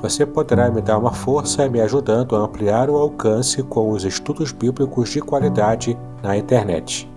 Você 0.00 0.24
poderá 0.24 0.70
me 0.70 0.80
dar 0.80 0.98
uma 0.98 1.12
força 1.12 1.68
me 1.68 1.80
ajudando 1.80 2.36
a 2.36 2.40
ampliar 2.40 2.88
o 2.88 2.96
alcance 2.96 3.62
com 3.62 3.90
os 3.90 4.04
estudos 4.04 4.52
bíblicos 4.52 5.10
de 5.10 5.20
qualidade 5.20 5.96
na 6.22 6.36
internet. 6.36 7.08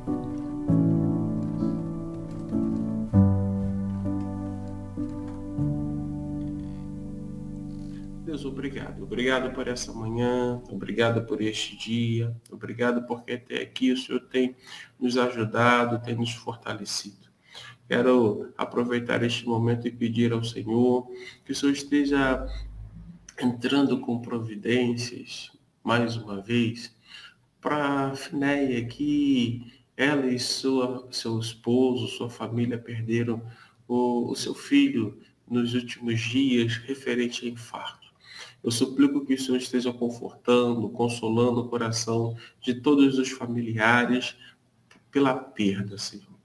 Deus, 8.25 8.45
obrigado. 8.45 9.03
Obrigado 9.03 9.53
por 9.53 9.67
essa 9.67 9.93
manhã, 9.93 10.61
obrigado 10.69 11.25
por 11.25 11.41
este 11.41 11.77
dia, 11.77 12.35
obrigado 12.51 13.07
porque 13.07 13.33
até 13.33 13.61
aqui 13.61 13.91
o 13.91 13.97
Senhor 13.97 14.19
tem 14.29 14.55
nos 14.99 15.17
ajudado, 15.17 16.01
tem 16.03 16.15
nos 16.15 16.33
fortalecido. 16.33 17.26
Quero 17.87 18.53
aproveitar 18.57 19.23
este 19.23 19.47
momento 19.47 19.87
e 19.87 19.91
pedir 19.91 20.33
ao 20.33 20.43
Senhor 20.43 21.09
que 21.45 21.53
o 21.53 21.55
Senhor 21.55 21.71
esteja 21.71 22.45
entrando 23.41 24.01
com 24.01 24.19
providências, 24.19 25.51
mais 25.81 26.17
uma 26.17 26.41
vez, 26.41 26.93
para 27.61 28.09
a 28.09 28.15
Finéia 28.15 28.85
que 28.85 29.73
ela 29.95 30.27
e 30.27 30.37
sua, 30.37 31.07
seu 31.11 31.39
esposo, 31.39 32.07
sua 32.07 32.29
família 32.29 32.77
perderam 32.77 33.41
o, 33.87 34.31
o 34.31 34.35
seu 34.35 34.53
filho 34.53 35.17
nos 35.49 35.73
últimos 35.73 36.19
dias 36.19 36.75
referente 36.75 37.45
a 37.45 37.49
infarto. 37.49 38.07
Eu 38.61 38.69
suplico 38.69 39.25
que 39.25 39.35
o 39.35 39.39
Senhor 39.39 39.57
esteja 39.57 39.93
confortando, 39.93 40.89
consolando 40.89 41.61
o 41.61 41.69
coração 41.69 42.35
de 42.59 42.73
todos 42.73 43.17
os 43.17 43.29
familiares 43.29 44.35
pela 45.09 45.33
perda, 45.33 45.97
Senhor 45.97 46.36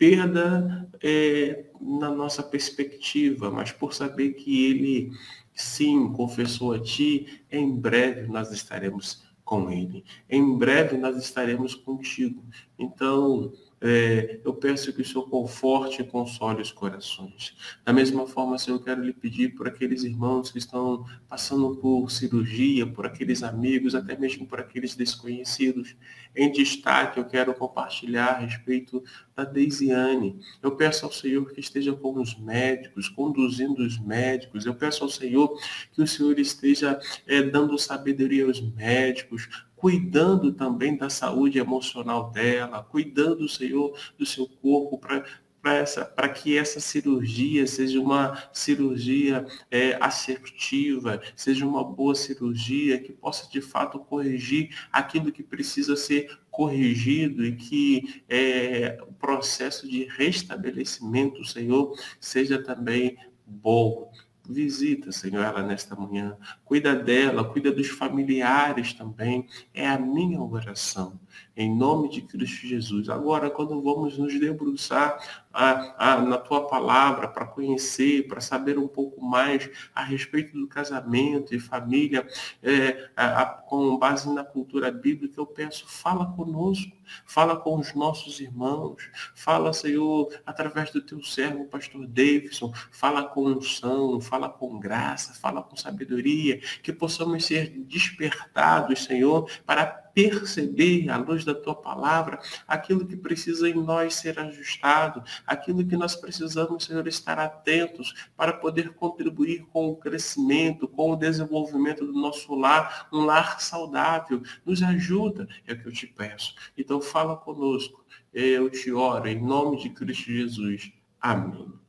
perda 0.00 0.88
é, 1.02 1.66
na 1.78 2.10
nossa 2.10 2.42
perspectiva, 2.42 3.50
mas 3.50 3.70
por 3.70 3.92
saber 3.92 4.30
que 4.30 4.64
ele 4.64 5.10
sim 5.54 6.10
confessou 6.14 6.72
a 6.72 6.80
ti, 6.80 7.42
em 7.52 7.70
breve 7.70 8.26
nós 8.26 8.50
estaremos 8.50 9.22
com 9.44 9.70
ele. 9.70 10.02
Em 10.26 10.56
breve 10.56 10.96
nós 10.96 11.18
estaremos 11.18 11.74
contigo. 11.74 12.42
Então, 12.78 13.52
é, 13.82 14.40
eu 14.44 14.52
peço 14.52 14.92
que 14.92 15.00
o 15.00 15.04
Senhor 15.04 15.28
conforte 15.28 16.02
e 16.02 16.04
console 16.04 16.60
os 16.60 16.70
corações. 16.70 17.56
Da 17.82 17.92
mesma 17.92 18.26
forma, 18.26 18.58
Senhor, 18.58 18.76
eu 18.76 18.82
quero 18.82 19.02
lhe 19.02 19.12
pedir 19.12 19.54
por 19.54 19.66
aqueles 19.66 20.04
irmãos 20.04 20.50
que 20.50 20.58
estão 20.58 21.06
passando 21.26 21.74
por 21.76 22.10
cirurgia, 22.10 22.86
por 22.86 23.06
aqueles 23.06 23.42
amigos, 23.42 23.94
até 23.94 24.18
mesmo 24.18 24.46
por 24.46 24.60
aqueles 24.60 24.94
desconhecidos. 24.94 25.96
Em 26.36 26.52
destaque, 26.52 27.18
eu 27.18 27.24
quero 27.24 27.54
compartilhar 27.54 28.26
a 28.26 28.38
respeito 28.40 29.02
da 29.34 29.44
Deisiane. 29.44 30.38
Eu 30.62 30.76
peço 30.76 31.06
ao 31.06 31.12
Senhor 31.12 31.50
que 31.50 31.60
esteja 31.60 31.94
com 31.94 32.20
os 32.20 32.38
médicos, 32.38 33.08
conduzindo 33.08 33.82
os 33.82 33.98
médicos. 33.98 34.66
Eu 34.66 34.74
peço 34.74 35.04
ao 35.04 35.10
Senhor 35.10 35.58
que 35.92 36.02
o 36.02 36.06
Senhor 36.06 36.38
esteja 36.38 37.00
é, 37.26 37.42
dando 37.42 37.78
sabedoria 37.78 38.44
aos 38.44 38.60
médicos, 38.60 39.48
cuidando 39.80 40.52
também 40.52 40.94
da 40.94 41.08
saúde 41.08 41.58
emocional 41.58 42.30
dela, 42.30 42.82
cuidando, 42.82 43.48
Senhor, 43.48 43.98
do 44.18 44.26
seu 44.26 44.46
corpo 44.46 44.98
para 44.98 45.24
para 45.62 46.28
que 46.30 46.56
essa 46.56 46.80
cirurgia 46.80 47.66
seja 47.66 48.00
uma 48.00 48.48
cirurgia 48.50 49.44
é, 49.70 49.94
assertiva, 50.00 51.20
seja 51.36 51.66
uma 51.66 51.84
boa 51.84 52.14
cirurgia 52.14 52.98
que 52.98 53.12
possa 53.12 53.46
de 53.50 53.60
fato 53.60 53.98
corrigir 53.98 54.74
aquilo 54.90 55.30
que 55.30 55.42
precisa 55.42 55.96
ser 55.96 56.38
corrigido 56.50 57.44
e 57.44 57.56
que 57.56 58.22
é, 58.26 58.98
o 59.06 59.12
processo 59.12 59.86
de 59.86 60.04
restabelecimento, 60.04 61.44
Senhor, 61.44 61.94
seja 62.18 62.62
também 62.62 63.18
bom. 63.46 64.10
Visita, 64.50 65.12
Senhor, 65.12 65.44
ela 65.44 65.62
nesta 65.62 65.94
manhã. 65.94 66.36
Cuida 66.64 66.94
dela, 66.94 67.44
cuida 67.44 67.70
dos 67.70 67.88
familiares 67.88 68.92
também. 68.92 69.46
É 69.72 69.88
a 69.88 69.98
minha 69.98 70.40
oração 70.42 71.18
em 71.56 71.74
nome 71.74 72.08
de 72.08 72.22
Cristo 72.22 72.66
Jesus. 72.66 73.08
Agora, 73.08 73.50
quando 73.50 73.80
vamos 73.82 74.16
nos 74.18 74.38
debruçar 74.38 75.18
a, 75.52 76.12
a, 76.12 76.20
na 76.20 76.38
tua 76.38 76.66
palavra 76.68 77.28
para 77.28 77.46
conhecer, 77.46 78.26
para 78.28 78.40
saber 78.40 78.78
um 78.78 78.88
pouco 78.88 79.22
mais 79.22 79.68
a 79.94 80.02
respeito 80.02 80.58
do 80.58 80.68
casamento 80.68 81.54
e 81.54 81.60
família, 81.60 82.26
é, 82.62 83.10
a, 83.16 83.44
com 83.44 83.98
base 83.98 84.32
na 84.32 84.44
cultura 84.44 84.90
bíblica, 84.90 85.40
eu 85.40 85.46
peço, 85.46 85.86
fala 85.88 86.26
conosco, 86.32 86.96
fala 87.26 87.56
com 87.56 87.78
os 87.78 87.94
nossos 87.94 88.40
irmãos, 88.40 89.10
fala, 89.34 89.72
Senhor, 89.72 90.32
através 90.46 90.90
do 90.90 91.00
teu 91.00 91.22
servo, 91.22 91.64
pastor 91.64 92.06
Davidson, 92.06 92.72
fala 92.90 93.24
com 93.24 93.44
unção, 93.44 94.20
fala 94.20 94.48
com 94.48 94.78
graça, 94.78 95.34
fala 95.34 95.62
com 95.62 95.76
sabedoria, 95.76 96.60
que 96.82 96.92
possamos 96.92 97.44
ser 97.44 97.70
despertados, 97.70 99.04
Senhor, 99.04 99.50
para 99.66 99.99
perceber, 100.14 101.08
à 101.08 101.16
luz 101.16 101.44
da 101.44 101.54
tua 101.54 101.74
palavra, 101.74 102.40
aquilo 102.66 103.06
que 103.06 103.16
precisa 103.16 103.68
em 103.68 103.74
nós 103.74 104.14
ser 104.14 104.38
ajustado, 104.38 105.22
aquilo 105.46 105.86
que 105.86 105.96
nós 105.96 106.16
precisamos, 106.16 106.84
Senhor, 106.84 107.06
estar 107.06 107.38
atentos 107.38 108.14
para 108.36 108.52
poder 108.52 108.94
contribuir 108.94 109.66
com 109.72 109.88
o 109.88 109.96
crescimento, 109.96 110.88
com 110.88 111.12
o 111.12 111.16
desenvolvimento 111.16 112.06
do 112.06 112.12
nosso 112.12 112.54
lar, 112.54 113.08
um 113.12 113.20
lar 113.20 113.60
saudável. 113.60 114.42
Nos 114.64 114.82
ajuda, 114.82 115.48
é 115.66 115.72
o 115.72 115.80
que 115.80 115.88
eu 115.88 115.92
te 115.92 116.06
peço. 116.06 116.54
Então 116.76 117.00
fala 117.00 117.36
conosco. 117.36 118.04
Eu 118.32 118.70
te 118.70 118.92
oro 118.92 119.26
em 119.26 119.40
nome 119.40 119.78
de 119.78 119.90
Cristo 119.90 120.30
Jesus. 120.30 120.92
Amém. 121.20 121.80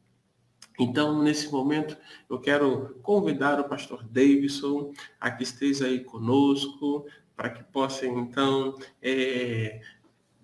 Então, 0.79 1.21
nesse 1.21 1.51
momento, 1.51 1.95
eu 2.27 2.39
quero 2.39 2.95
convidar 3.03 3.59
o 3.59 3.63
pastor 3.63 4.03
Davidson 4.03 4.91
a 5.19 5.29
que 5.29 5.43
esteja 5.43 5.85
aí 5.85 5.99
conosco, 5.99 7.05
para 7.41 7.49
que 7.49 7.63
possa, 7.63 8.05
então, 8.05 8.77
é... 9.01 9.81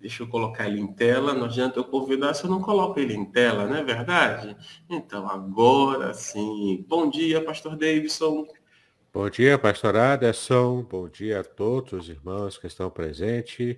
deixa 0.00 0.24
eu 0.24 0.26
colocar 0.26 0.66
ele 0.66 0.80
em 0.80 0.92
tela, 0.92 1.32
não 1.32 1.44
adianta 1.44 1.78
eu 1.78 1.84
convidar 1.84 2.34
se 2.34 2.42
eu 2.42 2.50
não 2.50 2.60
coloco 2.60 2.98
ele 2.98 3.14
em 3.14 3.24
tela, 3.24 3.68
não 3.68 3.76
é 3.76 3.84
verdade? 3.84 4.56
Então, 4.90 5.28
agora 5.28 6.12
sim. 6.12 6.84
Bom 6.88 7.08
dia, 7.08 7.40
pastor 7.44 7.76
Davidson. 7.76 8.48
Bom 9.14 9.30
dia, 9.30 9.56
pastor 9.56 9.94
Aderson. 9.94 10.82
Bom 10.82 11.08
dia 11.08 11.38
a 11.38 11.44
todos 11.44 11.92
os 11.92 12.08
irmãos 12.08 12.58
que 12.58 12.66
estão 12.66 12.90
presentes. 12.90 13.76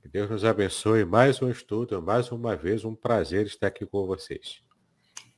Que 0.00 0.08
Deus 0.10 0.30
nos 0.30 0.42
abençoe. 0.42 1.04
Mais 1.04 1.42
um 1.42 1.50
estudo, 1.50 2.00
mais 2.00 2.32
uma 2.32 2.56
vez, 2.56 2.86
um 2.86 2.94
prazer 2.94 3.44
estar 3.44 3.66
aqui 3.66 3.84
com 3.84 4.06
vocês. 4.06 4.62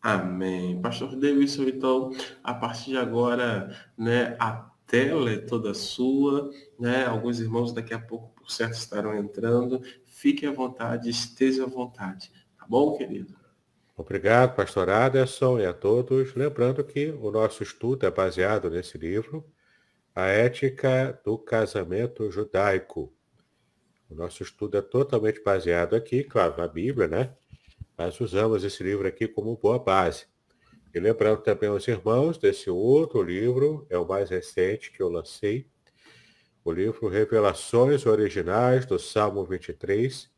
Amém. 0.01 0.81
Pastor 0.81 1.17
Davidson, 1.17 1.65
então, 1.65 2.13
a 2.45 2.55
partir 2.55 2.91
de 2.91 2.97
agora, 2.97 3.77
né, 3.99 4.37
a 4.39 4.71
tela 4.89 5.31
é 5.31 5.37
toda 5.37 5.75
sua, 5.75 6.51
né? 6.81 7.05
Alguns 7.05 7.39
irmãos 7.39 7.73
daqui 7.73 7.93
a 7.93 8.01
pouco, 8.01 8.33
por 8.35 8.51
certo, 8.51 8.73
estarão 8.73 9.15
entrando. 9.15 9.81
Fique 10.07 10.47
à 10.47 10.51
vontade, 10.51 11.11
esteja 11.11 11.65
à 11.65 11.67
vontade. 11.67 12.33
Tá 12.59 12.67
bom, 12.67 12.97
querido? 12.97 13.37
Obrigado, 13.97 14.57
pastor 14.57 14.89
Aderson, 14.89 15.61
e 15.61 15.67
a 15.67 15.75
todos. 15.75 16.35
Lembrando 16.35 16.83
que 16.83 17.11
o 17.11 17.31
nosso 17.31 17.63
estudo 17.63 18.07
é 18.07 18.11
baseado 18.11 18.71
nesse 18.71 18.97
livro, 18.97 19.45
A 20.15 20.27
Ética 20.27 21.21
do 21.25 21.37
Casamento 21.37 22.31
Judaico. 22.31 23.13
O 24.09 24.15
nosso 24.15 24.43
estudo 24.43 24.79
é 24.79 24.81
totalmente 24.81 25.43
baseado 25.43 25.95
aqui, 25.95 26.25
claro, 26.25 26.57
na 26.57 26.67
Bíblia, 26.67 27.07
né? 27.07 27.35
Mas 27.97 28.19
usamos 28.21 28.65
esse 28.65 28.83
livro 28.83 29.07
aqui 29.07 29.29
como 29.29 29.57
boa 29.57 29.79
base. 29.79 30.27
E 30.99 31.01
lembrando 31.01 31.43
também 31.43 31.69
aos 31.69 31.87
irmãos 31.87 32.39
desse 32.39 32.69
outro 32.69 33.23
livro, 33.23 33.87
é 33.89 33.97
o 33.97 34.05
mais 34.05 34.31
recente 34.31 34.91
que 34.91 35.01
eu 35.01 35.09
lancei, 35.09 35.65
o 36.65 36.73
livro 36.73 37.07
Revelações 37.07 38.05
Originais 38.05 38.85
do 38.85 38.99
Salmo 38.99 39.45
23, 39.45 40.29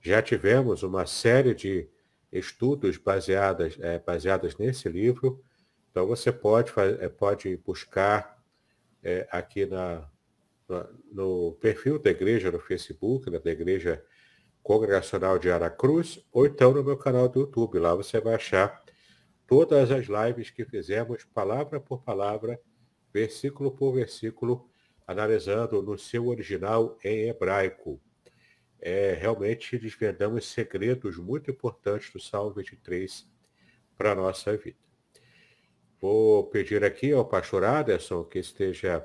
Já 0.00 0.22
tivemos 0.22 0.84
uma 0.84 1.06
série 1.06 1.56
de 1.56 1.88
estudos 2.30 2.98
baseadas, 2.98 3.76
é, 3.80 3.98
baseadas 3.98 4.56
nesse 4.56 4.88
livro. 4.88 5.42
Então 5.90 6.06
você 6.06 6.30
pode, 6.30 6.70
é, 7.00 7.08
pode 7.08 7.56
buscar 7.56 8.40
é, 9.02 9.26
aqui 9.28 9.66
na, 9.66 10.08
no 11.10 11.58
perfil 11.60 11.98
da 11.98 12.10
igreja 12.10 12.52
no 12.52 12.60
Facebook, 12.60 13.28
né, 13.28 13.40
da 13.40 13.50
igreja 13.50 14.04
congregacional 14.62 15.36
de 15.36 15.50
Aracruz, 15.50 16.24
ou 16.30 16.46
então 16.46 16.72
no 16.72 16.84
meu 16.84 16.96
canal 16.96 17.28
do 17.28 17.40
YouTube. 17.40 17.80
Lá 17.80 17.92
você 17.92 18.20
vai 18.20 18.36
achar 18.36 18.79
todas 19.50 19.90
as 19.90 20.06
lives 20.06 20.48
que 20.48 20.64
fizemos, 20.64 21.24
palavra 21.24 21.80
por 21.80 22.04
palavra, 22.04 22.60
versículo 23.12 23.72
por 23.72 23.92
versículo, 23.92 24.70
analisando 25.04 25.82
no 25.82 25.98
seu 25.98 26.28
original 26.28 26.96
em 27.02 27.28
hebraico. 27.28 28.00
É, 28.80 29.12
realmente 29.12 29.76
desvendamos 29.76 30.46
segredos 30.46 31.16
muito 31.16 31.50
importantes 31.50 32.12
do 32.12 32.20
Salmo 32.20 32.52
23 32.52 33.28
para 33.98 34.12
a 34.12 34.14
nossa 34.14 34.56
vida. 34.56 34.78
Vou 36.00 36.46
pedir 36.46 36.84
aqui 36.84 37.12
ao 37.12 37.24
pastor 37.24 37.64
Aderson 37.64 38.22
que 38.22 38.38
esteja 38.38 39.04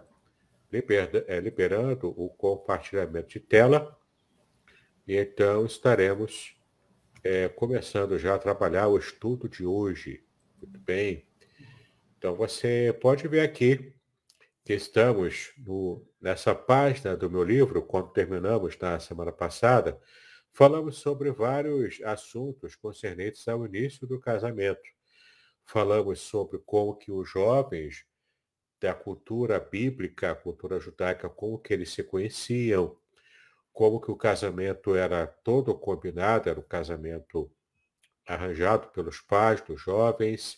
é, 1.28 1.40
liberando 1.40 2.10
o 2.10 2.30
compartilhamento 2.30 3.30
de 3.30 3.40
tela. 3.40 4.00
E 5.08 5.18
então 5.18 5.66
estaremos 5.66 6.56
é, 7.24 7.50
começando 7.50 8.20
já 8.20 8.36
a 8.36 8.40
trabalhar 8.40 8.90
o 8.90 8.98
estudo 9.00 9.50
de 9.50 9.66
hoje. 9.66 10.25
Muito 10.66 10.80
bem. 10.80 11.24
Então 12.18 12.34
você 12.36 12.98
pode 13.00 13.28
ver 13.28 13.42
aqui 13.42 13.94
que 14.64 14.74
estamos 14.74 15.54
no, 15.60 16.04
nessa 16.20 16.56
página 16.56 17.16
do 17.16 17.30
meu 17.30 17.44
livro, 17.44 17.84
quando 17.84 18.12
terminamos 18.12 18.76
na 18.80 19.00
semana 19.00 19.32
passada, 19.32 20.00
falamos 20.52 20.98
sobre 20.98 21.32
vários 21.32 22.02
assuntos 22.02 22.76
concernentes 22.76 23.48
ao 23.48 23.64
início 23.68 24.08
do 24.08 24.20
casamento. 24.20 24.82
Falamos 25.64 26.20
sobre 26.20 26.58
como 26.66 26.96
que 26.96 27.12
os 27.12 27.30
jovens 27.30 28.04
da 28.82 28.96
cultura 28.96 29.60
bíblica, 29.60 30.34
cultura 30.34 30.80
judaica, 30.80 31.30
como 31.30 31.60
que 31.60 31.76
eles 31.76 31.92
se 31.92 32.04
conheciam, 32.04 32.98
como 33.72 34.02
que 34.02 34.10
o 34.10 34.16
casamento 34.16 34.96
era 34.96 35.28
todo 35.28 35.78
combinado, 35.78 36.50
era 36.50 36.60
um 36.60 36.64
casamento 36.64 37.52
arranjado 38.26 38.88
pelos 38.90 39.22
pais 39.22 39.62
dos 39.62 39.82
jovens. 39.82 40.58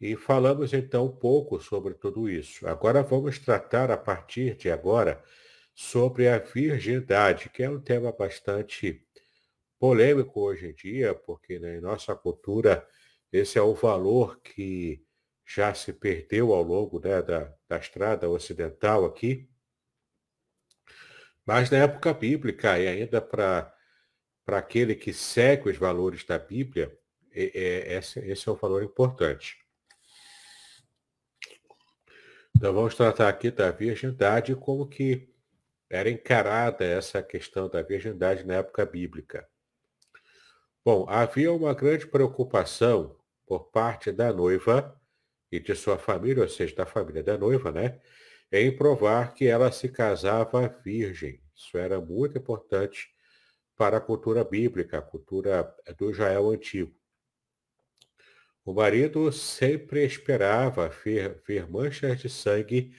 E 0.00 0.14
falamos 0.14 0.72
então 0.72 1.06
um 1.06 1.16
pouco 1.16 1.60
sobre 1.60 1.94
tudo 1.94 2.28
isso. 2.28 2.66
Agora 2.66 3.02
vamos 3.02 3.38
tratar 3.38 3.90
a 3.90 3.96
partir 3.96 4.54
de 4.56 4.70
agora 4.70 5.22
sobre 5.74 6.28
a 6.28 6.38
virgindade, 6.38 7.48
que 7.50 7.62
é 7.62 7.70
um 7.70 7.80
tema 7.80 8.12
bastante 8.12 9.02
polêmico 9.78 10.40
hoje 10.40 10.68
em 10.68 10.74
dia, 10.74 11.14
porque 11.14 11.58
né, 11.58 11.76
em 11.76 11.80
nossa 11.80 12.14
cultura 12.14 12.86
esse 13.32 13.58
é 13.58 13.62
o 13.62 13.74
valor 13.74 14.40
que 14.40 15.04
já 15.44 15.72
se 15.74 15.92
perdeu 15.92 16.52
ao 16.52 16.62
longo 16.62 16.98
né, 17.00 17.22
da, 17.22 17.52
da 17.68 17.76
estrada 17.78 18.28
ocidental 18.28 19.04
aqui. 19.04 19.48
Mas 21.44 21.70
na 21.70 21.78
época 21.78 22.12
bíblica, 22.12 22.78
e 22.78 22.88
ainda 22.88 23.20
para 23.20 23.75
aquele 24.46 24.94
que 24.94 25.12
segue 25.12 25.68
os 25.68 25.76
valores 25.76 26.24
da 26.24 26.38
Bíblia, 26.38 26.96
é, 27.32 27.50
é, 27.54 27.98
esse, 27.98 28.20
esse 28.20 28.48
é 28.48 28.52
um 28.52 28.56
valor 28.56 28.82
importante. 28.82 29.58
Então 32.56 32.72
vamos 32.72 32.94
tratar 32.94 33.28
aqui 33.28 33.50
da 33.50 33.70
virgindade 33.70 34.54
como 34.54 34.88
que 34.88 35.28
era 35.90 36.08
encarada 36.08 36.84
essa 36.84 37.22
questão 37.22 37.68
da 37.68 37.82
virgindade 37.82 38.44
na 38.44 38.54
época 38.54 38.86
bíblica. 38.86 39.46
Bom, 40.84 41.04
havia 41.08 41.52
uma 41.52 41.74
grande 41.74 42.06
preocupação 42.06 43.18
por 43.46 43.70
parte 43.70 44.10
da 44.10 44.32
noiva 44.32 44.98
e 45.50 45.60
de 45.60 45.74
sua 45.74 45.98
família, 45.98 46.42
ou 46.42 46.48
seja, 46.48 46.74
da 46.74 46.86
família 46.86 47.22
da 47.22 47.36
noiva, 47.36 47.70
né, 47.70 48.00
em 48.50 48.74
provar 48.74 49.34
que 49.34 49.46
ela 49.46 49.70
se 49.70 49.88
casava 49.88 50.68
virgem. 50.84 51.42
Isso 51.54 51.76
era 51.76 52.00
muito 52.00 52.38
importante 52.38 53.08
para 53.76 53.98
a 53.98 54.00
cultura 54.00 54.42
bíblica, 54.42 54.98
a 54.98 55.02
cultura 55.02 55.74
do 55.98 56.10
Israel 56.10 56.50
antigo. 56.50 56.94
O 58.64 58.72
marido 58.72 59.30
sempre 59.30 60.04
esperava 60.04 60.88
ver, 60.88 61.40
ver 61.46 61.70
manchas 61.70 62.18
de 62.20 62.28
sangue 62.28 62.92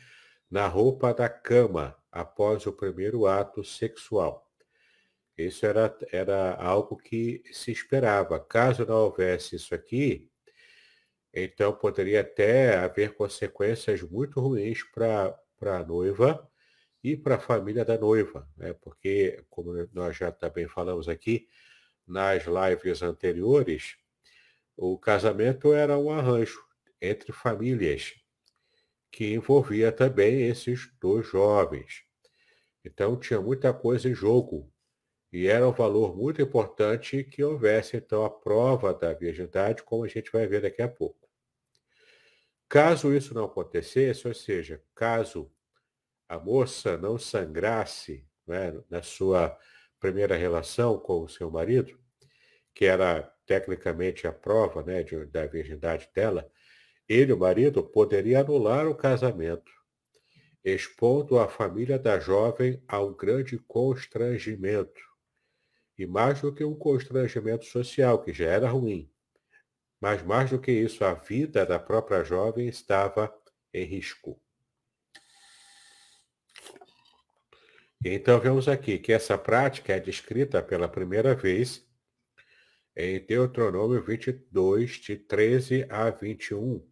na 0.50 0.68
roupa 0.68 1.13
da 1.13 1.27
cama 1.27 1.97
após 2.12 2.65
o 2.65 2.71
primeiro 2.71 3.27
ato 3.27 3.63
sexual. 3.63 4.50
Isso 5.38 5.65
era, 5.65 5.95
era 6.12 6.56
algo 6.56 6.95
que 6.95 7.44
se 7.51 7.71
esperava. 7.71 8.39
Caso 8.39 8.85
não 8.85 8.95
houvesse 8.95 9.57
isso 9.57 9.75
aqui, 9.75 10.31
então, 11.39 11.71
poderia 11.71 12.21
até 12.21 12.77
haver 12.77 13.13
consequências 13.13 14.01
muito 14.01 14.39
ruins 14.39 14.81
para 14.83 15.38
a 15.62 15.83
noiva 15.83 16.50
e 17.03 17.15
para 17.15 17.35
a 17.35 17.39
família 17.39 17.85
da 17.85 17.97
noiva, 17.97 18.49
né? 18.57 18.73
porque, 18.73 19.44
como 19.49 19.73
nós 19.94 20.17
já 20.17 20.31
também 20.31 20.67
falamos 20.67 21.07
aqui 21.07 21.47
nas 22.05 22.44
lives 22.45 23.01
anteriores, 23.01 23.97
o 24.75 24.97
casamento 24.97 25.73
era 25.73 25.97
um 25.97 26.11
arranjo 26.11 26.63
entre 27.01 27.31
famílias 27.31 28.15
que 29.11 29.33
envolvia 29.33 29.91
também 29.91 30.47
esses 30.47 30.91
dois 30.99 31.27
jovens. 31.27 32.03
Então 32.83 33.17
tinha 33.19 33.41
muita 33.41 33.73
coisa 33.73 34.07
em 34.07 34.13
jogo 34.13 34.71
e 35.31 35.47
era 35.47 35.67
um 35.67 35.73
valor 35.73 36.15
muito 36.15 36.41
importante 36.41 37.23
que 37.23 37.44
houvesse 37.44 37.97
então 37.97 38.23
a 38.23 38.29
prova 38.29 38.94
da 38.94 39.13
virgindade, 39.13 39.83
como 39.83 40.03
a 40.03 40.07
gente 40.07 40.31
vai 40.31 40.47
ver 40.47 40.61
daqui 40.61 40.81
a 40.81 40.88
pouco. 40.88 41.27
Caso 42.69 43.13
isso 43.13 43.33
não 43.33 43.45
acontecesse, 43.45 44.27
ou 44.27 44.33
seja, 44.33 44.81
caso 44.94 45.51
a 46.27 46.38
moça 46.38 46.97
não 46.97 47.18
sangrasse 47.18 48.25
né, 48.45 48.74
na 48.89 49.01
sua 49.01 49.57
primeira 50.00 50.35
relação 50.35 51.00
com 51.00 51.24
o 51.24 51.29
seu 51.29 51.50
marido, 51.50 51.97
que 52.74 52.85
era 52.85 53.24
tecnicamente 53.45 54.27
a 54.27 54.31
prova 54.31 54.83
né, 54.83 55.03
de, 55.03 55.25
da 55.25 55.45
virgindade 55.45 56.09
dela, 56.13 56.50
ele, 57.07 57.31
o 57.31 57.38
marido, 57.38 57.81
poderia 57.81 58.41
anular 58.41 58.85
o 58.88 58.95
casamento, 58.95 59.71
expondo 60.63 61.40
a 61.40 61.47
família 61.47 61.97
da 61.97 62.19
jovem 62.19 62.83
a 62.87 63.01
um 63.01 63.13
grande 63.13 63.57
constrangimento. 63.59 65.01
E 65.97 66.06
mais 66.06 66.42
do 66.42 66.54
que 66.54 66.63
um 66.63 66.75
constrangimento 66.75 67.66
social, 67.66 68.21
que 68.21 68.33
já 68.33 68.45
era 68.45 68.68
ruim, 68.68 69.09
mas 69.99 70.21
mais 70.21 70.51
do 70.51 70.59
que 70.59 70.71
isso, 70.71 71.04
a 71.04 71.13
vida 71.13 71.66
da 71.66 71.80
própria 71.80 72.23
jovem 72.23 72.68
estava 72.68 73.33
em 73.73 73.85
risco. 73.85 74.40
Então 78.04 78.39
vemos 78.39 78.68
aqui 78.68 78.99
que 78.99 79.11
essa 79.11 79.37
prática 79.37 79.94
é 79.94 79.99
descrita 79.99 80.61
pela 80.61 80.87
primeira 80.87 81.35
vez 81.35 81.85
em 82.95 83.19
Deuteronômio 83.25 84.04
22, 84.04 84.92
de 84.92 85.18
13 85.18 85.85
a 85.89 86.09
21. 86.09 86.87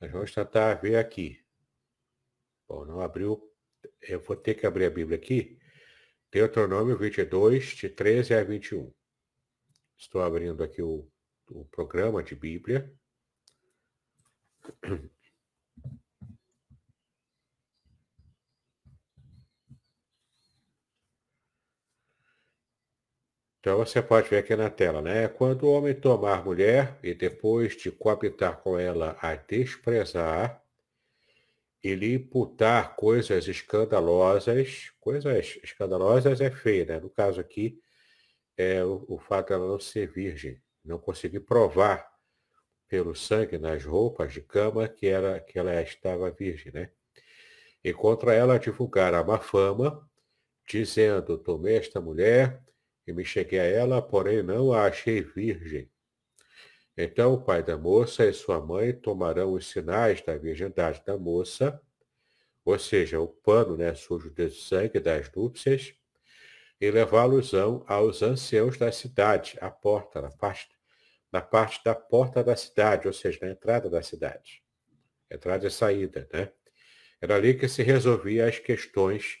Nós 0.00 0.10
vamos 0.10 0.32
tentar 0.32 0.74
ver 0.74 0.96
aqui. 0.96 1.42
Bom, 2.68 2.84
não 2.84 3.00
abriu. 3.00 3.42
Eu 4.00 4.20
vou 4.20 4.36
ter 4.36 4.54
que 4.54 4.66
abrir 4.66 4.86
a 4.86 4.90
Bíblia 4.90 5.16
aqui. 5.16 5.58
Deuteronômio 6.30 6.96
22, 6.96 7.76
de 7.76 7.88
13 7.88 8.34
a 8.34 8.44
21. 8.44 8.92
Estou 9.98 10.22
abrindo 10.22 10.62
aqui 10.62 10.82
o 10.82 11.12
o 11.54 11.64
programa 11.66 12.22
de 12.22 12.34
Bíblia. 12.34 12.92
Então 23.62 23.78
você 23.78 24.02
pode 24.02 24.28
ver 24.28 24.38
aqui 24.38 24.56
na 24.56 24.68
tela, 24.68 25.00
né? 25.00 25.28
Quando 25.28 25.62
o 25.62 25.72
homem 25.72 25.94
tomar 25.94 26.44
mulher 26.44 26.98
e 27.00 27.14
depois 27.14 27.76
de 27.76 27.92
coabitar 27.92 28.56
com 28.56 28.76
ela 28.76 29.16
a 29.20 29.36
desprezar 29.36 30.60
e 31.80 31.94
lhe 31.94 32.14
imputar 32.14 32.96
coisas 32.96 33.46
escandalosas, 33.46 34.90
coisas 34.98 35.60
escandalosas 35.62 36.40
é 36.40 36.50
feia, 36.50 36.86
né? 36.86 36.98
No 36.98 37.08
caso 37.08 37.40
aqui, 37.40 37.80
é 38.56 38.84
o, 38.84 39.04
o 39.06 39.18
fato 39.20 39.50
dela 39.50 39.68
não 39.68 39.78
ser 39.78 40.10
virgem 40.10 40.60
não 40.84 40.98
consegui 40.98 41.38
provar 41.38 42.10
pelo 42.88 43.14
sangue 43.14 43.58
nas 43.58 43.84
roupas 43.84 44.32
de 44.32 44.40
cama 44.40 44.88
que, 44.88 45.06
era, 45.06 45.38
que 45.38 45.56
ela 45.56 45.80
estava 45.80 46.32
virgem, 46.32 46.72
né? 46.72 46.90
E 47.84 47.92
contra 47.92 48.34
ela 48.34 48.58
divulgar 48.58 49.14
a 49.14 49.22
má 49.22 49.38
fama, 49.38 50.04
dizendo, 50.68 51.38
tomei 51.38 51.76
esta 51.76 52.00
mulher 52.00 52.60
e 53.12 53.14
me 53.14 53.24
cheguei 53.24 53.60
a 53.60 53.64
ela, 53.64 54.02
porém 54.02 54.42
não 54.42 54.72
a 54.72 54.86
achei 54.86 55.20
virgem. 55.20 55.88
Então 56.96 57.34
o 57.34 57.42
pai 57.42 57.62
da 57.62 57.76
moça 57.76 58.26
e 58.26 58.32
sua 58.32 58.60
mãe 58.60 58.92
tomarão 58.92 59.52
os 59.52 59.66
sinais 59.66 60.20
da 60.22 60.36
virgindade 60.36 61.02
da 61.06 61.16
moça, 61.16 61.80
ou 62.64 62.78
seja, 62.78 63.20
o 63.20 63.28
pano 63.28 63.76
né, 63.76 63.94
sujo 63.94 64.30
de 64.30 64.50
sangue 64.50 65.00
das 65.00 65.30
núpcias, 65.32 65.94
e 66.80 66.90
levá-los 66.90 67.52
aos 67.86 68.22
anciãos 68.22 68.76
da 68.76 68.90
cidade, 68.90 69.56
à 69.60 69.70
porta, 69.70 70.20
na 70.20 70.30
parte, 70.30 70.68
na 71.30 71.40
parte 71.40 71.82
da 71.84 71.94
porta 71.94 72.42
da 72.42 72.56
cidade, 72.56 73.06
ou 73.06 73.12
seja, 73.12 73.38
na 73.42 73.52
entrada 73.52 73.88
da 73.88 74.02
cidade. 74.02 74.62
Entrada 75.30 75.66
e 75.66 75.70
saída, 75.70 76.28
né? 76.32 76.50
Era 77.20 77.36
ali 77.36 77.54
que 77.54 77.68
se 77.68 77.84
resolvia 77.84 78.48
as 78.48 78.58
questões 78.58 79.38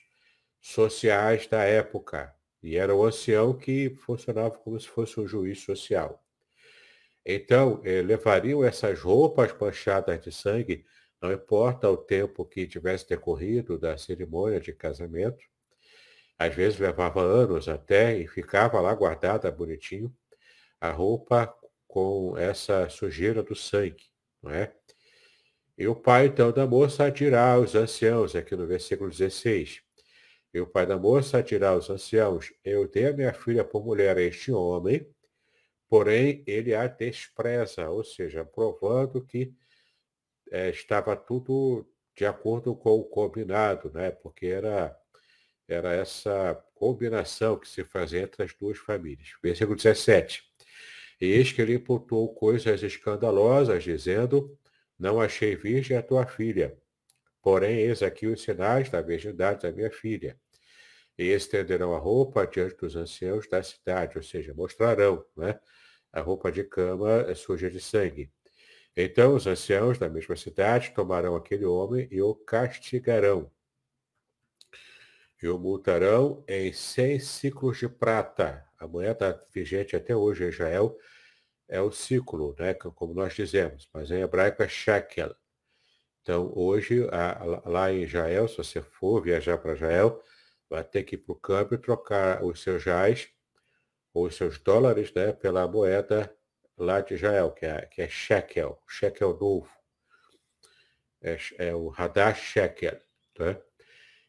sociais 0.60 1.48
da 1.48 1.64
época. 1.64 2.32
E 2.62 2.76
era 2.76 2.94
o 2.94 3.04
ancião 3.04 3.52
que 3.56 3.90
funcionava 3.96 4.50
como 4.52 4.78
se 4.78 4.88
fosse 4.88 5.18
um 5.18 5.26
juiz 5.26 5.60
social. 5.60 6.22
Então, 7.24 7.80
eh, 7.84 8.02
levariam 8.02 8.64
essas 8.64 9.00
roupas 9.00 9.52
manchadas 9.58 10.20
de 10.20 10.32
sangue, 10.32 10.84
não 11.20 11.32
importa 11.32 11.88
o 11.88 11.96
tempo 11.96 12.44
que 12.44 12.66
tivesse 12.66 13.08
decorrido 13.08 13.78
da 13.78 13.96
cerimônia 13.96 14.60
de 14.60 14.72
casamento. 14.72 15.44
Às 16.38 16.54
vezes 16.54 16.80
levava 16.80 17.22
anos 17.22 17.68
até 17.68 18.18
e 18.18 18.26
ficava 18.26 18.80
lá 18.80 18.92
guardada 18.94 19.50
bonitinho 19.50 20.12
a 20.80 20.90
roupa 20.90 21.54
com 21.86 22.36
essa 22.36 22.88
sujeira 22.88 23.42
do 23.42 23.54
sangue, 23.54 24.04
não 24.42 24.50
é? 24.50 24.72
E 25.78 25.86
o 25.86 25.94
pai, 25.94 26.26
então, 26.26 26.50
da 26.52 26.66
moça 26.66 27.10
dirá 27.10 27.52
aos 27.52 27.74
anciãos, 27.74 28.34
aqui 28.34 28.56
no 28.56 28.66
versículo 28.66 29.08
16, 29.10 29.82
e 30.54 30.60
o 30.60 30.66
pai 30.66 30.86
da 30.86 30.98
moça 30.98 31.42
dirá 31.42 31.70
aos 31.70 31.88
anciãos, 31.88 32.52
eu 32.64 32.86
dei 32.86 33.06
a 33.06 33.12
minha 33.12 33.32
filha 33.32 33.64
por 33.64 33.84
mulher 33.84 34.18
a 34.18 34.22
este 34.22 34.52
homem, 34.52 35.06
porém 35.88 36.42
ele 36.46 36.74
a 36.74 36.86
despreza, 36.86 37.88
ou 37.88 38.04
seja, 38.04 38.44
provando 38.44 39.24
que 39.24 39.54
é, 40.50 40.68
estava 40.68 41.16
tudo 41.16 41.86
de 42.14 42.26
acordo 42.26 42.74
com 42.76 42.98
o 42.98 43.04
combinado, 43.04 43.90
né? 43.92 44.10
porque 44.10 44.46
era, 44.46 44.94
era 45.66 45.94
essa 45.94 46.54
combinação 46.74 47.58
que 47.58 47.68
se 47.68 47.84
fazia 47.84 48.20
entre 48.20 48.42
as 48.42 48.52
duas 48.54 48.76
famílias. 48.78 49.30
Versículo 49.42 49.76
17. 49.76 50.42
Eis 51.20 51.52
que 51.52 51.62
ele 51.62 51.74
imputou 51.74 52.34
coisas 52.34 52.82
escandalosas, 52.82 53.84
dizendo, 53.84 54.58
não 54.98 55.20
achei 55.20 55.56
virgem 55.56 55.96
a 55.96 56.02
tua 56.02 56.26
filha. 56.26 56.76
Porém, 57.42 57.78
eis 57.78 58.02
aqui 58.02 58.28
os 58.28 58.40
sinais 58.40 58.88
da 58.88 59.02
virgindade 59.02 59.62
da 59.62 59.72
minha 59.72 59.90
filha. 59.90 60.38
E 61.18 61.24
estenderão 61.24 61.94
a 61.94 61.98
roupa 61.98 62.46
diante 62.46 62.76
dos 62.76 62.94
anciãos 62.96 63.48
da 63.48 63.62
cidade, 63.62 64.16
ou 64.16 64.22
seja, 64.22 64.54
mostrarão 64.54 65.24
né, 65.36 65.58
a 66.12 66.20
roupa 66.20 66.52
de 66.52 66.62
cama 66.62 67.34
suja 67.34 67.68
de 67.68 67.80
sangue. 67.80 68.32
Então 68.96 69.34
os 69.34 69.46
anciãos 69.46 69.98
da 69.98 70.08
mesma 70.08 70.36
cidade 70.36 70.92
tomarão 70.94 71.34
aquele 71.34 71.64
homem 71.64 72.06
e 72.10 72.22
o 72.22 72.34
castigarão. 72.34 73.50
E 75.42 75.48
o 75.48 75.58
multarão 75.58 76.44
em 76.46 76.72
cem 76.72 77.18
ciclos 77.18 77.78
de 77.78 77.88
prata. 77.88 78.64
A 78.78 78.86
moeda 78.86 79.44
vigente 79.52 79.96
até 79.96 80.14
hoje 80.14 80.44
em 80.44 80.48
Israel 80.48 80.96
é 81.68 81.80
o 81.80 81.90
ciclo, 81.90 82.54
né, 82.58 82.74
como 82.74 83.14
nós 83.14 83.34
dizemos, 83.34 83.88
mas 83.92 84.10
em 84.10 84.20
hebraico 84.20 84.62
é 84.62 84.68
shekel. 84.68 85.34
Então, 86.22 86.52
hoje, 86.54 87.06
lá 87.64 87.92
em 87.92 88.02
Israel, 88.02 88.48
se 88.48 88.56
você 88.56 88.80
for 88.80 89.20
viajar 89.20 89.58
para 89.58 89.74
Israel, 89.74 90.22
vai 90.70 90.84
ter 90.84 91.02
que 91.02 91.16
ir 91.16 91.18
para 91.18 91.32
o 91.32 91.36
câmbio 91.36 91.78
trocar 91.78 92.44
os 92.44 92.62
seus 92.62 92.84
reais 92.84 93.28
ou 94.14 94.26
os 94.26 94.36
seus 94.36 94.58
dólares 94.58 95.12
né, 95.12 95.32
pela 95.32 95.66
moeda 95.66 96.34
lá 96.78 97.00
de 97.00 97.14
Israel, 97.14 97.50
que 97.50 97.66
é, 97.66 97.86
que 97.86 98.02
é 98.02 98.08
shekel, 98.08 98.80
shekel 98.88 99.36
novo. 99.36 99.68
É, 101.20 101.38
é 101.58 101.74
o 101.74 101.92
Hadash 101.96 102.38
shekel. 102.38 103.00
Né? 103.38 103.60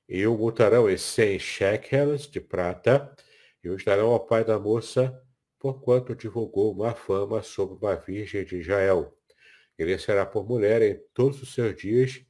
E 0.09 0.25
o 0.27 0.37
multarão 0.37 0.89
em 0.89 0.97
100 0.97 1.39
shekels 1.39 2.27
de 2.27 2.41
prata 2.41 3.15
e 3.63 3.69
os 3.69 3.83
darão 3.83 4.11
ao 4.11 4.25
pai 4.25 4.43
da 4.43 4.59
moça 4.59 5.23
porquanto 5.63 6.13
divulgou 6.13 6.73
uma 6.73 6.93
fama 6.93 7.41
sobre 7.41 7.77
uma 7.77 7.95
virgem 7.95 8.43
de 8.43 8.57
Israel. 8.57 9.17
Ele 9.77 9.97
será 9.97 10.25
por 10.25 10.47
mulher 10.47 10.81
em 10.81 10.99
todos 11.13 11.41
os 11.41 11.53
seus 11.53 11.75
dias, 11.75 12.23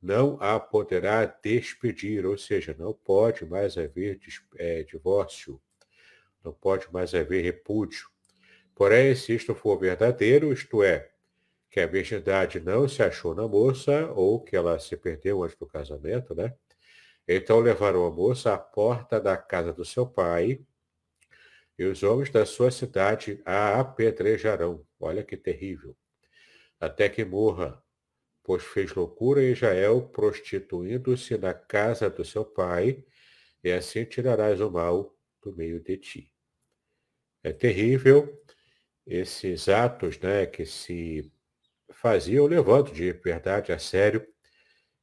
não 0.00 0.38
a 0.40 0.58
poderá 0.60 1.24
despedir, 1.24 2.24
ou 2.24 2.38
seja, 2.38 2.74
não 2.78 2.92
pode 2.92 3.44
mais 3.44 3.76
haver 3.76 4.20
é, 4.56 4.82
divórcio, 4.82 5.60
não 6.44 6.52
pode 6.52 6.92
mais 6.92 7.14
haver 7.14 7.42
repúdio. 7.42 8.08
Porém, 8.74 9.14
se 9.14 9.34
isto 9.34 9.54
for 9.54 9.78
verdadeiro, 9.78 10.52
isto 10.52 10.82
é, 10.82 11.10
que 11.70 11.80
a 11.80 11.86
virgindade 11.86 12.60
não 12.60 12.88
se 12.88 13.02
achou 13.02 13.34
na 13.34 13.48
moça, 13.48 14.10
ou 14.12 14.40
que 14.40 14.56
ela 14.56 14.78
se 14.78 14.96
perdeu 14.96 15.42
antes 15.42 15.56
do 15.56 15.66
casamento, 15.66 16.34
né? 16.34 16.54
Então 17.26 17.58
levarão 17.58 18.06
a 18.06 18.10
moça 18.10 18.54
à 18.54 18.58
porta 18.58 19.20
da 19.20 19.36
casa 19.36 19.72
do 19.72 19.84
seu 19.84 20.06
pai, 20.06 20.60
e 21.78 21.84
os 21.84 22.02
homens 22.02 22.30
da 22.30 22.46
sua 22.46 22.70
cidade 22.70 23.42
a 23.44 23.80
apedrejarão. 23.80 24.86
Olha 24.98 25.22
que 25.22 25.36
terrível. 25.36 25.94
Até 26.80 27.08
que 27.08 27.24
morra, 27.24 27.82
pois 28.42 28.62
fez 28.62 28.94
loucura 28.94 29.42
em 29.42 29.52
Israel, 29.52 30.08
prostituindo-se 30.08 31.36
na 31.38 31.54
casa 31.54 32.08
do 32.10 32.24
seu 32.24 32.44
pai, 32.44 33.04
e 33.62 33.72
assim 33.72 34.04
tirarás 34.04 34.60
o 34.60 34.70
mal 34.70 35.16
do 35.42 35.54
meio 35.54 35.80
de 35.80 35.96
ti. 35.96 36.32
É 37.42 37.52
terrível 37.52 38.42
esses 39.06 39.68
atos 39.68 40.18
né, 40.18 40.46
que 40.46 40.66
se 40.66 41.30
faziam 41.90 42.46
levando 42.46 42.92
de 42.92 43.12
verdade 43.12 43.72
a 43.72 43.78
sério 43.78 44.26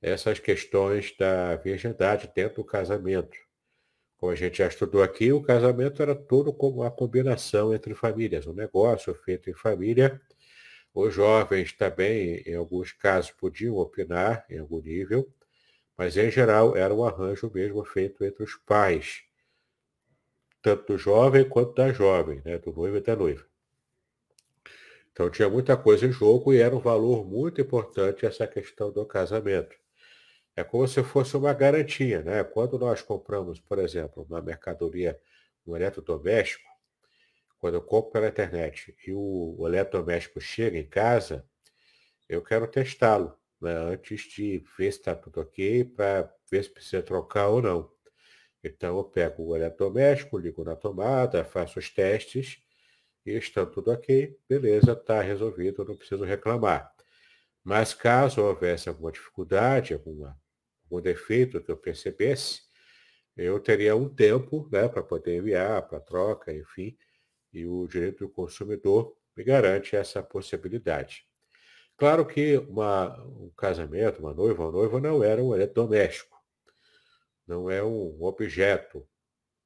essas 0.02 0.38
questões 0.40 1.16
da 1.18 1.56
virgindade 1.56 2.30
dentro 2.36 2.58
do 2.58 2.66
casamento. 2.66 3.38
Como 4.18 4.32
a 4.32 4.36
gente 4.36 4.58
já 4.58 4.68
estudou 4.68 5.02
aqui, 5.02 5.32
o 5.32 5.42
casamento 5.42 6.02
era 6.02 6.14
todo 6.14 6.54
como 6.54 6.82
uma 6.82 6.92
combinação 6.92 7.74
entre 7.74 7.96
famílias, 7.96 8.46
um 8.46 8.54
negócio 8.54 9.14
feito 9.16 9.50
em 9.50 9.54
família. 9.54 10.22
Os 10.94 11.14
jovens 11.14 11.74
também, 11.74 12.44
em 12.46 12.56
alguns 12.56 12.92
casos, 12.92 13.32
podiam 13.32 13.78
opinar 13.78 14.46
em 14.50 14.60
algum 14.60 14.80
nível, 14.80 15.28
mas 15.98 16.18
em 16.18 16.30
geral 16.30 16.76
era 16.76 16.94
um 16.94 17.04
arranjo 17.04 17.52
mesmo 17.54 17.84
feito 17.84 18.24
entre 18.24 18.44
os 18.44 18.56
pais, 18.56 19.24
tanto 20.62 20.94
do 20.94 20.98
jovem 20.98 21.48
quanto 21.48 21.74
da 21.74 21.92
jovem, 21.92 22.42
né, 22.46 22.58
do 22.58 22.72
noivo 22.72 22.98
e 22.98 23.02
da 23.02 23.16
noiva. 23.16 23.46
Então 25.12 25.30
tinha 25.30 25.50
muita 25.50 25.78
coisa 25.78 26.06
em 26.06 26.12
jogo 26.12 26.54
e 26.54 26.60
era 26.60 26.76
um 26.76 26.80
valor 26.80 27.26
muito 27.26 27.62
importante 27.62 28.26
essa 28.26 28.48
questão 28.48 28.92
do 28.92 29.06
casamento. 29.06 29.76
É 30.56 30.64
como 30.64 30.88
se 30.88 31.04
fosse 31.04 31.36
uma 31.36 31.54
garantia, 31.54 32.22
né? 32.22 32.44
Quando 32.44 32.78
nós 32.78 33.02
compramos, 33.02 33.60
por 33.60 33.80
exemplo, 33.80 34.26
uma 34.28 34.42
mercadoria, 34.42 35.20
um 35.66 35.76
eletrodoméstico, 35.76 36.73
quando 37.64 37.76
eu 37.76 37.82
compro 37.82 38.12
pela 38.12 38.28
internet 38.28 38.94
e 39.08 39.14
o, 39.14 39.56
o 39.58 39.66
eletrodoméstico 39.66 40.42
chega 40.42 40.78
em 40.78 40.86
casa, 40.86 41.48
eu 42.28 42.42
quero 42.42 42.68
testá-lo, 42.68 43.38
né? 43.62 43.72
Antes 43.74 44.24
de 44.24 44.62
ver 44.78 44.92
se 44.92 45.00
está 45.00 45.16
tudo 45.16 45.40
ok, 45.40 45.86
para 45.86 46.30
ver 46.52 46.62
se 46.66 46.70
precisa 46.70 47.02
trocar 47.02 47.48
ou 47.48 47.62
não. 47.62 47.90
Então 48.62 48.98
eu 48.98 49.06
pego 49.06 49.46
o 49.46 49.56
eletrodoméstico, 49.56 50.38
ligo 50.38 50.62
na 50.66 50.76
tomada, 50.76 51.46
faço 51.46 51.80
os 51.80 51.90
testes 51.90 52.62
e 53.26 53.32
está 53.32 53.66
tudo 53.66 53.92
ok, 53.92 54.38
beleza, 54.50 54.92
está 54.92 55.22
resolvido, 55.22 55.86
não 55.86 55.96
preciso 55.96 56.26
reclamar. 56.26 56.94
Mas 57.64 57.94
caso 57.94 58.42
houvesse 58.42 58.90
alguma 58.90 59.10
dificuldade, 59.10 59.94
alguma 59.94 60.38
algum 60.84 61.02
defeito 61.02 61.64
que 61.64 61.72
eu 61.72 61.78
percebesse, 61.78 62.64
eu 63.38 63.58
teria 63.58 63.96
um 63.96 64.14
tempo 64.14 64.68
né, 64.70 64.90
para 64.90 65.02
poder 65.02 65.38
enviar 65.38 65.82
para 65.88 66.02
troca, 66.02 66.54
enfim, 66.54 66.98
e 67.54 67.66
o 67.66 67.88
direito 67.88 68.26
do 68.26 68.30
consumidor 68.30 69.16
me 69.36 69.44
garante 69.44 69.96
essa 69.96 70.22
possibilidade. 70.24 71.26
Claro 71.96 72.26
que 72.26 72.58
uma, 72.58 73.24
um 73.24 73.52
casamento, 73.56 74.20
uma 74.20 74.34
noiva, 74.34 74.64
uma 74.64 74.72
noiva 74.72 75.00
não 75.00 75.24
era 75.24 75.42
um 75.44 75.54
eletrodoméstico, 75.54 76.42
não 77.48 77.70
é 77.70 77.84
um 77.84 78.24
objeto, 78.24 79.08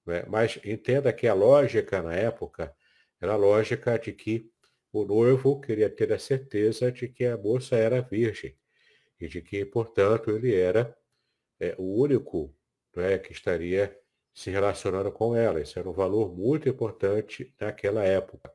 né? 0.06 0.26
mas 0.28 0.60
entenda 0.66 1.14
que 1.14 1.28
a 1.28 1.34
lógica 1.34 2.02
na 2.02 2.14
época 2.14 2.76
era 3.22 3.34
a 3.34 3.38
lógica 3.38 3.98
de 3.98 4.12
que 4.12 4.52
o 4.92 5.06
noivo 5.06 5.60
queria 5.60 5.90
ter 5.90 6.12
a 6.12 6.20
certeza 6.20 6.92
de 6.92 7.08
que 7.08 7.26
a 7.26 7.38
moça 7.38 7.76
era 7.76 8.02
virgem 8.02 8.58
e 9.20 9.28
de 9.28 9.42
que, 9.42 9.66
portanto, 9.66 10.32
ele 10.32 10.56
era 10.56 10.96
é, 11.60 11.76
o 11.78 12.02
único 12.02 12.54
é, 12.96 13.18
que 13.18 13.32
estaria 13.32 13.98
se 14.38 14.52
relacionando 14.52 15.12
com 15.12 15.36
ela. 15.36 15.60
Isso 15.60 15.80
era 15.80 15.90
um 15.90 15.94
valor 15.94 16.32
muito 16.32 16.70
importante 16.70 17.52
naquela 17.60 18.04
época. 18.04 18.54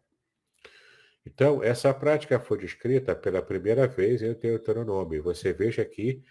Então, 1.27 1.61
essa 1.61 1.93
prática 1.93 2.39
foi 2.39 2.57
descrita 2.57 3.17
pela 3.17 3.43
primeira 3.43 3.89
vez 3.89 4.23
em 4.23 4.33
Deuteronômio. 4.33 5.25
Você 5.25 5.53
veja 5.53 5.83
aqui 5.83 6.23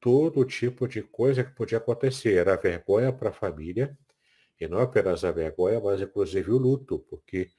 todo 0.00 0.46
tipo 0.46 0.88
de 0.88 1.02
coisa 1.02 1.44
que 1.44 1.54
podia 1.54 1.76
acontecer. 1.76 2.38
Era 2.38 2.56
vergonha 2.56 3.12
para 3.12 3.28
a 3.28 3.34
família, 3.34 3.94
e 4.58 4.66
não 4.66 4.78
apenas 4.78 5.24
a 5.24 5.30
vergonha, 5.30 5.78
mas 5.78 6.00
inclusive 6.00 6.50
o 6.50 6.56
luto, 6.56 7.00
porque 7.00 7.50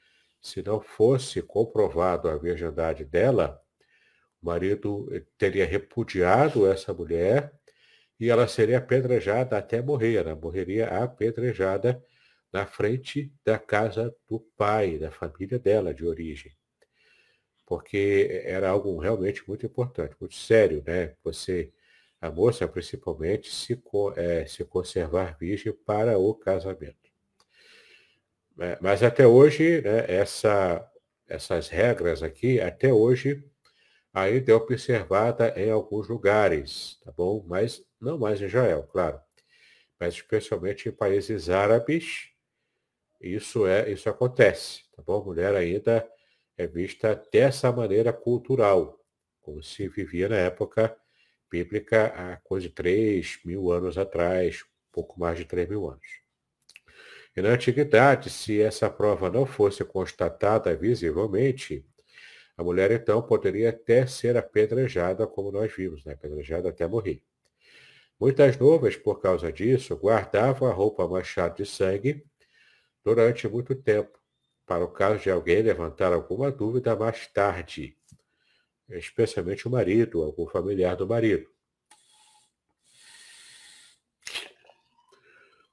se 0.42 0.64
não 0.64 0.82
fosse 0.82 1.40
comprovado 1.44 2.30
a 2.30 2.36
virgindade 2.36 3.06
dela, 3.06 3.62
o 4.42 4.48
marido 4.48 5.08
teria 5.38 5.68
repudiado 5.68 6.66
essa 6.66 6.92
mulher 6.92 7.54
e 8.22 8.30
ela 8.30 8.48
seria 8.48 8.78
apedrejada 8.78 9.58
até 9.58 9.82
morrer. 9.82 10.18
Ela 10.18 10.36
morreria 10.36 10.86
apedrejada 10.86 12.02
na 12.54 12.68
frente 12.68 13.34
da 13.44 13.58
casa 13.58 14.16
do 14.30 14.40
pai, 14.56 15.00
da 15.00 15.10
família 15.10 15.58
dela 15.58 15.92
de 15.92 16.06
origem. 16.06 16.56
Porque 17.66 18.44
era 18.46 18.70
algo 18.70 18.96
realmente 19.00 19.44
muito 19.48 19.66
importante, 19.66 20.16
muito 20.20 20.36
sério, 20.36 20.84
né? 20.86 21.16
Você, 21.24 21.74
a 22.22 22.30
moça 22.30 22.68
principalmente, 22.68 23.52
se, 23.52 23.82
é, 24.16 24.46
se 24.46 24.64
conservar 24.66 25.36
virgem 25.40 25.74
para 25.74 26.20
o 26.20 26.36
casamento. 26.36 27.10
É, 28.60 28.78
mas 28.80 29.02
até 29.02 29.26
hoje, 29.26 29.82
né, 29.82 30.06
essa, 30.08 30.88
essas 31.28 31.70
regras 31.70 32.22
aqui, 32.22 32.62
até 32.62 32.94
hoje, 32.94 33.44
ainda 34.14 34.52
é 34.52 34.56
observada 34.56 35.54
em 35.58 35.72
alguns 35.72 36.08
lugares, 36.08 37.00
tá 37.04 37.12
bom? 37.12 37.44
Mas 37.48 37.84
não 38.00 38.18
mais 38.18 38.42
em 38.42 38.46
Israel, 38.46 38.88
claro. 38.92 39.20
Mas 40.00 40.16
especialmente 40.16 40.90
em 40.90 40.92
países 40.92 41.50
árabes, 41.50 42.30
isso 43.20 43.68
é, 43.68 43.90
isso 43.92 44.10
acontece, 44.10 44.82
tá 44.96 45.04
bom? 45.04 45.22
A 45.22 45.26
mulher 45.26 45.56
ainda 45.56 46.08
é 46.58 46.68
vista 46.68 47.22
dessa 47.32 47.72
maneira 47.72 48.12
cultural, 48.12 49.00
como 49.42 49.64
se 49.64 49.88
vivia 49.88 50.28
na 50.30 50.38
época 50.38 50.96
bíblica 51.52 52.08
há 52.16 52.38
coisa 52.38 52.70
de 52.70 52.74
3 52.74 53.40
mil 53.44 53.72
anos 53.72 53.98
atrás, 53.98 54.64
pouco 54.92 55.20
mais 55.20 55.38
de 55.38 55.46
3 55.46 55.68
mil 55.68 55.90
anos. 55.90 56.22
E 57.36 57.42
na 57.42 57.50
antiguidade, 57.50 58.30
se 58.30 58.62
essa 58.62 58.90
prova 58.90 59.30
não 59.30 59.46
fosse 59.46 59.84
constatada 59.84 60.76
visivelmente, 60.76 61.86
a 62.62 62.64
mulher 62.64 62.92
então 62.92 63.24
poderia 63.24 63.72
até 63.72 64.06
ser 64.06 64.38
apedrejada, 64.38 65.26
como 65.26 65.52
nós 65.52 65.74
vimos, 65.76 66.06
né? 66.06 66.14
apedrejada 66.14 66.70
até 66.70 66.88
morrer. 66.88 67.24
Muitas 68.20 68.56
noivas, 68.56 68.96
por 68.96 69.20
causa 69.20 69.52
disso, 69.52 69.96
guardavam 69.96 70.70
a 70.70 70.72
roupa 70.72 71.08
manchada 71.08 71.56
de 71.56 71.66
sangue 71.66 72.24
durante 73.04 73.48
muito 73.48 73.74
tempo, 73.74 74.20
para 74.64 74.86
o 74.86 74.90
caso 74.90 75.24
de 75.24 75.32
alguém 75.32 75.64
levantar 75.64 76.14
alguma 76.14 76.52
dúvida 76.52 76.96
mais 76.96 77.26
tarde, 77.26 77.98
especialmente 78.90 79.68
o 79.68 79.72
marido, 79.72 80.22
algum 80.22 80.46
familiar 80.46 80.96
do 80.96 81.08
marido. 81.08 81.50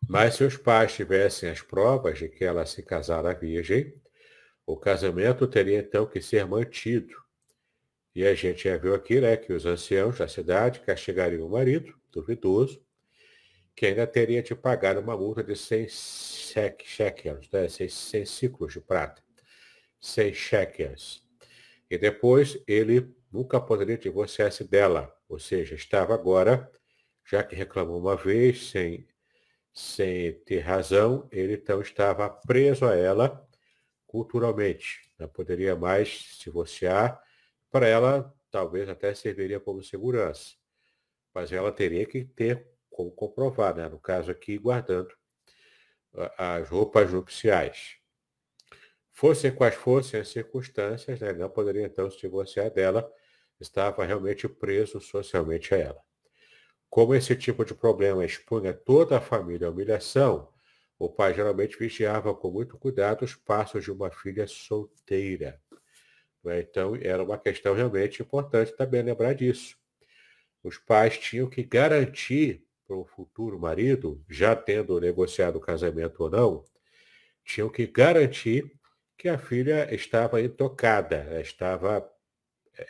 Mas 0.09 0.37
se 0.37 0.45
os 0.45 0.57
pais 0.57 0.95
tivessem 0.95 1.51
as 1.51 1.61
provas 1.61 2.19
de 2.19 2.31
que 2.31 2.47
ela 2.47 2.65
se 2.65 2.83
casara 2.83 3.35
virgem, 3.35 3.95
o 4.69 4.77
casamento 4.77 5.47
teria 5.47 5.79
então 5.79 6.07
que 6.07 6.21
ser 6.21 6.45
mantido. 6.45 7.15
E 8.15 8.27
a 8.27 8.35
gente 8.35 8.65
já 8.65 8.77
viu 8.77 8.95
aqui 8.95 9.19
né, 9.19 9.35
que 9.35 9.51
os 9.51 9.65
anciãos 9.65 10.19
da 10.19 10.29
cidade 10.29 10.81
castigariam 10.81 11.47
o 11.47 11.51
marido, 11.51 11.95
duvidoso, 12.13 12.85
que 13.75 13.87
ainda 13.87 14.07
teria 14.07 14.43
de 14.43 14.55
pagar 14.55 14.99
uma 14.99 15.17
multa 15.17 15.43
de 15.43 15.57
100 15.57 15.89
shekels, 16.85 17.49
né, 17.51 17.67
100 17.67 18.27
ciclos 18.27 18.75
de 18.75 18.81
prata, 18.83 19.23
100 20.03 20.35
shekels. 20.35 21.23
E 21.91 21.97
depois 21.97 22.63
ele 22.67 23.11
nunca 23.33 23.59
poderia 23.59 23.97
divorciar-se 23.97 24.65
dela, 24.65 25.11
ou 25.27 25.39
seja, 25.39 25.77
estava 25.77 26.13
agora, 26.13 26.71
já 27.25 27.43
que 27.43 27.57
reclamou 27.57 27.99
uma 27.99 28.17
vez, 28.17 28.69
sem 28.69 29.09
sem 29.73 30.33
ter 30.41 30.59
razão, 30.59 31.29
ele 31.31 31.55
então 31.55 31.81
estava 31.81 32.29
preso 32.29 32.85
a 32.85 32.97
ela 32.97 33.48
culturalmente. 34.09 35.09
Não 35.19 35.29
poderia 35.29 35.77
mais 35.77 36.25
se 36.35 36.45
divorciar. 36.45 37.23
Para 37.71 37.87
ela, 37.87 38.35
talvez 38.51 38.89
até 38.89 39.15
serviria 39.15 39.61
como 39.61 39.85
segurança. 39.85 40.57
Mas 41.33 41.53
ela 41.53 41.71
teria 41.71 42.05
que 42.07 42.25
ter 42.25 42.67
como 42.91 43.13
comprovar, 43.13 43.77
né? 43.77 43.89
no 43.89 44.01
caso 44.01 44.31
aqui, 44.31 44.59
guardando 44.59 45.15
as 46.37 46.69
roupas 46.69 47.13
nupciais. 47.13 47.97
Fossem 49.13 49.55
quais 49.55 49.75
fossem 49.75 50.19
as 50.19 50.29
circunstâncias, 50.29 51.21
né? 51.21 51.33
não 51.33 51.51
poderia 51.51 51.85
então 51.85 52.11
se 52.11 52.19
divorciar 52.19 52.71
dela, 52.71 53.09
estava 53.61 54.05
realmente 54.05 54.49
preso 54.49 55.01
socialmente 55.01 55.75
a 55.75 55.79
ela. 55.79 56.03
Como 56.89 57.15
esse 57.15 57.37
tipo 57.37 57.65
de 57.65 57.75
problema 57.75 58.25
expunha 58.25 58.73
toda 58.73 59.19
a 59.19 59.21
família 59.21 59.69
à 59.69 59.71
humilhação, 59.71 60.49
o 60.99 61.09
pai 61.09 61.35
geralmente 61.35 61.79
vigiava 61.79 62.35
com 62.35 62.51
muito 62.51 62.77
cuidado 62.77 63.25
os 63.25 63.35
passos 63.35 63.85
de 63.85 63.93
uma 63.93 64.11
filha 64.11 64.47
solteira. 64.47 65.61
Né? 66.43 66.61
Então, 66.61 66.97
era 66.97 67.23
uma 67.23 67.39
questão 67.39 67.75
realmente 67.75 68.23
importante 68.23 68.77
também 68.77 69.03
lembrar 69.03 69.35
disso. 69.35 69.77
Os 70.63 70.77
pais 70.77 71.17
tinham 71.17 71.49
que 71.49 71.63
garantir 71.63 72.65
para 72.87 72.97
o 72.97 73.05
futuro 73.05 73.59
marido, 73.61 74.25
já 74.29 74.57
tendo 74.57 74.99
negociado 74.99 75.57
o 75.57 75.61
casamento 75.61 76.23
ou 76.23 76.31
não, 76.31 76.65
tinham 77.45 77.69
que 77.69 77.87
garantir 77.87 78.73
que 79.17 79.29
a 79.29 79.39
filha 79.39 79.93
estava 79.95 80.41
intocada, 80.41 81.41
estava 81.41 82.09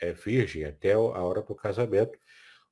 é, 0.00 0.12
virgem 0.12 0.64
até 0.64 0.92
a 0.92 0.98
hora 0.98 1.42
do 1.42 1.54
casamento, 1.54 2.18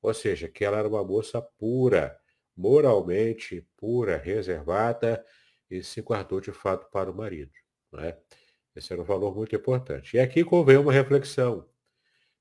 ou 0.01 0.13
seja, 0.13 0.47
que 0.47 0.63
ela 0.63 0.77
era 0.77 0.87
uma 0.87 1.03
moça 1.03 1.41
pura, 1.41 2.17
moralmente 2.57 3.65
pura, 3.77 4.17
reservada 4.17 5.23
e 5.69 5.83
se 5.83 6.01
guardou 6.01 6.41
de 6.41 6.51
fato 6.51 6.89
para 6.89 7.11
o 7.11 7.15
marido. 7.15 7.51
Né? 7.93 8.17
Esse 8.75 8.91
era 8.91 9.01
um 9.01 9.05
valor 9.05 9.35
muito 9.35 9.55
importante. 9.55 10.17
E 10.17 10.19
aqui 10.19 10.43
convém 10.43 10.77
uma 10.77 10.91
reflexão. 10.91 11.67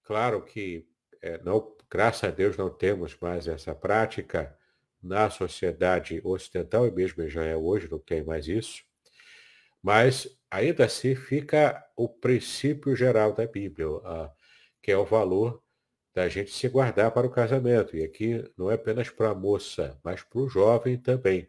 Claro 0.03 0.43
que, 0.43 0.89
é, 1.21 1.39
não, 1.43 1.77
graças 1.91 2.25
a 2.25 2.31
Deus, 2.31 2.57
não 2.57 2.71
temos 2.71 3.17
mais 3.21 3.47
essa 3.47 3.75
prática 3.75 4.57
na 5.03 5.29
sociedade 5.31 6.21
ocidental 6.25 6.87
e 6.87 6.91
mesmo 6.91 7.23
em 7.23 7.27
Israel 7.27 7.65
hoje 7.65 7.89
não 7.91 7.99
tem 7.99 8.25
mais 8.25 8.49
isso. 8.49 8.83
Mas 9.83 10.29
ainda 10.51 10.85
assim 10.85 11.15
fica 11.15 11.85
o 11.97 12.09
princípio 12.09 12.97
geral 12.97 13.33
da 13.33 13.47
Bíblia, 13.47 13.87
que 14.83 14.91
é 14.91 14.97
o 14.97 15.05
valor 15.05 15.63
da 16.17 16.31
gente 16.31 16.51
se 16.51 16.67
guardar 16.67 17.11
para 17.11 17.27
o 17.27 17.31
casamento. 17.31 17.95
E 17.95 18.03
aqui 18.03 18.43
não 18.57 18.71
é 18.71 18.75
apenas 18.75 19.11
para 19.11 19.29
a 19.29 19.35
moça, 19.35 20.01
mas 20.03 20.23
para 20.23 20.39
o 20.39 20.49
jovem 20.49 20.97
também. 20.97 21.47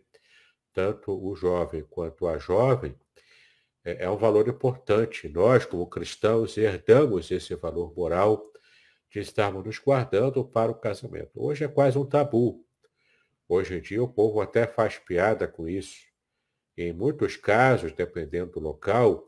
Tanto 0.73 1.13
o 1.13 1.33
jovem 1.37 1.85
quanto 1.89 2.27
a 2.27 2.37
jovem 2.37 2.93
é, 3.85 4.03
é 4.03 4.09
um 4.09 4.17
valor 4.17 4.45
importante. 4.49 5.29
Nós, 5.29 5.65
como 5.65 5.87
cristãos, 5.87 6.57
herdamos 6.57 7.31
esse 7.31 7.55
valor 7.55 7.95
moral 7.95 8.43
de 9.09 9.21
estarmos 9.21 9.63
nos 9.63 9.79
guardando 9.79 10.43
para 10.43 10.69
o 10.69 10.75
casamento. 10.75 11.31
Hoje 11.33 11.63
é 11.63 11.69
quase 11.69 11.97
um 11.97 12.05
tabu. 12.05 12.65
Hoje 13.47 13.77
em 13.77 13.81
dia 13.81 14.03
o 14.03 14.09
povo 14.09 14.41
até 14.41 14.67
faz 14.67 14.99
piada 14.99 15.47
com 15.47 15.65
isso. 15.65 16.05
em 16.77 16.91
muitos 16.91 17.37
casos, 17.37 17.93
dependendo 17.93 18.51
do 18.51 18.59
local, 18.59 19.26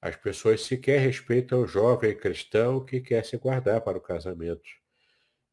as 0.00 0.16
pessoas 0.16 0.62
sequer 0.62 1.00
respeitam 1.00 1.62
o 1.62 1.66
jovem 1.66 2.16
cristão 2.16 2.84
que 2.84 3.00
quer 3.00 3.24
se 3.24 3.36
guardar 3.36 3.80
para 3.80 3.98
o 3.98 4.00
casamento. 4.00 4.68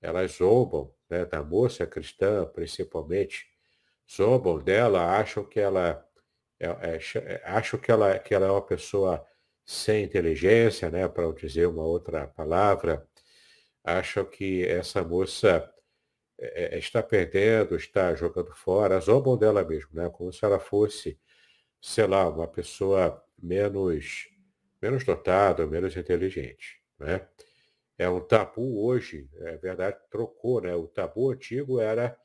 Elas 0.01 0.33
zombam 0.33 0.93
né, 1.09 1.25
da 1.25 1.43
moça 1.43 1.85
cristã, 1.87 2.45
principalmente. 2.45 3.47
Zombam 4.09 4.59
dela, 4.59 5.17
acham 5.17 5.43
que 5.43 5.59
ela 5.59 6.05
é, 6.59 6.67
é, 6.67 6.99
é, 7.19 7.41
acham 7.45 7.79
que 7.79 7.91
ela, 7.91 8.17
que 8.19 8.33
ela 8.33 8.47
é 8.47 8.51
uma 8.51 8.61
pessoa 8.65 9.25
sem 9.65 10.03
inteligência, 10.03 10.89
né, 10.89 11.07
para 11.07 11.31
dizer 11.33 11.67
uma 11.67 11.83
outra 11.83 12.27
palavra. 12.27 13.07
Acham 13.83 14.25
que 14.25 14.65
essa 14.65 15.03
moça 15.03 15.69
é, 16.39 16.75
é, 16.75 16.79
está 16.79 17.03
perdendo, 17.03 17.75
está 17.75 18.15
jogando 18.15 18.53
fora. 18.53 18.99
Zombam 18.99 19.37
dela 19.37 19.63
mesmo, 19.65 19.89
né, 19.93 20.09
como 20.09 20.31
se 20.31 20.45
ela 20.45 20.59
fosse, 20.59 21.19
sei 21.81 22.07
lá, 22.07 22.29
uma 22.29 22.47
pessoa 22.47 23.23
menos 23.41 24.29
menos 24.81 25.03
dotado, 25.03 25.67
menos 25.67 25.95
inteligente. 25.95 26.81
Né? 26.99 27.27
É 27.97 28.09
um 28.09 28.19
tabu 28.19 28.85
hoje, 28.85 29.29
é 29.35 29.57
verdade, 29.57 29.97
trocou, 30.09 30.61
né? 30.61 30.75
O 30.75 30.87
tabu 30.87 31.31
antigo 31.31 31.79
era 31.79 32.17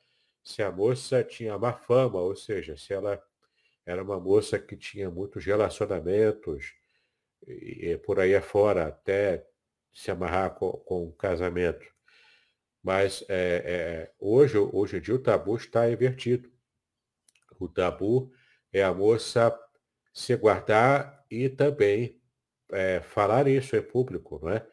se 0.43 0.61
a 0.61 0.71
moça 0.71 1.23
tinha 1.23 1.57
má 1.57 1.73
fama, 1.73 2.19
ou 2.19 2.35
seja, 2.35 2.75
se 2.75 2.93
ela 2.93 3.21
era 3.85 4.03
uma 4.03 4.19
moça 4.19 4.59
que 4.59 4.75
tinha 4.75 5.09
muitos 5.09 5.45
relacionamentos 5.45 6.73
e, 7.47 7.91
e 7.91 7.97
por 7.97 8.19
aí 8.19 8.35
afora, 8.35 8.87
até 8.87 9.47
se 9.93 10.11
amarrar 10.11 10.55
com, 10.55 10.71
com 10.71 11.11
casamento. 11.13 11.85
Mas 12.83 13.23
é, 13.29 13.63
é, 13.65 14.11
hoje, 14.19 14.57
hoje 14.57 14.97
em 14.97 15.01
dia 15.01 15.15
o 15.15 15.19
tabu 15.19 15.55
está 15.55 15.89
invertido. 15.89 16.51
O 17.59 17.67
tabu 17.67 18.31
é 18.73 18.83
a 18.83 18.93
moça 18.93 19.57
se 20.13 20.35
guardar 20.35 21.25
e 21.29 21.47
também 21.47 22.20
é, 22.71 23.01
falar 23.01 23.47
isso 23.47 23.75
em 23.75 23.81
público, 23.81 24.39
não 24.41 24.51
é? 24.51 24.65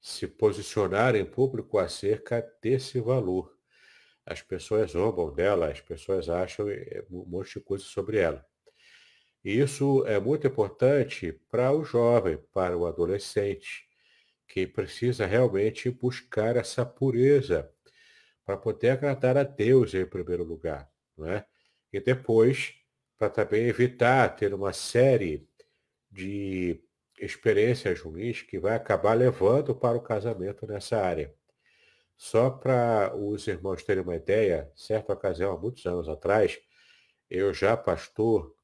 se 0.00 0.26
posicionar 0.26 1.16
em 1.16 1.24
público 1.24 1.78
acerca 1.78 2.46
desse 2.60 3.00
valor. 3.00 3.50
As 4.26 4.42
pessoas 4.42 4.90
zombam 4.90 5.32
dela, 5.32 5.70
as 5.70 5.80
pessoas 5.80 6.28
acham 6.28 6.68
é, 6.68 7.04
um 7.10 7.24
monte 7.24 7.58
de 7.58 7.64
coisa 7.64 7.84
sobre 7.84 8.18
ela. 8.18 8.44
E 9.42 9.58
isso 9.58 10.04
é 10.06 10.20
muito 10.20 10.46
importante 10.46 11.32
para 11.50 11.72
o 11.72 11.84
jovem, 11.84 12.38
para 12.52 12.76
o 12.76 12.86
adolescente, 12.86 13.88
que 14.46 14.66
precisa 14.66 15.24
realmente 15.24 15.90
buscar 15.90 16.56
essa 16.56 16.84
pureza 16.84 17.70
para 18.44 18.58
poder 18.58 18.90
agradar 18.90 19.38
a 19.38 19.42
Deus 19.42 19.94
em 19.94 20.04
primeiro 20.04 20.44
lugar, 20.44 20.86
não 21.16 21.26
é? 21.26 21.46
E 21.90 21.98
depois 21.98 22.74
para 23.16 23.30
também 23.30 23.66
evitar 23.66 24.36
ter 24.36 24.52
uma 24.52 24.72
série 24.72 25.48
de 26.10 26.82
experiências 27.24 28.00
ruins 28.00 28.42
que 28.42 28.58
vai 28.58 28.74
acabar 28.76 29.14
levando 29.14 29.74
para 29.74 29.96
o 29.96 30.02
casamento 30.02 30.66
nessa 30.66 30.98
área. 30.98 31.34
Só 32.16 32.50
para 32.50 33.14
os 33.16 33.46
irmãos 33.46 33.82
terem 33.82 34.02
uma 34.02 34.16
ideia, 34.16 34.70
certa 34.76 35.12
ocasião, 35.12 35.52
há 35.52 35.58
muitos 35.58 35.84
anos 35.86 36.08
atrás, 36.08 36.58
eu 37.28 37.52
já 37.52 37.76
pastor, 37.76 38.54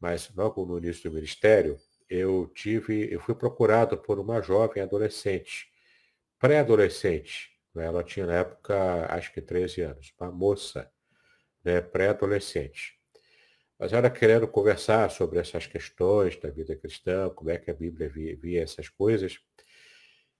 mas 0.00 0.30
logo 0.34 0.66
no 0.66 0.78
início 0.78 1.10
do 1.10 1.14
ministério, 1.14 1.78
eu 2.08 2.50
tive, 2.54 3.12
eu 3.12 3.20
fui 3.20 3.34
procurado 3.34 3.96
por 3.96 4.18
uma 4.18 4.42
jovem 4.42 4.82
adolescente, 4.82 5.68
pré-adolescente, 6.38 7.50
né? 7.74 7.86
ela 7.86 8.02
tinha 8.02 8.26
na 8.26 8.34
época 8.34 9.06
acho 9.08 9.32
que 9.32 9.40
13 9.40 9.82
anos, 9.82 10.12
uma 10.20 10.30
moça, 10.30 10.90
né, 11.64 11.80
pré-adolescente. 11.80 13.00
Mas 13.78 13.92
ela 13.92 14.08
querendo 14.08 14.46
conversar 14.46 15.10
sobre 15.10 15.38
essas 15.38 15.66
questões 15.66 16.36
da 16.36 16.48
vida 16.48 16.76
cristã, 16.76 17.28
como 17.30 17.50
é 17.50 17.58
que 17.58 17.70
a 17.70 17.74
Bíblia 17.74 18.08
via, 18.08 18.36
via 18.36 18.62
essas 18.62 18.88
coisas. 18.88 19.40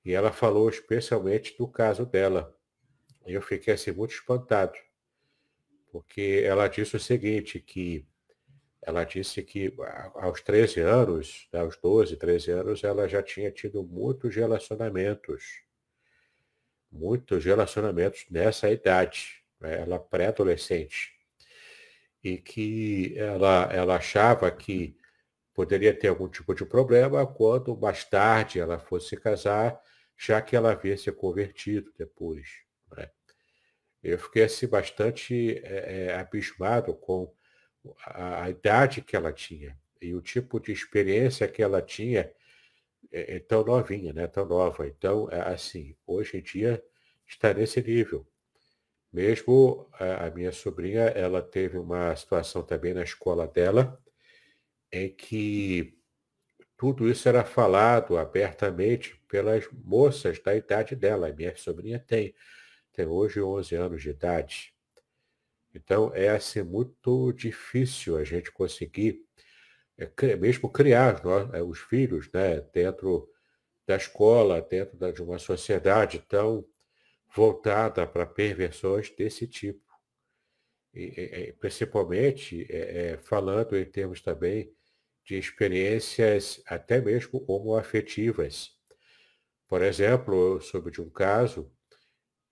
E 0.05 0.13
ela 0.13 0.33
falou 0.33 0.69
especialmente 0.69 1.57
do 1.59 1.67
caso 1.67 2.07
dela. 2.07 2.57
E 3.27 3.33
eu 3.33 3.43
fiquei 3.43 3.75
assim 3.75 3.91
muito 3.91 4.15
espantado, 4.15 4.75
porque 5.91 6.43
ela 6.45 6.69
disse 6.69 6.97
o 6.97 7.01
seguinte, 7.01 7.59
que 7.59 8.07
ela 8.83 9.03
disse 9.05 9.43
que 9.43 9.75
aos 10.15 10.43
13 10.43 10.81
anos, 10.81 11.49
né, 11.53 11.61
aos 11.61 11.77
12, 11.79 12.17
13 12.17 12.51
anos, 12.51 12.85
ela 12.85 13.09
já 13.09 13.23
tinha 13.23 13.51
tido 13.51 13.83
muitos 13.83 14.37
relacionamentos. 14.37 15.63
Muitos 16.93 17.45
relacionamentos 17.45 18.27
nessa 18.31 18.71
idade. 18.71 19.43
Né, 19.59 19.81
ela 19.81 19.99
pré-adolescente 19.99 21.14
e 22.25 22.39
que 22.39 23.15
ela, 23.19 23.69
ela 23.71 23.97
achava 23.97 24.51
que 24.51 24.97
poderia 25.53 25.93
ter 25.97 26.09
algum 26.09 26.27
tipo 26.27 26.55
de 26.55 26.65
problema 26.65 27.27
quando 27.27 27.77
mais 27.77 28.03
tarde 28.03 28.59
ela 28.59 28.79
fosse 28.79 29.11
se 29.11 29.17
casar, 29.19 29.79
já 30.17 30.41
que 30.41 30.57
ela 30.57 30.73
havia 30.73 30.97
se 30.97 31.13
convertido 31.13 31.93
depois. 31.99 32.49
Né? 32.97 33.11
Eu 34.03 34.19
fiquei 34.19 34.45
assim 34.45 34.67
bastante 34.67 35.61
é, 35.63 36.15
abismado 36.15 36.95
com 36.95 37.31
a, 38.07 38.45
a, 38.45 38.51
idade 38.51 39.03
que 39.03 39.15
ela 39.15 39.33
tinha 39.33 39.79
e 40.01 40.15
o 40.15 40.23
tipo 40.23 40.59
de 40.59 40.73
experiência 40.73 41.47
que 41.47 41.63
ela 41.63 41.83
tinha 41.83 42.33
é, 43.13 43.37
é 43.37 43.39
tão 43.39 43.63
novinha, 43.63 44.15
né? 44.15 44.27
tão 44.27 44.47
nova. 44.47 44.87
Então, 44.87 45.29
é, 45.31 45.41
assim, 45.53 45.95
hoje 46.07 46.39
em 46.39 46.43
dia 46.43 46.83
está 47.27 47.53
nesse 47.53 47.83
nível. 47.83 48.27
Mesmo 49.15 49.89
a, 49.93 50.27
a 50.27 50.31
minha 50.33 50.51
sobrinha, 50.51 51.03
ela 51.03 51.41
teve 51.41 51.79
uma 51.79 52.17
situação 52.17 52.65
também 52.65 52.93
na 52.93 53.05
escola 53.05 53.47
dela, 53.47 53.97
em 54.91 55.09
que 55.09 55.97
tudo 56.77 57.09
isso 57.09 57.29
era 57.29 57.45
falado 57.45 58.19
abertamente 58.19 59.15
pelas 59.29 59.69
moças 59.71 60.41
da 60.41 60.57
idade 60.57 60.97
dela. 60.97 61.29
A 61.29 61.33
minha 61.33 61.57
sobrinha 61.57 62.01
tem, 62.01 62.35
tem 62.93 63.07
hoje 63.07 63.41
11 63.41 63.77
anos 63.77 64.03
de 64.03 64.11
idade. 64.11 64.75
Então 65.73 66.13
é 66.13 66.31
assim 66.31 66.65
muito 66.65 67.33
difícil 67.35 68.17
a 68.17 68.25
gente 68.25 68.51
conseguir, 68.51 69.21
é, 69.97 70.35
mesmo 70.35 70.69
criar 70.69 71.23
nós, 71.25 71.55
é, 71.55 71.63
os 71.63 71.79
filhos 71.79 72.29
né, 72.33 72.61
dentro 72.73 73.31
da 73.87 73.95
escola, 73.95 74.61
dentro 74.61 74.97
da, 74.97 75.13
de 75.13 75.23
uma 75.23 75.39
sociedade 75.39 76.19
tão 76.29 76.67
voltada 77.35 78.07
para 78.07 78.25
perversões 78.25 79.11
desse 79.11 79.47
tipo. 79.47 79.83
E, 80.95 81.49
e, 81.49 81.53
principalmente 81.55 82.67
é, 82.71 83.13
é, 83.13 83.17
falando 83.19 83.77
em 83.77 83.85
termos 83.85 84.21
também 84.21 84.73
de 85.25 85.37
experiências 85.37 86.63
até 86.67 87.01
mesmo 87.01 87.45
homoafetivas. 87.49 88.79
Por 89.67 89.83
exemplo, 89.83 90.55
eu 90.55 90.61
soube 90.61 90.91
de 90.91 91.01
um 91.01 91.11
caso, 91.11 91.73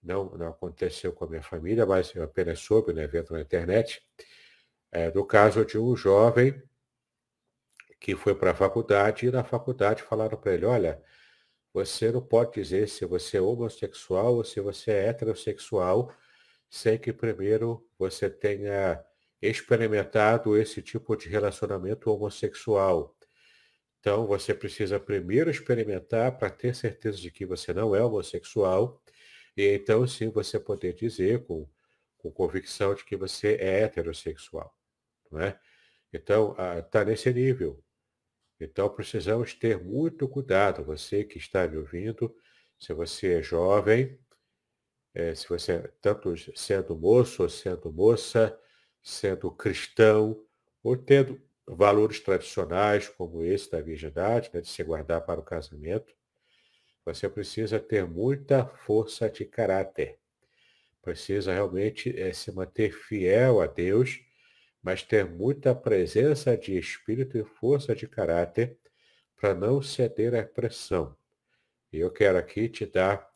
não, 0.03 0.37
não 0.37 0.49
aconteceu 0.49 1.13
com 1.13 1.25
a 1.25 1.29
minha 1.29 1.43
família, 1.43 1.87
mas 1.87 2.13
eu 2.15 2.25
apenas 2.25 2.59
soube, 2.59 2.93
né, 2.93 3.07
vendo 3.07 3.33
na 3.33 3.43
internet, 3.43 4.03
é, 4.91 5.11
do 5.11 5.25
caso 5.25 5.65
de 5.65 5.79
um 5.79 5.95
jovem 5.95 6.61
que 8.01 8.17
foi 8.17 8.35
para 8.35 8.51
a 8.51 8.55
faculdade 8.55 9.27
e 9.27 9.31
na 9.31 9.45
faculdade 9.45 10.03
falaram 10.03 10.37
para 10.37 10.55
ele, 10.55 10.65
olha, 10.65 11.01
você 11.73 12.13
não 12.13 12.21
pode 12.21 12.53
dizer 12.55 12.89
se 12.89 13.05
você 13.05 13.39
é 13.39 13.41
homossexual 13.41 14.37
ou 14.37 14.45
se 14.45 14.61
você 14.61 14.91
é 14.91 15.09
heterossexual 15.09 16.13
sem 16.69 16.99
que 16.99 17.13
primeiro 17.13 17.87
você 17.99 18.31
tenha 18.31 19.03
experimentado 19.41 20.57
esse 20.57 20.81
tipo 20.81 21.17
de 21.17 21.29
relacionamento 21.29 22.11
homossexual. 22.11 23.15
Então, 24.01 24.27
você 24.27 24.55
precisa 24.55 24.99
primeiro 24.99 25.51
experimentar 25.51 26.39
para 26.39 26.51
ter 26.51 26.75
certeza 26.75 27.19
de 27.19 27.31
que 27.31 27.45
você 27.45 27.75
não 27.75 27.95
é 27.95 28.03
homossexual, 28.03 29.03
e 29.57 29.67
então 29.75 30.07
sim 30.07 30.31
você 30.31 30.59
poder 30.59 30.95
dizer 30.95 31.45
com, 31.45 31.69
com 32.17 32.31
convicção 32.31 32.95
de 32.95 33.05
que 33.05 33.17
você 33.17 33.57
é 33.61 33.83
heterossexual. 33.83 34.75
Não 35.31 35.41
é? 35.41 35.59
Então, 36.13 36.57
está 36.79 37.03
ah, 37.03 37.05
nesse 37.05 37.33
nível. 37.33 37.83
Então 38.63 38.89
precisamos 38.89 39.55
ter 39.55 39.83
muito 39.83 40.29
cuidado, 40.29 40.85
você 40.85 41.25
que 41.25 41.39
está 41.39 41.67
me 41.67 41.77
ouvindo, 41.77 42.35
se 42.79 42.93
você 42.93 43.39
é 43.39 43.43
jovem, 43.43 44.19
é, 45.15 45.35
se 45.35 45.49
você, 45.49 45.73
é 45.73 45.91
tanto 46.01 46.35
sendo 46.57 46.97
moço 46.97 47.43
ou 47.43 47.49
sendo 47.49 47.93
moça, 47.93 48.59
sendo 49.03 49.51
cristão, 49.51 50.43
ou 50.83 50.97
tendo 50.97 51.41
valores 51.67 52.21
tradicionais 52.21 53.09
como 53.09 53.43
esse 53.43 53.71
da 53.71 53.81
virgindade, 53.81 54.51
né, 54.53 54.61
de 54.61 54.69
se 54.69 54.83
guardar 54.83 55.25
para 55.25 55.41
o 55.41 55.45
casamento, 55.45 56.15
você 57.05 57.29
precisa 57.29 57.79
ter 57.79 58.07
muita 58.07 58.65
força 58.65 59.29
de 59.29 59.45
caráter. 59.45 60.19
Precisa 61.03 61.53
realmente 61.53 62.17
é, 62.19 62.33
se 62.33 62.53
manter 62.53 62.93
fiel 62.93 63.61
a 63.61 63.67
Deus 63.67 64.21
mas 64.83 65.03
ter 65.03 65.25
muita 65.25 65.75
presença 65.75 66.57
de 66.57 66.77
espírito 66.77 67.39
e 67.39 67.45
força 67.45 67.95
de 67.95 68.09
caráter 68.09 68.77
para 69.37 69.55
não 69.55 69.81
ceder 69.81 70.35
à 70.35 70.43
pressão. 70.45 71.17
E 71.93 72.01
eu 72.01 72.11
quero 72.11 72.39
aqui 72.39 72.69
te 72.69 72.85
dar 72.85 73.31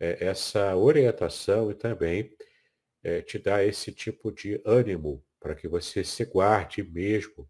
é, 0.00 0.26
essa 0.26 0.74
orientação 0.76 1.70
e 1.70 1.74
também 1.74 2.34
é, 3.02 3.22
te 3.22 3.38
dar 3.38 3.64
esse 3.64 3.92
tipo 3.92 4.32
de 4.32 4.60
ânimo 4.64 5.24
para 5.38 5.54
que 5.54 5.68
você 5.68 6.02
se 6.02 6.24
guarde 6.24 6.82
mesmo, 6.82 7.48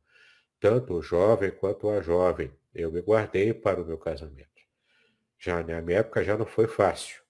tanto 0.61 0.94
o 0.94 1.02
jovem 1.02 1.50
quanto 1.50 1.88
a 1.88 2.02
jovem. 2.02 2.52
Eu 2.74 2.92
me 2.92 3.00
guardei 3.00 3.54
para 3.54 3.80
o 3.80 3.87
meu 3.87 3.96
casamento. 3.96 4.48
Já 5.38 5.62
na 5.62 5.80
minha 5.80 6.00
época 6.00 6.24
já 6.24 6.37
não 6.37 6.44
foi 6.44 6.66
fácil, 6.66 7.22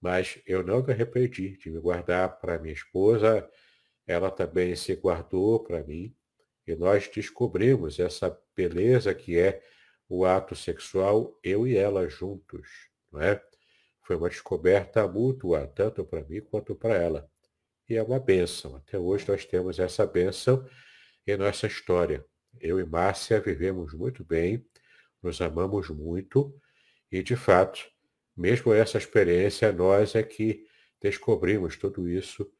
mas 0.00 0.40
eu 0.46 0.62
não 0.62 0.82
me 0.82 0.92
arrependi 0.92 1.56
de 1.56 1.70
me 1.70 1.80
guardar 1.80 2.38
para 2.38 2.58
minha 2.58 2.72
esposa 2.72 3.48
ela 4.06 4.30
também 4.30 4.74
se 4.76 4.94
guardou 4.94 5.62
para 5.62 5.82
mim 5.82 6.14
e 6.66 6.74
nós 6.74 7.08
descobrimos 7.08 7.98
essa 7.98 8.36
beleza 8.54 9.14
que 9.14 9.38
é 9.38 9.62
o 10.08 10.24
ato 10.24 10.54
sexual, 10.54 11.38
eu 11.42 11.66
e 11.66 11.76
ela 11.76 12.08
juntos, 12.08 12.68
não 13.10 13.20
é? 13.20 13.42
Foi 14.02 14.16
uma 14.16 14.28
descoberta 14.28 15.06
mútua, 15.06 15.66
tanto 15.66 16.04
para 16.04 16.22
mim 16.24 16.40
quanto 16.40 16.74
para 16.76 16.94
ela. 16.94 17.28
E 17.88 17.96
é 17.96 18.02
uma 18.02 18.20
bênção. 18.20 18.76
Até 18.76 18.98
hoje 18.98 19.24
nós 19.28 19.44
temos 19.44 19.78
essa 19.80 20.06
bênção 20.06 20.64
em 21.26 21.36
nossa 21.36 21.66
história. 21.66 22.24
Eu 22.60 22.78
e 22.78 22.86
Márcia 22.86 23.40
vivemos 23.40 23.92
muito 23.92 24.24
bem, 24.24 24.64
nos 25.22 25.40
amamos 25.40 25.88
muito 25.90 26.54
e, 27.10 27.22
de 27.22 27.36
fato, 27.36 27.80
mesmo 28.36 28.72
essa 28.72 28.98
experiência, 28.98 29.72
nós 29.72 30.14
é 30.14 30.22
que 30.22 30.66
descobrimos 31.00 31.76
tudo 31.76 32.08
isso 32.08 32.50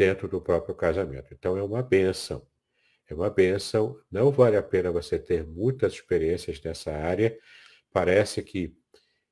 dentro 0.00 0.26
do 0.26 0.40
próprio 0.40 0.74
casamento. 0.74 1.34
Então 1.34 1.58
é 1.58 1.62
uma 1.62 1.82
benção. 1.82 2.48
É 3.06 3.12
uma 3.12 3.28
benção. 3.28 4.00
Não 4.10 4.30
vale 4.30 4.56
a 4.56 4.62
pena 4.62 4.90
você 4.90 5.18
ter 5.18 5.46
muitas 5.46 5.92
experiências 5.92 6.58
nessa 6.62 6.90
área. 6.90 7.38
Parece 7.92 8.42
que, 8.42 8.74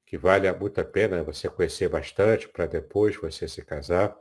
que 0.04 0.18
vale 0.18 0.52
muito 0.52 0.78
a 0.78 0.84
pena 0.84 1.24
você 1.24 1.48
conhecer 1.48 1.88
bastante 1.88 2.46
para 2.46 2.66
depois 2.66 3.16
você 3.16 3.48
se 3.48 3.64
casar. 3.64 4.14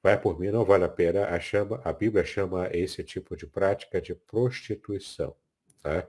Vai 0.00 0.16
por 0.20 0.38
mim, 0.38 0.52
não 0.52 0.64
vale 0.64 0.84
a 0.84 0.88
pena. 0.88 1.26
A, 1.26 1.40
chama, 1.40 1.80
a 1.82 1.92
Bíblia 1.92 2.24
chama 2.24 2.68
esse 2.72 3.02
tipo 3.02 3.36
de 3.36 3.44
prática 3.44 4.00
de 4.00 4.14
prostituição. 4.14 5.34
Tá? 5.82 6.06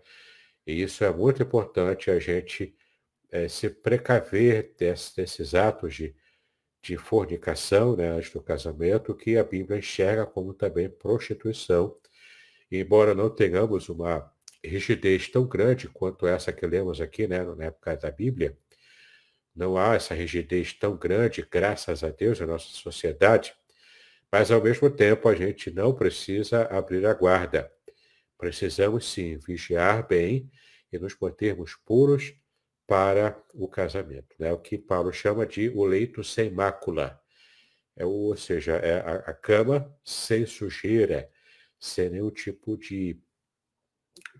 E 0.67 0.79
isso 0.79 1.03
é 1.03 1.11
muito 1.11 1.41
importante 1.41 2.11
a 2.11 2.19
gente 2.19 2.75
é, 3.31 3.47
se 3.47 3.67
precaver 3.67 4.75
desse, 4.77 5.15
desses 5.15 5.55
atos 5.55 5.95
de 5.95 6.15
de 6.85 6.97
fornicação, 6.97 7.95
né, 7.95 8.09
antes 8.09 8.31
do 8.31 8.39
casamento, 8.39 9.15
que 9.15 9.39
a 9.39 9.43
Bíblia 9.43 9.79
enxerga 9.79 10.23
como 10.23 10.53
também 10.53 10.87
prostituição. 10.87 11.97
Embora 12.71 13.15
não 13.15 13.27
tenhamos 13.27 13.89
uma 13.89 14.31
rigidez 14.63 15.27
tão 15.27 15.47
grande 15.47 15.87
quanto 15.87 16.27
essa 16.27 16.53
que 16.53 16.63
lemos 16.67 17.01
aqui, 17.01 17.25
né, 17.25 17.43
na 17.43 17.65
época 17.65 17.97
da 17.97 18.11
Bíblia, 18.11 18.55
não 19.55 19.75
há 19.75 19.95
essa 19.95 20.13
rigidez 20.13 20.73
tão 20.73 20.95
grande, 20.95 21.47
graças 21.49 22.03
a 22.03 22.11
Deus, 22.11 22.39
na 22.39 22.45
nossa 22.45 22.67
sociedade, 22.67 23.55
mas 24.31 24.51
ao 24.51 24.61
mesmo 24.61 24.87
tempo 24.87 25.27
a 25.27 25.33
gente 25.33 25.71
não 25.71 25.91
precisa 25.91 26.65
abrir 26.65 27.03
a 27.07 27.15
guarda. 27.15 27.71
Precisamos 28.37 29.11
sim 29.11 29.37
vigiar 29.37 30.05
bem 30.07 30.51
e 30.93 30.99
nos 30.99 31.17
mantermos 31.19 31.75
puros 31.83 32.35
para 32.87 33.41
o 33.53 33.67
casamento. 33.67 34.35
Né? 34.39 34.51
O 34.51 34.59
que 34.59 34.77
Paulo 34.77 35.11
chama 35.11 35.45
de 35.45 35.69
o 35.69 35.85
leito 35.85 36.23
sem 36.23 36.51
mácula. 36.51 37.19
É, 37.95 38.05
ou 38.05 38.35
seja, 38.35 38.73
é 38.73 38.99
a, 38.99 39.15
a 39.31 39.33
cama 39.33 39.93
sem 40.03 40.45
sujeira, 40.45 41.29
sem 41.79 42.09
nenhum 42.09 42.29
tipo 42.29 42.77
de, 42.77 43.19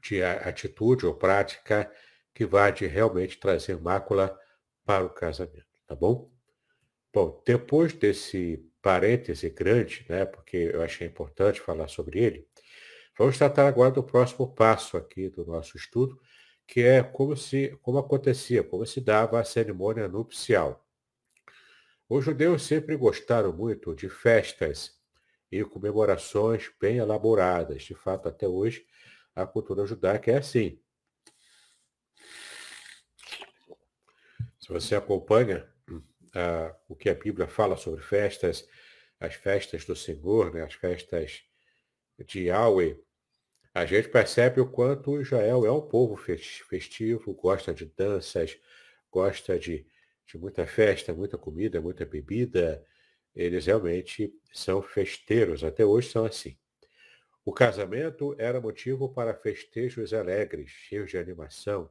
de 0.01 0.23
atitude 0.23 1.05
ou 1.05 1.15
prática 1.15 1.91
que 2.33 2.45
vá 2.45 2.69
de 2.69 2.85
realmente 2.85 3.39
trazer 3.39 3.79
mácula 3.79 4.37
para 4.85 5.05
o 5.05 5.09
casamento, 5.09 5.65
tá 5.87 5.95
bom? 5.95 6.29
Bom, 7.13 7.41
depois 7.45 7.93
desse 7.93 8.69
parêntese 8.81 9.49
grande, 9.49 10.05
né, 10.09 10.25
porque 10.25 10.57
eu 10.57 10.83
achei 10.83 11.07
importante 11.07 11.61
falar 11.61 11.87
sobre 11.87 12.19
ele, 12.19 12.47
vamos 13.17 13.37
tratar 13.37 13.67
agora 13.67 13.91
do 13.91 14.03
próximo 14.03 14.53
passo 14.53 14.97
aqui 14.97 15.29
do 15.29 15.45
nosso 15.45 15.77
estudo, 15.77 16.19
que 16.67 16.81
é 16.81 17.03
como 17.03 17.35
se 17.37 17.77
como 17.81 17.97
acontecia, 17.97 18.63
como 18.63 18.85
se 18.85 18.99
dava 19.01 19.39
a 19.39 19.45
cerimônia 19.45 20.07
nupcial. 20.07 20.85
Os 22.07 22.23
judeus 22.23 22.63
sempre 22.63 22.95
gostaram 22.95 23.51
muito 23.51 23.95
de 23.95 24.09
festas 24.09 24.99
e 25.51 25.63
comemorações 25.63 26.71
bem 26.79 26.97
elaboradas. 26.97 27.83
De 27.83 27.95
fato, 27.95 28.29
até 28.29 28.47
hoje, 28.47 28.85
a 29.35 29.45
cultura 29.45 29.85
judaica 29.85 30.31
é 30.31 30.37
assim. 30.37 30.79
Se 34.59 34.69
você 34.69 34.95
acompanha 34.95 35.67
uh, 35.89 36.75
o 36.87 36.95
que 36.95 37.09
a 37.09 37.15
Bíblia 37.15 37.47
fala 37.47 37.77
sobre 37.77 38.01
festas, 38.01 38.67
as 39.19 39.35
festas 39.35 39.85
do 39.85 39.95
Senhor, 39.95 40.53
né, 40.53 40.63
as 40.63 40.73
festas 40.73 41.43
de 42.25 42.45
Yahweh, 42.45 42.99
a 43.75 43.85
gente 43.85 44.07
percebe 44.07 44.61
o 44.61 44.65
quanto 44.65 45.19
Israel 45.19 45.65
é 45.65 45.71
um 45.71 45.81
povo 45.81 46.15
festivo, 46.15 47.33
gosta 47.33 47.73
de 47.73 47.85
danças, 47.85 48.57
gosta 49.11 49.59
de, 49.59 49.85
de 50.25 50.37
muita 50.37 50.65
festa, 50.65 51.13
muita 51.13 51.37
comida, 51.37 51.81
muita 51.81 52.05
bebida. 52.05 52.81
Eles 53.35 53.65
realmente 53.65 54.33
são 54.53 54.81
festeiros, 54.81 55.61
até 55.61 55.85
hoje 55.85 56.09
são 56.09 56.23
assim. 56.23 56.57
O 57.43 57.51
casamento 57.51 58.33
era 58.39 58.61
motivo 58.61 59.13
para 59.13 59.35
festejos 59.35 60.13
alegres, 60.13 60.69
cheios 60.69 61.11
de 61.11 61.17
animação, 61.17 61.89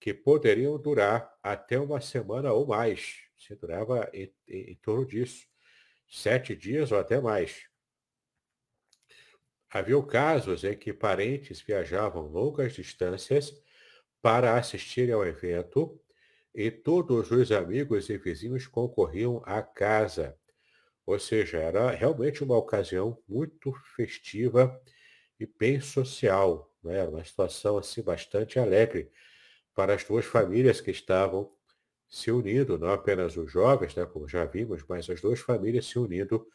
que 0.00 0.12
poderiam 0.12 0.76
durar 0.76 1.32
até 1.40 1.78
uma 1.78 2.00
semana 2.00 2.52
ou 2.52 2.66
mais. 2.66 3.18
Se 3.38 3.54
durava 3.54 4.10
em, 4.12 4.34
em, 4.48 4.72
em 4.72 4.74
torno 4.82 5.06
disso, 5.06 5.46
sete 6.08 6.56
dias 6.56 6.90
ou 6.90 6.98
até 6.98 7.20
mais. 7.20 7.68
Havia 9.74 10.00
casos 10.04 10.62
em 10.62 10.76
que 10.76 10.92
parentes 10.92 11.60
viajavam 11.60 12.28
longas 12.28 12.74
distâncias 12.74 13.60
para 14.22 14.56
assistir 14.56 15.10
ao 15.10 15.26
evento 15.26 16.00
e 16.54 16.70
todos 16.70 17.32
os 17.32 17.50
amigos 17.50 18.08
e 18.08 18.16
vizinhos 18.16 18.68
concorriam 18.68 19.42
à 19.44 19.60
casa. 19.60 20.38
Ou 21.04 21.18
seja, 21.18 21.58
era 21.58 21.90
realmente 21.90 22.44
uma 22.44 22.56
ocasião 22.56 23.20
muito 23.28 23.74
festiva 23.96 24.80
e 25.40 25.44
bem 25.44 25.80
social. 25.80 26.72
Né? 26.80 27.02
Uma 27.02 27.24
situação 27.24 27.76
assim 27.76 28.00
bastante 28.00 28.60
alegre 28.60 29.10
para 29.74 29.92
as 29.94 30.04
duas 30.04 30.24
famílias 30.24 30.80
que 30.80 30.92
estavam 30.92 31.50
se 32.08 32.30
unindo, 32.30 32.78
não 32.78 32.90
apenas 32.90 33.36
os 33.36 33.50
jovens, 33.50 33.96
né, 33.96 34.06
como 34.06 34.28
já 34.28 34.44
vimos, 34.44 34.84
mas 34.88 35.10
as 35.10 35.20
duas 35.20 35.40
famílias 35.40 35.86
se 35.86 35.98
unindo 35.98 36.46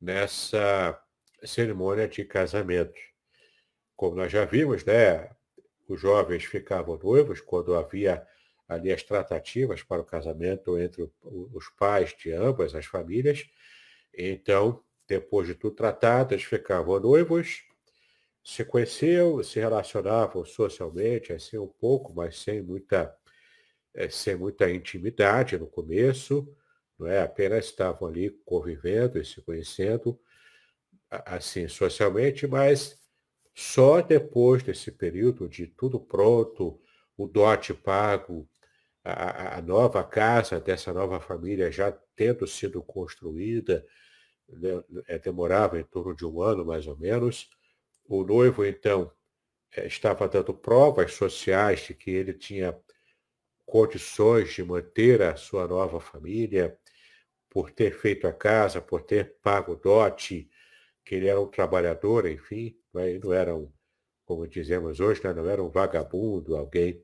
nessa 0.00 1.00
cerimônia 1.46 2.08
de 2.08 2.24
casamento. 2.24 3.00
Como 3.96 4.16
nós 4.16 4.30
já 4.30 4.44
vimos, 4.44 4.84
né, 4.84 5.30
os 5.88 6.00
jovens 6.00 6.44
ficavam 6.44 6.98
noivos 7.02 7.40
quando 7.40 7.74
havia 7.74 8.26
ali 8.68 8.92
as 8.92 9.02
tratativas 9.02 9.82
para 9.82 10.02
o 10.02 10.04
casamento 10.04 10.78
entre 10.78 11.08
os 11.22 11.68
pais 11.78 12.14
de 12.18 12.32
ambas 12.32 12.74
as 12.74 12.84
famílias. 12.86 13.48
Então, 14.12 14.82
depois 15.06 15.46
de 15.46 15.54
tudo 15.54 15.76
tratado, 15.76 16.34
eles 16.34 16.44
ficavam 16.44 16.98
noivos, 16.98 17.62
se 18.42 18.64
conheciam, 18.64 19.42
se 19.42 19.60
relacionavam 19.60 20.44
socialmente, 20.44 21.32
assim 21.32 21.58
um 21.58 21.66
pouco, 21.66 22.12
mas 22.14 22.38
sem 22.38 22.60
muita, 22.60 23.14
é, 23.94 24.08
sem 24.08 24.36
muita 24.36 24.70
intimidade 24.70 25.58
no 25.58 25.66
começo, 25.66 26.52
não 26.98 27.06
é? 27.06 27.20
Apenas 27.22 27.66
estavam 27.66 28.08
ali 28.08 28.30
convivendo 28.44 29.18
e 29.20 29.24
se 29.24 29.40
conhecendo, 29.42 30.18
assim, 31.24 31.68
socialmente, 31.68 32.46
mas 32.46 32.98
só 33.54 34.00
depois 34.00 34.62
desse 34.62 34.90
período 34.90 35.48
de 35.48 35.66
tudo 35.66 35.98
pronto, 35.98 36.80
o 37.16 37.26
dote 37.26 37.72
pago, 37.72 38.48
a, 39.02 39.58
a 39.58 39.62
nova 39.62 40.02
casa 40.04 40.60
dessa 40.60 40.92
nova 40.92 41.20
família 41.20 41.70
já 41.70 41.92
tendo 42.14 42.46
sido 42.46 42.82
construída, 42.82 43.86
né, 44.48 44.82
é, 45.06 45.18
demorava 45.18 45.78
em 45.78 45.84
torno 45.84 46.14
de 46.14 46.26
um 46.26 46.42
ano 46.42 46.64
mais 46.64 46.86
ou 46.86 46.96
menos. 46.96 47.48
O 48.04 48.24
noivo, 48.24 48.64
então, 48.64 49.10
é, 49.74 49.86
estava 49.86 50.28
dando 50.28 50.52
provas 50.52 51.12
sociais 51.14 51.80
de 51.80 51.94
que 51.94 52.10
ele 52.10 52.32
tinha 52.34 52.78
condições 53.64 54.52
de 54.52 54.62
manter 54.62 55.22
a 55.22 55.36
sua 55.36 55.66
nova 55.66 56.00
família, 56.00 56.78
por 57.56 57.70
ter 57.70 57.98
feito 57.98 58.26
a 58.26 58.32
casa, 58.34 58.82
por 58.82 59.00
ter 59.00 59.38
pago 59.42 59.72
o 59.72 59.76
dote, 59.76 60.46
que 61.06 61.14
ele 61.14 61.28
era 61.28 61.40
um 61.40 61.46
trabalhador, 61.46 62.26
enfim, 62.26 62.76
não 63.22 63.32
era 63.32 63.54
um, 63.54 63.72
como 64.24 64.46
dizemos 64.46 64.98
hoje, 64.98 65.22
né, 65.24 65.32
não 65.32 65.48
era 65.48 65.62
um 65.62 65.70
vagabundo, 65.70 66.56
alguém 66.56 67.00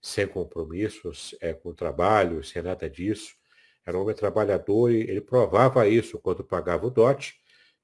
sem 0.00 0.26
compromissos 0.26 1.36
é, 1.40 1.52
com 1.52 1.68
o 1.68 1.74
trabalho, 1.74 2.42
sem 2.42 2.62
nada 2.62 2.88
disso. 2.88 3.34
Era 3.86 3.98
um 3.98 4.02
homem 4.02 4.14
trabalhador 4.14 4.90
e 4.90 5.02
ele 5.02 5.20
provava 5.20 5.86
isso 5.86 6.18
quando 6.18 6.42
pagava 6.42 6.86
o 6.86 6.90
dote 6.90 7.34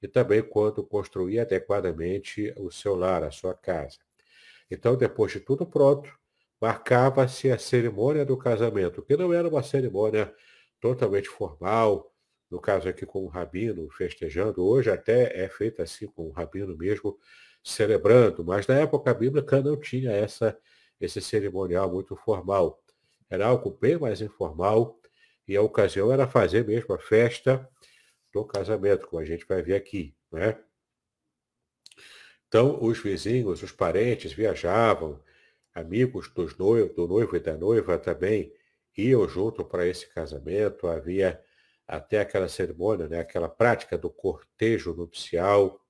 e 0.01 0.07
também 0.07 0.41
quando 0.41 0.83
construía 0.83 1.43
adequadamente 1.43 2.51
o 2.57 2.71
seu 2.71 2.95
lar, 2.95 3.23
a 3.23 3.31
sua 3.31 3.53
casa. 3.53 3.99
Então, 4.71 4.97
depois 4.97 5.31
de 5.31 5.39
tudo 5.39 5.67
pronto, 5.67 6.11
marcava-se 6.59 7.51
a 7.51 7.59
cerimônia 7.59 8.25
do 8.25 8.37
casamento, 8.37 9.03
que 9.03 9.15
não 9.15 9.31
era 9.33 9.47
uma 9.47 9.61
cerimônia 9.61 10.33
totalmente 10.81 11.29
formal, 11.29 12.08
no 12.49 12.59
caso 12.59 12.89
aqui 12.89 13.05
com 13.05 13.23
o 13.23 13.27
rabino 13.27 13.89
festejando, 13.91 14.65
hoje 14.65 14.89
até 14.89 15.43
é 15.43 15.47
feita 15.47 15.83
assim 15.83 16.07
com 16.07 16.27
o 16.27 16.31
rabino 16.31 16.75
mesmo 16.75 17.17
celebrando, 17.63 18.43
mas 18.43 18.65
na 18.67 18.75
época 18.75 19.13
bíblica 19.13 19.61
não 19.61 19.79
tinha 19.79 20.11
essa, 20.11 20.57
esse 20.99 21.21
cerimonial 21.21 21.91
muito 21.91 22.15
formal. 22.15 22.81
Era 23.29 23.47
algo 23.47 23.77
bem 23.79 23.97
mais 23.97 24.21
informal 24.21 24.99
e 25.47 25.55
a 25.55 25.61
ocasião 25.61 26.11
era 26.11 26.27
fazer 26.27 26.65
mesmo 26.65 26.93
a 26.95 26.99
festa 26.99 27.67
do 28.33 28.45
casamento, 28.45 29.07
como 29.07 29.21
a 29.21 29.25
gente 29.25 29.45
vai 29.45 29.61
ver 29.61 29.75
aqui. 29.75 30.15
Né? 30.31 30.57
Então, 32.47 32.83
os 32.83 32.99
vizinhos, 32.99 33.61
os 33.61 33.71
parentes 33.71 34.31
viajavam, 34.31 35.21
amigos 35.73 36.29
dos 36.29 36.57
noivos, 36.57 36.95
do 36.95 37.07
noivo 37.07 37.35
e 37.35 37.39
da 37.39 37.55
noiva 37.55 37.97
também 37.97 38.51
iam 38.97 39.27
junto 39.27 39.63
para 39.63 39.87
esse 39.87 40.07
casamento, 40.09 40.87
havia 40.87 41.41
até 41.89 42.19
aquela 42.19 42.47
cerimônia, 42.47 43.07
né, 43.07 43.19
aquela 43.19 43.49
prática 43.49 43.97
do 43.97 44.11
cortejo 44.11 44.93
nupcial, 44.93 45.83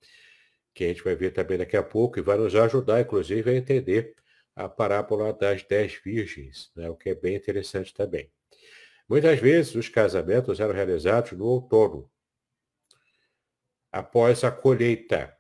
que 0.74 0.86
a 0.86 0.88
gente 0.88 1.04
vai 1.04 1.14
ver 1.14 1.32
também 1.32 1.58
daqui 1.58 1.76
a 1.76 1.84
pouco, 1.84 2.18
e 2.18 2.22
vai 2.22 2.38
nos 2.38 2.56
ajudar, 2.56 3.02
inclusive, 3.02 3.52
a 3.52 3.54
entender 3.54 4.16
a 4.56 4.70
parábola 4.70 5.34
das 5.34 5.62
dez 5.64 5.94
virgens, 5.94 6.72
né, 6.74 6.90
o 6.90 6.96
que 6.96 7.10
é 7.10 7.16
bem 7.16 7.36
interessante 7.36 7.94
também. 7.94 8.32
Muitas 9.10 9.40
vezes 9.40 9.76
os 9.76 9.90
casamentos 9.90 10.62
eram 10.62 10.74
realizados 10.74 11.34
no 11.34 11.46
outono, 11.46 12.10
após 13.92 14.44
a 14.46 14.52
colheita, 14.52 15.36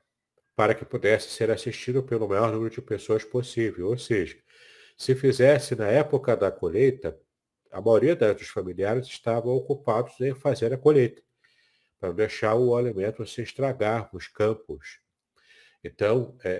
para 0.55 0.75
que 0.75 0.83
pudesse 0.83 1.29
ser 1.29 1.49
assistido 1.51 2.03
pelo 2.03 2.27
maior 2.27 2.51
número 2.51 2.69
de 2.69 2.81
pessoas 2.81 3.23
possível. 3.23 3.87
Ou 3.87 3.97
seja, 3.97 4.37
se 4.97 5.15
fizesse 5.15 5.73
na 5.73 5.87
época 5.87 6.35
da 6.35 6.51
colheita, 6.51 7.17
a 7.71 7.81
maioria 7.81 8.15
dos 8.15 8.47
familiares 8.47 9.07
estavam 9.07 9.51
ocupados 9.53 10.19
em 10.21 10.33
fazer 10.33 10.73
a 10.73 10.77
colheita, 10.77 11.21
para 11.99 12.11
deixar 12.11 12.55
o 12.55 12.75
alimento 12.75 13.25
se 13.25 13.41
estragar 13.41 14.09
nos 14.13 14.27
campos. 14.27 14.99
Então, 15.83 16.37
é, 16.43 16.51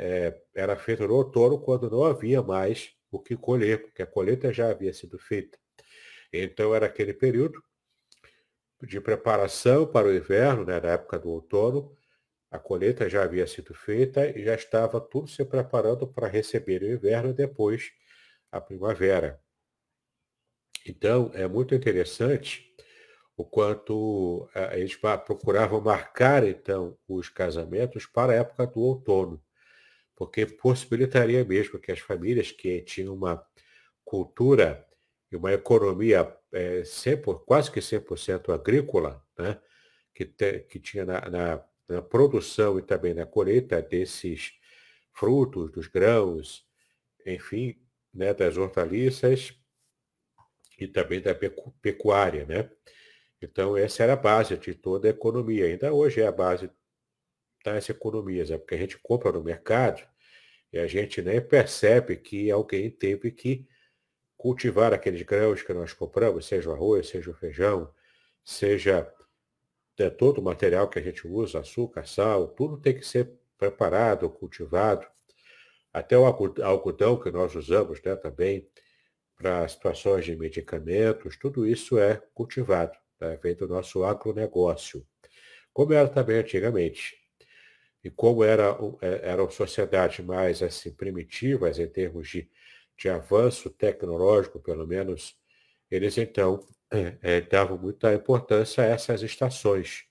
é, 0.56 0.62
era 0.62 0.76
feito 0.76 1.08
no 1.08 1.16
outono 1.16 1.60
quando 1.60 1.90
não 1.90 2.04
havia 2.04 2.42
mais 2.42 2.94
o 3.12 3.20
que 3.20 3.36
colher, 3.36 3.82
porque 3.82 4.02
a 4.02 4.08
colheita 4.08 4.54
já 4.54 4.70
havia 4.70 4.94
sido 4.94 5.18
feita. 5.18 5.58
Então, 6.32 6.74
era 6.74 6.86
aquele 6.86 7.14
período 7.14 7.62
de 8.82 9.02
preparação 9.02 9.86
para 9.86 10.08
o 10.08 10.14
inverno, 10.14 10.64
né, 10.66 10.80
na 10.80 10.90
época 10.90 11.20
do 11.20 11.30
outono, 11.30 11.96
a 12.52 12.58
colheita 12.58 13.10
já 13.10 13.24
havia 13.24 13.46
sido 13.46 13.74
feita 13.74 14.28
e 14.28 14.44
já 14.44 14.56
estava 14.56 15.00
tudo 15.00 15.28
se 15.28 15.44
preparando 15.46 16.08
para 16.08 16.28
receber 16.28 16.82
o 16.82 16.92
inverno 16.92 17.30
e 17.30 17.34
depois 17.34 17.92
a 18.52 18.60
primavera. 18.60 19.40
Então, 20.88 21.32
é 21.34 21.48
muito 21.48 21.76
interessante 21.76 22.70
o 23.36 23.46
quanto 23.46 24.50
eh, 24.54 24.80
eles 24.80 24.96
procuravam 25.26 25.80
marcar, 25.80 26.46
então, 26.46 26.98
os 27.08 27.30
casamentos 27.30 28.06
para 28.06 28.34
a 28.34 28.36
época 28.36 28.68
do 28.68 28.82
outono, 28.82 29.42
porque 30.16 30.46
possibilitaria 30.46 31.44
mesmo 31.46 31.80
que 31.80 31.92
as 31.92 32.00
famílias 32.00 32.52
que 32.52 32.82
tinham 32.82 33.14
uma 33.14 33.46
cultura 34.04 34.86
e 35.32 35.36
uma 35.36 35.54
economia 35.54 36.36
é, 36.52 36.84
100, 36.84 37.22
quase 37.46 37.72
que 37.72 37.80
100% 37.80 38.54
agrícola, 38.54 39.24
né, 39.38 39.60
que, 40.14 40.26
te, 40.26 40.60
que 40.62 40.80
tinha 40.80 41.06
na, 41.06 41.30
na, 41.30 41.66
na, 41.88 42.02
produção 42.02 42.78
e 42.80 42.82
também 42.82 43.14
na 43.14 43.26
colheita 43.26 43.82
desses 43.82 44.54
frutos, 45.14 45.72
dos 45.72 45.88
grãos, 45.88 46.66
enfim, 47.26 47.80
né, 48.14 48.34
das 48.34 48.58
hortaliças 48.58 49.54
e 50.80 50.88
também 50.88 51.22
da 51.22 51.36
pecuária. 51.82 52.46
Né? 52.46 52.70
Então, 53.42 53.78
essa 53.78 54.04
era 54.04 54.14
a 54.14 54.18
base 54.18 54.58
de 54.58 54.74
toda 54.74 55.08
a 55.08 55.12
economia. 55.12 55.66
Ainda 55.66 55.94
hoje 55.94 56.22
é 56.22 56.28
a 56.28 56.32
base 56.32 56.70
das 57.64 57.90
economias, 57.90 58.52
é 58.52 58.58
porque 58.58 58.76
a 58.76 58.78
gente 58.78 58.98
compra 58.98 59.32
no 59.32 59.44
mercado 59.44 60.02
e 60.72 60.80
a 60.80 60.88
gente 60.88 61.22
nem 61.22 61.42
percebe 61.42 62.16
que 62.16 62.50
alguém 62.50 62.90
teve 62.90 63.32
que 63.32 63.68
cultivar 64.38 64.94
aqueles 64.94 65.22
grãos 65.24 65.62
que 65.62 65.74
nós 65.74 65.92
compramos, 65.92 66.46
seja 66.46 66.70
o 66.70 66.74
arroz, 66.74 67.10
seja 67.10 67.30
o 67.30 67.34
feijão, 67.34 67.94
seja 68.44 69.14
é, 69.98 70.10
todo 70.10 70.40
o 70.40 70.44
material 70.44 70.88
que 70.88 70.98
a 70.98 71.02
gente 71.02 71.28
usa, 71.28 71.60
açúcar, 71.60 72.08
sal, 72.08 72.48
tudo 72.48 72.78
tem 72.78 72.96
que 72.96 73.06
ser 73.06 73.30
preparado, 73.58 74.30
cultivado. 74.30 75.06
Até 75.92 76.18
o 76.18 76.26
algodão 76.26 77.20
que 77.20 77.30
nós 77.32 77.54
usamos 77.56 78.02
né, 78.02 78.16
também 78.16 78.66
para 79.40 79.68
situações 79.68 80.26
de 80.26 80.36
medicamentos, 80.36 81.38
tudo 81.38 81.66
isso 81.66 81.98
é 81.98 82.22
cultivado, 82.36 82.96
tá? 83.18 83.36
vem 83.42 83.56
do 83.56 83.68
nosso 83.68 84.04
agronegócio, 84.04 85.04
como 85.74 85.94
era 85.94 86.10
também 86.10 86.38
antigamente. 86.40 87.18
E 88.04 88.10
como 88.12 88.44
era, 88.44 88.78
é, 89.02 89.30
eram 89.32 89.50
sociedades 89.50 90.26
mais 90.26 90.62
assim, 90.64 90.92
primitivas 90.94 91.80
em 91.80 91.88
termos 91.88 92.30
de 92.30 92.50
de 93.00 93.08
avanço 93.10 93.70
tecnológico, 93.70 94.60
pelo 94.60 94.86
menos, 94.86 95.36
eles 95.90 96.18
então 96.18 96.60
é, 96.92 97.18
é, 97.38 97.42
davam 97.42 97.78
muita 97.78 98.14
importância 98.14 98.84
a 98.84 98.88
essas 98.88 99.24
estações. 99.24 100.04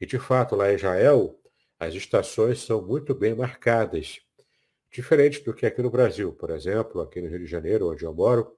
E, 0.00 0.06
de 0.06 0.18
fato, 0.18 0.54
lá 0.54 0.70
em 0.70 0.76
Israel, 0.76 1.38
as 1.78 1.94
estações 1.94 2.60
são 2.60 2.86
muito 2.86 3.14
bem 3.14 3.34
marcadas. 3.34 4.20
Diferente 4.90 5.42
do 5.44 5.54
que 5.54 5.66
aqui 5.66 5.82
no 5.82 5.90
Brasil, 5.90 6.32
por 6.32 6.50
exemplo, 6.50 7.00
aqui 7.00 7.20
no 7.20 7.28
Rio 7.28 7.38
de 7.40 7.46
Janeiro, 7.46 7.90
onde 7.90 8.04
eu 8.04 8.12
moro, 8.12 8.56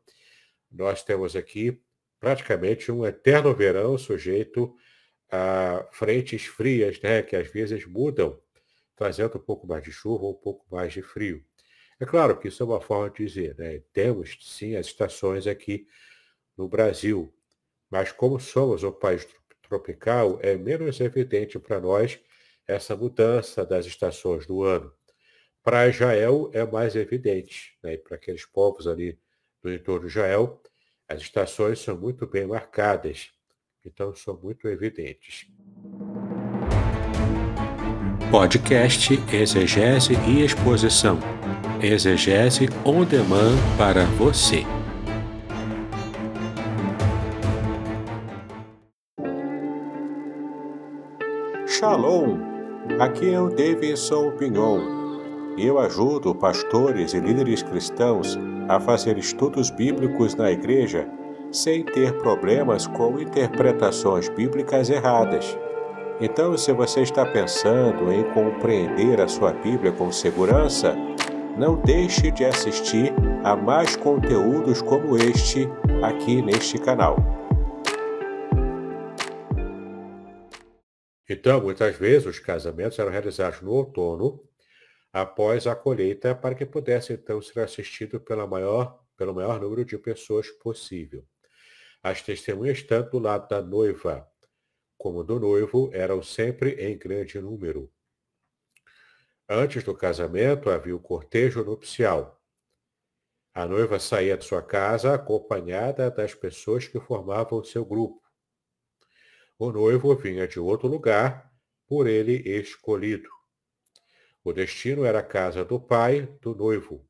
nós 0.71 1.03
temos 1.03 1.37
aqui 1.37 1.81
praticamente 2.19 2.91
um 2.91 3.05
eterno 3.05 3.55
verão 3.55 3.99
sujeito 3.99 4.75
a 5.31 5.87
frentes 5.93 6.45
frias, 6.47 7.01
né, 7.01 7.23
que 7.23 7.37
às 7.37 7.49
vezes 7.49 7.87
mudam, 7.87 8.41
trazendo 8.97 9.39
um 9.39 9.41
pouco 9.41 9.67
mais 9.67 9.83
de 9.83 9.93
chuva 9.93 10.25
ou 10.25 10.33
um 10.33 10.41
pouco 10.41 10.67
mais 10.71 10.93
de 10.93 11.03
frio. 11.03 11.45
É 12.01 12.07
claro 12.07 12.39
que 12.39 12.49
isso 12.49 12.63
é 12.63 12.67
uma 12.67 12.81
forma 12.81 13.11
de 13.11 13.25
dizer, 13.25 13.57
né? 13.57 13.81
Temos 13.93 14.37
sim 14.41 14.77
as 14.77 14.87
estações 14.87 15.47
aqui 15.47 15.87
no 16.57 16.69
Brasil, 16.69 17.33
mas 17.91 18.13
como 18.13 18.41
somos 18.41 18.83
um 18.85 18.93
país 18.93 19.27
tropical, 19.63 20.39
é 20.43 20.57
menos 20.57 21.01
evidente 21.01 21.59
para 21.59 21.81
nós 21.81 22.19
essa 22.67 22.97
mudança 22.97 23.65
das 23.65 23.87
estações 23.87 24.47
do 24.47 24.63
ano. 24.63 24.93
Para 25.63 25.87
Israel 25.87 26.51
é 26.53 26.67
mais 26.67 26.97
evidente, 26.97 27.75
né? 27.85 27.97
para 27.97 28.17
aqueles 28.17 28.45
povos 28.45 28.89
ali 28.89 29.17
do 29.63 29.73
entorno 29.73 30.01
de 30.01 30.09
Israel, 30.09 30.61
as 31.09 31.21
estações 31.21 31.79
são 31.79 31.97
muito 31.97 32.27
bem 32.27 32.45
marcadas, 32.47 33.31
então 33.87 34.13
são 34.13 34.37
muito 34.43 34.67
evidentes. 34.67 35.47
Podcast 38.29 39.13
Exegese 39.33 40.15
e 40.27 40.45
Exposição 40.45 41.21
Exegese 41.81 42.67
on 42.85 43.05
demand 43.05 43.57
para 43.79 44.05
você. 44.17 44.65
Shalom! 51.69 52.39
Aqui 52.99 53.33
é 53.33 53.41
o 53.41 53.49
Davidson 53.49 54.37
Pignon. 54.37 55.02
Eu 55.59 55.79
ajudo 55.79 56.35
pastores 56.35 57.13
e 57.13 57.21
líderes 57.21 57.63
cristãos 57.63 58.39
a 58.69 58.81
fazer 58.81 59.19
estudos 59.19 59.71
bíblicos 59.71 60.35
na 60.35 60.51
igreja 60.51 61.07
sem 61.53 61.85
ter 61.85 62.17
problemas 62.19 62.87
com 62.87 63.21
interpretações 63.21 64.31
bíblicas 64.31 64.89
erradas. 64.89 65.57
Então, 66.21 66.57
se 66.57 66.73
você 66.73 67.03
está 67.03 67.27
pensando 67.27 68.11
em 68.11 68.25
compreender 68.33 69.21
a 69.21 69.29
sua 69.29 69.53
Bíblia 69.53 69.93
com 69.93 70.11
segurança, 70.11 70.97
não 71.59 71.77
deixe 71.77 72.31
de 72.31 72.45
assistir 72.45 73.13
a 73.45 73.55
mais 73.55 73.95
conteúdos 73.97 74.81
como 74.81 75.17
este 75.17 75.69
aqui 76.03 76.41
neste 76.41 76.79
canal. 76.79 77.17
Então, 81.29 81.61
muitas 81.61 81.97
vezes 81.97 82.27
os 82.27 82.39
casamentos 82.39 82.99
eram 82.99 83.11
realizados 83.11 83.61
no 83.61 83.73
outono, 83.73 84.41
após 85.13 85.67
a 85.67 85.77
colheita, 85.77 86.35
para 86.35 86.55
que 86.55 86.65
pudesse 86.65 87.13
então 87.13 87.43
ser 87.43 87.61
assistido 87.61 88.19
pela 88.21 88.47
maior, 88.47 89.05
pelo 89.17 89.35
maior 89.35 89.61
número 89.61 89.85
de 89.85 89.99
pessoas 89.99 90.49
possível. 90.51 91.25
As 92.03 92.23
testemunhas, 92.23 92.83
tanto 92.83 93.11
do 93.11 93.19
lado 93.19 93.49
da 93.49 93.61
noiva 93.61 94.27
como 95.03 95.25
do 95.25 95.41
noivo, 95.41 95.91
eram 95.93 96.23
sempre 96.23 96.75
em 96.75 96.97
grande 96.97 97.41
número. 97.41 97.93
Antes 99.49 99.83
do 99.83 99.97
casamento 99.97 100.71
havia 100.71 100.95
o 100.95 101.01
cortejo 101.01 101.65
nupcial. 101.65 102.41
A 103.53 103.67
noiva 103.67 103.99
saía 103.99 104.37
de 104.37 104.45
sua 104.45 104.63
casa 104.63 105.13
acompanhada 105.13 106.09
das 106.09 106.35
pessoas 106.35 106.87
que 106.87 107.01
formavam 107.01 107.65
seu 107.65 107.85
grupo. 107.85 108.23
O 109.59 109.73
noivo 109.73 110.15
vinha 110.15 110.47
de 110.47 110.61
outro 110.61 110.87
lugar, 110.87 111.53
por 111.87 112.07
ele 112.07 112.37
escolhido. 112.49 113.29
O 114.45 114.53
destino 114.53 115.05
era 115.05 115.21
a 115.21 115.23
casa 115.23 115.65
do 115.65 115.79
pai 115.79 116.29
do 116.41 116.55
noivo. 116.55 117.07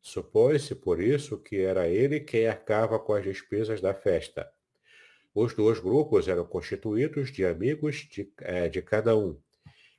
Supõe-se, 0.00 0.74
por 0.74 1.00
isso, 1.00 1.38
que 1.38 1.60
era 1.60 1.88
ele 1.88 2.20
quem 2.20 2.46
arcava 2.46 2.98
com 2.98 3.14
as 3.14 3.24
despesas 3.24 3.80
da 3.80 3.94
festa. 3.94 4.48
Os 5.34 5.52
dois 5.52 5.80
grupos 5.80 6.28
eram 6.28 6.44
constituídos 6.44 7.32
de 7.32 7.44
amigos 7.44 8.06
de, 8.10 8.32
é, 8.38 8.68
de 8.68 8.80
cada 8.82 9.16
um 9.16 9.40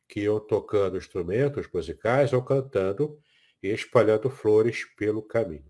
que 0.07 0.21
iam 0.21 0.39
tocando 0.39 0.97
instrumentos 0.97 1.67
musicais 1.73 2.31
ou 2.31 2.41
cantando 2.41 3.19
e 3.61 3.69
espalhando 3.69 4.29
flores 4.29 4.85
pelo 4.95 5.21
caminho. 5.21 5.69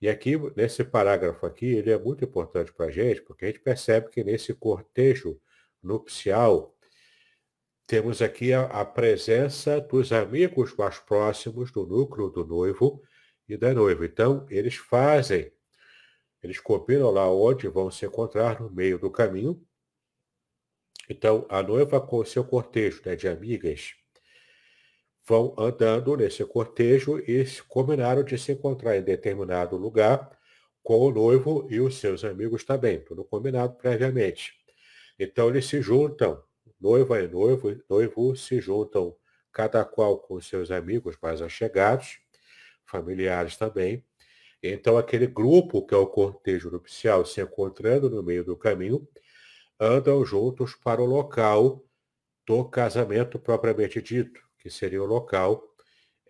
E 0.00 0.08
aqui, 0.08 0.34
nesse 0.54 0.84
parágrafo 0.84 1.46
aqui, 1.46 1.66
ele 1.66 1.90
é 1.90 1.98
muito 1.98 2.22
importante 2.24 2.72
para 2.72 2.86
a 2.86 2.90
gente, 2.90 3.22
porque 3.22 3.46
a 3.46 3.48
gente 3.48 3.60
percebe 3.60 4.10
que 4.10 4.22
nesse 4.22 4.52
cortejo 4.52 5.40
nupcial, 5.82 6.73
temos 7.86 8.22
aqui 8.22 8.52
a, 8.52 8.64
a, 8.64 8.84
presença 8.84 9.80
dos 9.80 10.12
amigos 10.12 10.74
mais 10.76 10.98
próximos 10.98 11.70
do 11.70 11.86
núcleo 11.86 12.30
do 12.30 12.44
noivo 12.44 13.02
e 13.48 13.56
da 13.56 13.74
noiva. 13.74 14.06
Então, 14.06 14.46
eles 14.50 14.76
fazem, 14.76 15.52
eles 16.42 16.58
combinam 16.60 17.10
lá 17.10 17.30
onde 17.30 17.68
vão 17.68 17.90
se 17.90 18.06
encontrar 18.06 18.60
no 18.60 18.70
meio 18.70 18.98
do 18.98 19.10
caminho, 19.10 19.64
então, 21.08 21.46
a 21.50 21.62
noiva 21.62 22.00
com 22.00 22.18
o 22.18 22.24
seu 22.24 22.44
cortejo 22.44 23.02
né, 23.04 23.14
de 23.14 23.28
amigas 23.28 23.94
vão 25.26 25.54
andando 25.58 26.16
nesse 26.16 26.44
cortejo 26.44 27.18
e 27.18 27.44
combinaram 27.68 28.22
de 28.22 28.38
se 28.38 28.52
encontrar 28.52 28.96
em 28.96 29.02
determinado 29.02 29.76
lugar 29.76 30.38
com 30.82 30.98
o 30.98 31.10
noivo 31.10 31.66
e 31.70 31.80
os 31.80 31.96
seus 31.96 32.24
amigos 32.24 32.64
também, 32.64 33.00
tudo 33.00 33.24
combinado 33.24 33.74
previamente. 33.74 34.52
Então, 35.18 35.48
eles 35.48 35.66
se 35.66 35.80
juntam, 35.80 36.42
noiva 36.80 37.20
e 37.20 37.28
noivo, 37.28 37.76
noivo 37.88 38.36
se 38.36 38.60
juntam, 38.60 39.16
cada 39.52 39.84
qual 39.84 40.18
com 40.18 40.40
seus 40.40 40.70
amigos 40.70 41.16
mais 41.22 41.40
achegados, 41.40 42.18
familiares 42.84 43.56
também. 43.56 44.04
Então, 44.62 44.96
aquele 44.96 45.26
grupo 45.26 45.86
que 45.86 45.94
é 45.94 45.96
o 45.96 46.06
cortejo 46.06 46.70
nupcial 46.70 47.24
se 47.24 47.40
encontrando 47.40 48.08
no 48.10 48.22
meio 48.22 48.44
do 48.44 48.56
caminho, 48.56 49.06
andam 49.78 50.24
juntos 50.24 50.74
para 50.74 51.02
o 51.02 51.04
local 51.04 51.84
do 52.46 52.64
casamento 52.64 53.38
propriamente 53.38 54.00
dito, 54.02 54.40
que 54.58 54.70
seria 54.70 55.02
o 55.02 55.06
local, 55.06 55.62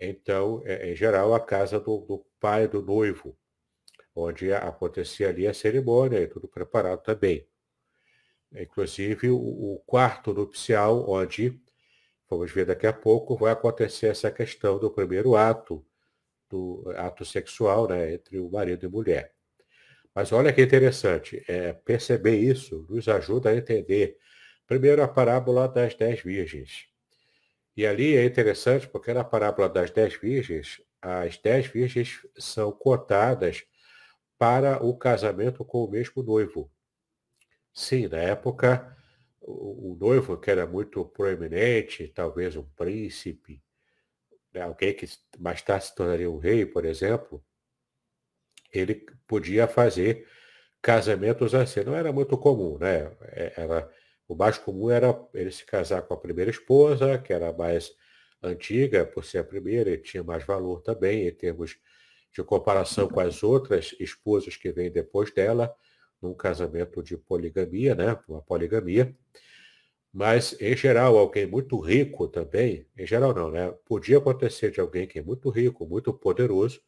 então, 0.01 0.63
é, 0.65 0.91
em 0.91 0.97
geral, 0.97 1.35
a 1.35 1.41
casa 1.41 1.79
do, 1.79 1.99
do 2.01 2.27
pai 2.41 2.67
do 2.69 2.83
noivo, 2.83 3.37
onde 4.15 4.53
acontecia 4.53 5.29
ali 5.29 5.47
a 5.47 5.55
cerimônia 5.55 6.21
e 6.21 6.27
tudo 6.27 6.49
preparado 6.49 7.03
também. 7.03 7.47
Inclusive 8.55 9.31
o, 9.31 9.83
quarto 9.87 10.33
nupcial, 10.33 11.09
onde, 11.09 11.61
vamos 12.29 12.53
ver 12.53 12.67
daqui 12.67 12.87
a 12.87 12.93
pouco, 12.93 13.37
vai 13.37 13.53
acontecer 13.53 14.07
essa 14.07 14.31
questão 14.31 14.79
do 14.79 14.91
primeiro 14.91 15.35
ato, 15.35 15.85
do 16.49 16.85
ato 16.97 17.25
sexual 17.25 17.89
né, 17.89 18.15
entre 18.15 18.39
o 18.39 18.51
marido 18.51 18.87
e 18.87 18.89
mulher. 18.89 19.33
Mas 20.15 20.31
olha 20.31 20.53
que 20.53 20.63
interessante, 20.63 21.45
é, 21.49 21.73
perceber 21.73 22.37
isso 22.37 22.87
nos 22.89 23.09
ajuda 23.09 23.51
a 23.51 23.57
entender, 23.57 24.17
primeiro, 24.67 25.03
a 25.03 25.09
parábola 25.09 25.69
das 25.69 25.95
dez 25.95 26.21
virgens. 26.21 26.87
E 27.77 27.85
ali 27.85 28.17
é 28.17 28.25
interessante 28.25 28.87
porque 28.87 29.13
na 29.13 29.25
parábola 29.25 29.69
das 29.69 29.91
dez 29.91 30.15
virgens, 30.15 30.81
as 31.03 31.37
dez 31.39 31.67
virgens 31.67 32.21
são 32.39 32.71
cotadas 32.71 33.65
para 34.39 34.85
o 34.85 34.97
casamento 34.97 35.65
com 35.65 35.85
o 35.85 35.91
mesmo 35.91 36.23
noivo. 36.23 36.71
Sim, 37.75 38.09
na 38.09 38.19
época, 38.19 38.97
o, 39.41 39.93
o 39.93 39.97
noivo, 39.97 40.39
que 40.39 40.51
era 40.51 40.67
muito 40.67 41.05
proeminente, 41.05 42.09
talvez 42.09 42.57
um 42.57 42.65
príncipe, 42.65 43.63
né, 44.55 44.63
alguém 44.63 44.95
que 44.97 45.07
mais 45.39 45.63
tarde 45.63 45.87
se 45.87 45.95
tornaria 45.97 46.31
um 46.31 46.39
rei, 46.39 46.67
por 46.67 46.85
exemplo, 46.87 47.45
ele 48.73 49.07
podia 49.27 49.67
fazer 49.69 50.27
casamentos 50.83 51.55
assim. 51.55 51.83
Não 51.85 51.95
era 51.97 52.13
muito 52.13 52.37
comum, 52.39 52.79
né? 52.79 53.13
É, 53.33 53.55
era, 53.57 53.91
o 54.29 54.35
mais 54.35 54.59
comum 54.59 54.91
era 54.91 55.19
ele 55.35 55.51
se 55.51 55.65
casar 55.67 56.03
com 56.03 56.15
a 56.15 56.19
primeira 56.21 56.51
esposa, 56.51 57.19
que 57.19 57.33
era 57.33 57.53
mais 57.53 57.93
antiga, 58.43 59.07
por 59.07 59.25
ser 59.25 59.39
a 59.39 59.45
primeira, 59.45 59.91
e 59.91 59.99
tinha 59.99 60.25
mais 60.25 60.45
valor 60.45 60.83
também 60.83 61.29
em 61.29 61.35
termos 61.35 61.79
de 62.33 62.43
comparação 62.45 63.09
com 63.09 63.21
as 63.21 63.43
outras 63.43 63.95
esposas 64.01 64.57
que 64.57 64.73
vêm 64.73 64.91
depois 64.91 65.33
dela, 65.33 65.75
num 66.21 66.35
casamento 66.35 67.03
de 67.03 67.17
poligamia, 67.17 67.95
né? 67.95 68.19
Uma 68.29 68.43
poligamia. 68.43 69.15
Mas, 70.13 70.57
em 70.61 70.77
geral, 70.77 71.19
alguém 71.19 71.47
muito 71.47 71.79
rico 71.81 72.29
também, 72.29 72.87
em 72.97 73.07
geral 73.07 73.35
não, 73.35 73.51
né? 73.51 73.73
Podia 73.85 74.19
acontecer 74.19 74.71
de 74.71 74.81
alguém 74.81 75.07
que 75.07 75.19
é 75.19 75.23
muito 75.23 75.51
rico, 75.51 75.87
muito 75.87 76.15
poderoso, 76.15 76.81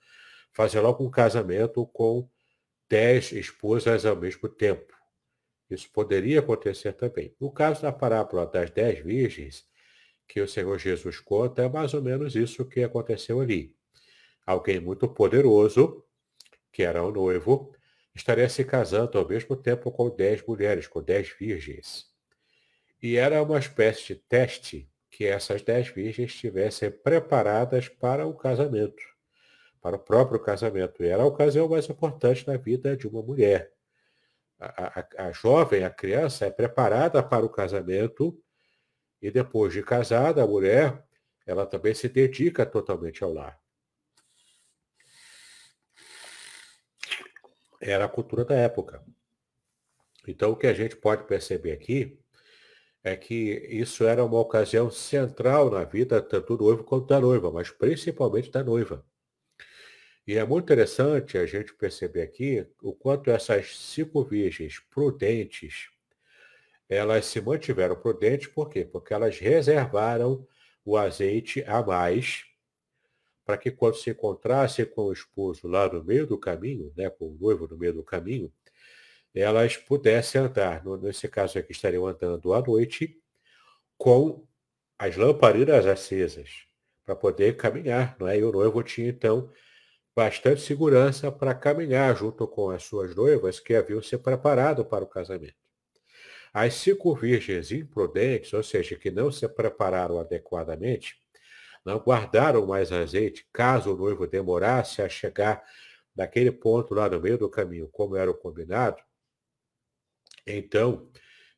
fazer 0.53 0.81
logo 0.81 1.05
um 1.05 1.11
casamento 1.11 1.85
com 1.87 2.29
dez 2.89 3.33
esposas 3.33 4.07
ao 4.07 4.17
mesmo 4.17 4.49
tempo. 4.49 4.95
Isso 5.69 5.91
poderia 5.93 6.39
acontecer 6.41 6.93
também. 6.93 7.35
No 7.41 7.51
caso 7.51 7.83
da 7.83 7.93
parábola 7.93 8.47
das 8.47 8.71
dez 8.71 9.01
virgens, 9.01 9.67
que 10.29 10.41
o 10.41 10.49
Senhor 10.49 10.79
Jesus 10.79 11.21
conta, 11.21 11.63
é 11.63 11.69
mais 11.69 11.95
ou 11.95 12.03
menos 12.03 12.35
isso 12.35 12.65
que 12.65 12.83
aconteceu 12.83 13.41
ali. 13.41 13.75
Alguém 14.45 14.81
muito 14.81 15.09
poderoso, 15.09 16.05
que 16.73 16.83
era 16.83 17.03
o 17.03 17.11
noivo, 17.11 17.75
estaria 18.17 18.49
se 18.49 18.65
casando 18.65 19.19
ao 19.19 19.29
mesmo 19.29 19.55
tempo 19.55 19.93
com 19.93 20.09
dez 20.09 20.43
mulheres, 20.45 20.87
com 20.87 21.03
dez 21.03 21.29
virgens. 21.29 22.07
E 23.03 23.17
era 23.17 23.43
uma 23.43 23.59
espécie 23.59 24.15
de 24.15 24.17
teste 24.17 24.91
que 25.11 25.27
essas 25.27 25.63
dez 25.63 25.89
virgens 25.89 26.33
estivessem 26.33 26.91
preparadas 26.91 27.89
para 27.89 28.27
o 28.27 28.35
casamento, 28.35 29.03
para 29.81 29.97
o 29.97 29.99
próprio 29.99 30.41
casamento. 30.41 31.05
E 31.05 31.09
era 31.09 31.23
a 31.23 31.27
ocasião 31.27 31.69
mais 31.69 31.89
importante 31.89 32.47
na 32.47 32.57
vida 32.57 32.97
de 32.97 33.07
uma 33.07 33.23
mulher. 33.23 33.71
A, 34.59 35.01
a, 35.01 35.29
a 35.29 35.33
jovem, 35.33 35.85
a 35.85 35.91
criança, 35.91 36.47
é 36.47 36.51
preparada 36.51 37.23
para 37.23 37.45
o 37.45 37.51
casamento 37.51 38.39
e 39.21 39.31
depois 39.31 39.73
de 39.75 39.83
casada, 39.83 40.43
a 40.43 40.47
mulher, 40.47 41.05
ela 41.47 41.67
também 41.67 41.93
se 41.95 42.09
dedica 42.09 42.65
totalmente 42.65 43.23
ao 43.23 43.33
lar. 43.33 43.61
Era 47.81 48.05
a 48.05 48.09
cultura 48.09 48.45
da 48.45 48.55
época. 48.55 49.05
Então, 50.27 50.51
o 50.51 50.57
que 50.57 50.67
a 50.67 50.75
gente 50.75 50.97
pode 50.97 51.25
perceber 51.25 51.73
aqui 51.73 52.19
é 53.05 53.17
que 53.17 53.69
isso 53.71 54.05
era 54.05 54.25
uma 54.25 54.41
ocasião 54.41 54.91
central 54.91 55.71
na 55.71 55.85
vida 55.85 56.21
tanto 56.21 56.57
do 56.57 56.65
noivo 56.65 56.83
quanto 56.83 57.07
da 57.07 57.21
noiva, 57.21 57.53
mas 57.53 57.71
principalmente 57.71 58.51
da 58.51 58.65
noiva. 58.65 59.05
E 60.27 60.37
é 60.37 60.45
muito 60.45 60.65
interessante 60.65 61.39
a 61.39 61.47
gente 61.47 61.73
perceber 61.73 62.23
aqui 62.23 62.67
o 62.83 62.93
quanto 62.93 63.31
essas 63.31 63.79
cinco 63.79 64.25
virgens 64.25 64.81
prudentes, 64.91 65.89
elas 66.89 67.27
se 67.27 67.41
mantiveram 67.41 67.95
prudentes, 67.95 68.49
por 68.49 68.69
quê? 68.69 68.85
Porque 68.85 69.15
elas 69.15 69.39
reservaram 69.39 70.45
o 70.85 70.97
azeite 70.97 71.63
a 71.65 71.81
mais, 71.81 72.45
para 73.47 73.57
que 73.57 73.71
quando 73.71 73.95
se 73.95 74.11
encontrassem 74.11 74.85
com 74.85 75.03
o 75.03 75.13
esposo 75.13 75.69
lá 75.69 75.89
no 75.91 76.03
meio 76.03 76.27
do 76.27 76.37
caminho, 76.37 76.93
né, 76.97 77.09
com 77.09 77.27
o 77.27 77.39
noivo 77.41 77.69
no 77.69 77.79
meio 77.79 77.95
do 77.95 78.03
caminho, 78.03 78.53
elas 79.33 79.77
pudessem 79.77 80.41
andar, 80.41 80.85
nesse 81.01 81.29
caso 81.29 81.57
aqui 81.57 81.71
estariam 81.71 82.07
andando 82.07 82.53
à 82.53 82.61
noite, 82.61 83.17
com 83.97 84.45
as 84.99 85.17
lamparinas 85.17 85.87
acesas, 85.87 86.67
para 87.05 87.15
poder 87.15 87.57
caminhar, 87.57 88.17
não 88.19 88.27
é? 88.27 88.39
E 88.39 88.43
o 88.43 88.51
noivo 88.51 88.83
tinha, 88.83 89.09
então, 89.09 89.49
bastante 90.15 90.63
segurança 90.63 91.31
para 91.31 91.55
caminhar 91.55 92.17
junto 92.17 92.49
com 92.49 92.71
as 92.71 92.83
suas 92.83 93.15
noivas 93.15 93.61
que 93.61 93.75
haviam 93.75 94.03
se 94.03 94.19
preparado 94.19 94.85
para 94.85 95.05
o 95.05 95.07
casamento. 95.07 95.55
As 96.53 96.75
cinco 96.75 97.15
virgens 97.15 97.71
imprudentes, 97.71 98.53
ou 98.55 98.63
seja, 98.63 98.97
que 98.97 99.11
não 99.11 99.31
se 99.31 99.47
prepararam 99.47 100.19
adequadamente, 100.19 101.17
não 101.87 101.99
guardaram 101.99 102.67
mais 102.67 102.93
azeite, 102.93 103.49
caso 103.53 103.95
o 103.95 103.97
noivo 103.97 104.27
demorasse 104.27 105.01
a 105.01 105.09
chegar 105.09 105.63
naquele 106.15 106.51
ponto 106.51 106.93
lá 106.95 107.09
no 107.09 107.21
meio 107.21 107.39
do 107.39 107.49
caminho, 107.49 107.89
como 107.89 108.17
era 108.17 108.31
o 108.31 108.35
combinado, 108.35 108.99
então, 110.47 111.11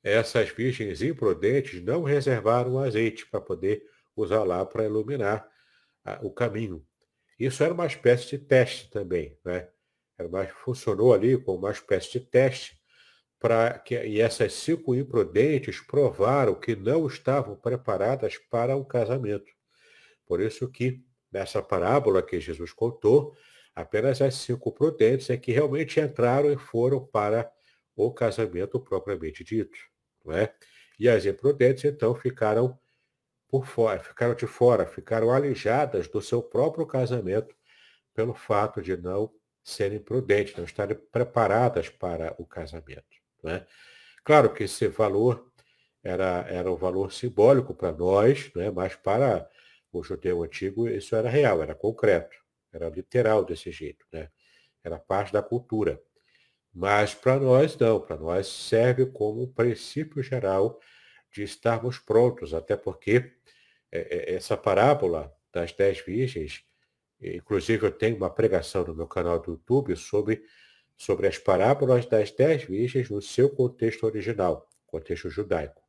essas 0.02 0.48
virgens 0.48 1.02
imprudentes 1.02 1.82
não 1.82 2.02
reservaram 2.02 2.78
azeite 2.78 3.26
para 3.26 3.40
poder 3.40 3.82
usar 4.16 4.42
lá 4.44 4.64
para 4.64 4.84
iluminar 4.84 5.46
ah, 6.04 6.18
o 6.22 6.32
caminho. 6.32 6.84
Isso 7.38 7.62
era 7.62 7.74
uma 7.74 7.86
espécie 7.86 8.30
de 8.30 8.38
teste 8.38 8.90
também, 8.90 9.38
né? 9.44 9.68
Era 10.18 10.28
uma, 10.28 10.46
funcionou 10.46 11.12
ali 11.12 11.36
como 11.36 11.58
uma 11.58 11.70
espécie 11.70 12.12
de 12.12 12.20
teste 12.20 12.78
para 13.38 13.78
que 13.78 13.94
e 13.94 14.20
essas 14.20 14.52
cinco 14.54 14.94
imprudentes 14.94 15.80
provaram 15.80 16.54
que 16.56 16.74
não 16.74 17.06
estavam 17.06 17.54
preparadas 17.54 18.36
para 18.50 18.74
o 18.74 18.84
casamento. 18.84 19.57
Por 20.28 20.40
isso 20.40 20.70
que 20.70 21.02
nessa 21.32 21.62
parábola 21.62 22.22
que 22.22 22.38
Jesus 22.38 22.72
contou, 22.72 23.34
apenas 23.74 24.20
as 24.20 24.34
cinco 24.34 24.70
prudentes 24.70 25.30
é 25.30 25.36
que 25.36 25.50
realmente 25.50 25.98
entraram 25.98 26.52
e 26.52 26.58
foram 26.58 27.04
para 27.04 27.50
o 27.96 28.12
casamento 28.12 28.78
propriamente 28.78 29.42
dito. 29.42 29.78
Não 30.24 30.34
é? 30.34 30.54
E 30.98 31.08
as 31.08 31.24
imprudentes, 31.24 31.84
então, 31.84 32.14
ficaram 32.14 32.78
por 33.48 33.66
fora, 33.66 34.00
ficaram 34.00 34.34
de 34.34 34.46
fora, 34.46 34.86
ficaram 34.86 35.30
alijadas 35.30 36.06
do 36.06 36.20
seu 36.20 36.42
próprio 36.42 36.86
casamento 36.86 37.56
pelo 38.14 38.34
fato 38.34 38.82
de 38.82 38.96
não 38.96 39.32
serem 39.64 40.00
prudentes, 40.00 40.56
não 40.56 40.64
estarem 40.64 40.96
preparadas 41.10 41.88
para 41.88 42.34
o 42.38 42.44
casamento. 42.44 43.16
Não 43.42 43.52
é? 43.52 43.66
Claro 44.24 44.52
que 44.52 44.64
esse 44.64 44.88
valor 44.88 45.50
era, 46.02 46.44
era 46.48 46.70
um 46.70 46.76
valor 46.76 47.12
simbólico 47.12 47.74
para 47.74 47.92
nós, 47.92 48.50
não 48.54 48.62
é? 48.62 48.70
mas 48.70 48.96
para 48.96 49.48
o 49.92 50.02
judeu 50.02 50.42
antigo 50.42 50.88
isso 50.88 51.16
era 51.16 51.28
real, 51.28 51.62
era 51.62 51.74
concreto, 51.74 52.36
era 52.72 52.88
literal 52.88 53.44
desse 53.44 53.70
jeito, 53.70 54.06
né? 54.12 54.30
era 54.84 54.98
parte 54.98 55.32
da 55.32 55.42
cultura. 55.42 56.00
Mas 56.72 57.14
para 57.14 57.38
nós 57.38 57.76
não, 57.76 58.00
para 58.00 58.16
nós 58.16 58.46
serve 58.46 59.06
como 59.06 59.42
um 59.42 59.52
princípio 59.52 60.22
geral 60.22 60.78
de 61.32 61.42
estarmos 61.42 61.98
prontos, 61.98 62.54
até 62.54 62.76
porque 62.76 63.32
é, 63.90 64.32
é, 64.32 64.34
essa 64.34 64.56
parábola 64.56 65.34
das 65.52 65.72
dez 65.72 66.00
virgens, 66.00 66.62
inclusive 67.20 67.86
eu 67.86 67.90
tenho 67.90 68.16
uma 68.16 68.30
pregação 68.30 68.84
no 68.84 68.94
meu 68.94 69.06
canal 69.06 69.40
do 69.40 69.52
YouTube 69.52 69.96
sobre, 69.96 70.42
sobre 70.96 71.26
as 71.26 71.38
parábolas 71.38 72.06
das 72.06 72.30
dez 72.30 72.62
virgens 72.64 73.10
no 73.10 73.20
seu 73.20 73.50
contexto 73.50 74.04
original, 74.04 74.68
contexto 74.86 75.28
judaico, 75.30 75.82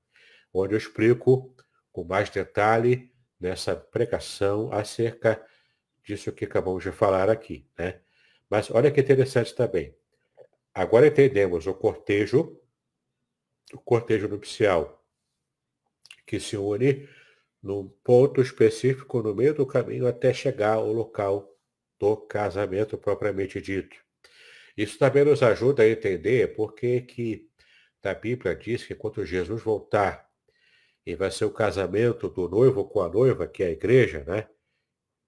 onde 0.54 0.74
eu 0.74 0.78
explico 0.78 1.56
com 1.92 2.04
mais 2.04 2.30
detalhe 2.30 3.12
nessa 3.40 3.76
pregação 3.76 4.72
acerca 4.72 5.44
disso 6.04 6.32
que 6.32 6.46
acabamos 6.46 6.84
de 6.84 6.92
falar 6.92 7.30
aqui. 7.30 7.66
Né? 7.78 8.00
Mas 8.50 8.70
olha 8.72 8.92
que 8.92 9.00
interessante 9.02 9.56
também. 9.56 9.96
Agora 10.74 11.08
entendemos 11.08 11.68
o 11.68 11.74
cortejo, 11.74 12.60
o 13.74 13.80
cortejo 13.80 14.28
nupcial, 14.28 15.04
que 16.26 16.40
se 16.40 16.58
une 16.58 17.08
num 17.62 17.90
ponto 18.04 18.42
específico 18.42 19.22
no 19.22 19.36
meio 19.36 19.54
do 19.54 19.66
caminho 19.66 20.08
até 20.08 20.34
chegar 20.34 20.76
ao 20.76 20.92
local 20.92 21.54
do 22.00 22.16
casamento 22.16 22.98
propriamente 22.98 23.62
dito. 23.62 23.98
Isso 24.78 24.98
também 24.98 25.26
nos 25.26 25.44
ajuda 25.44 25.84
a 25.84 25.90
entender 25.90 26.56
porque 26.56 27.02
que 27.02 27.50
a 28.02 28.14
Bíblia 28.14 28.56
diz 28.56 28.86
que 28.86 28.96
quando 28.96 29.26
Jesus 29.26 29.62
voltar, 29.62 30.29
e 31.10 31.16
vai 31.16 31.32
ser 31.32 31.46
o 31.46 31.52
casamento 31.52 32.30
do 32.30 32.48
noivo 32.48 32.86
com 32.86 33.02
a 33.02 33.10
noiva, 33.10 33.48
que 33.48 33.64
é 33.64 33.68
a 33.68 33.72
igreja, 33.72 34.24
né? 34.28 34.48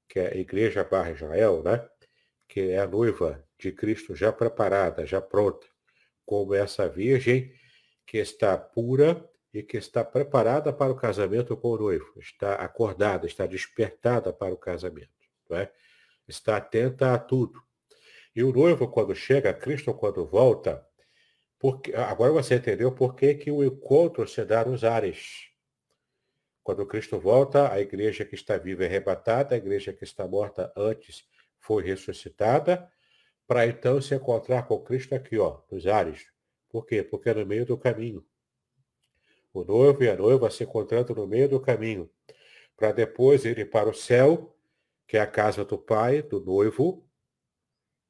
Que 0.07 0.19
é 0.19 0.27
a 0.27 0.37
igreja 0.37 0.83
barra 0.83 1.09
Israel, 1.09 1.63
né? 1.63 1.83
Que 2.47 2.69
é 2.69 2.77
a 2.77 2.85
noiva 2.85 3.43
de 3.57 3.71
Cristo 3.71 4.15
já 4.15 4.31
preparada, 4.31 5.07
já 5.07 5.19
pronta, 5.19 5.65
como 6.23 6.53
essa 6.53 6.87
virgem 6.87 7.51
que 8.05 8.19
está 8.19 8.55
pura 8.59 9.27
e 9.51 9.63
que 9.63 9.75
está 9.75 10.05
preparada 10.05 10.71
para 10.71 10.91
o 10.91 10.95
casamento 10.95 11.57
com 11.57 11.69
o 11.69 11.77
noivo, 11.77 12.13
está 12.19 12.53
acordada, 12.55 13.25
está 13.25 13.47
despertada 13.47 14.31
para 14.31 14.53
o 14.53 14.57
casamento, 14.57 15.09
é? 15.49 15.71
está 16.27 16.57
atenta 16.57 17.11
a 17.11 17.17
tudo. 17.17 17.59
E 18.35 18.43
o 18.43 18.53
noivo, 18.53 18.87
quando 18.87 19.15
chega, 19.15 19.51
Cristo, 19.51 19.95
quando 19.95 20.27
volta, 20.27 20.85
porque, 21.57 21.91
agora 21.95 22.31
você 22.31 22.55
entendeu 22.55 22.91
por 22.91 23.15
que, 23.15 23.33
que 23.33 23.49
o 23.49 23.63
encontro 23.63 24.27
se 24.27 24.45
dá 24.45 24.63
nos 24.63 24.83
ares. 24.83 25.50
Quando 26.63 26.85
Cristo 26.85 27.19
volta, 27.19 27.71
a 27.71 27.81
igreja 27.81 28.23
que 28.23 28.35
está 28.35 28.57
viva 28.57 28.83
é 28.83 28.87
arrebatada, 28.87 29.55
a 29.55 29.57
igreja 29.57 29.91
que 29.91 30.03
está 30.03 30.27
morta 30.27 30.71
antes 30.75 31.27
foi 31.59 31.83
ressuscitada, 31.83 32.89
para 33.47 33.65
então 33.65 34.01
se 34.01 34.15
encontrar 34.15 34.67
com 34.67 34.79
Cristo 34.79 35.13
aqui, 35.15 35.37
ó, 35.37 35.61
nos 35.71 35.87
ares. 35.87 36.27
Por 36.69 36.85
quê? 36.85 37.03
Porque 37.03 37.29
é 37.29 37.33
no 37.33 37.45
meio 37.45 37.65
do 37.65 37.77
caminho. 37.77 38.25
O 39.53 39.63
noivo 39.63 40.03
e 40.03 40.09
a 40.09 40.15
noiva 40.15 40.49
se 40.49 40.63
encontrando 40.63 41.13
no 41.13 41.27
meio 41.27 41.49
do 41.49 41.59
caminho, 41.59 42.09
para 42.77 42.91
depois 42.91 43.43
irem 43.43 43.65
para 43.65 43.89
o 43.89 43.93
céu, 43.93 44.55
que 45.07 45.17
é 45.17 45.19
a 45.19 45.27
casa 45.27 45.65
do 45.65 45.77
pai, 45.77 46.21
do 46.21 46.39
noivo, 46.39 47.05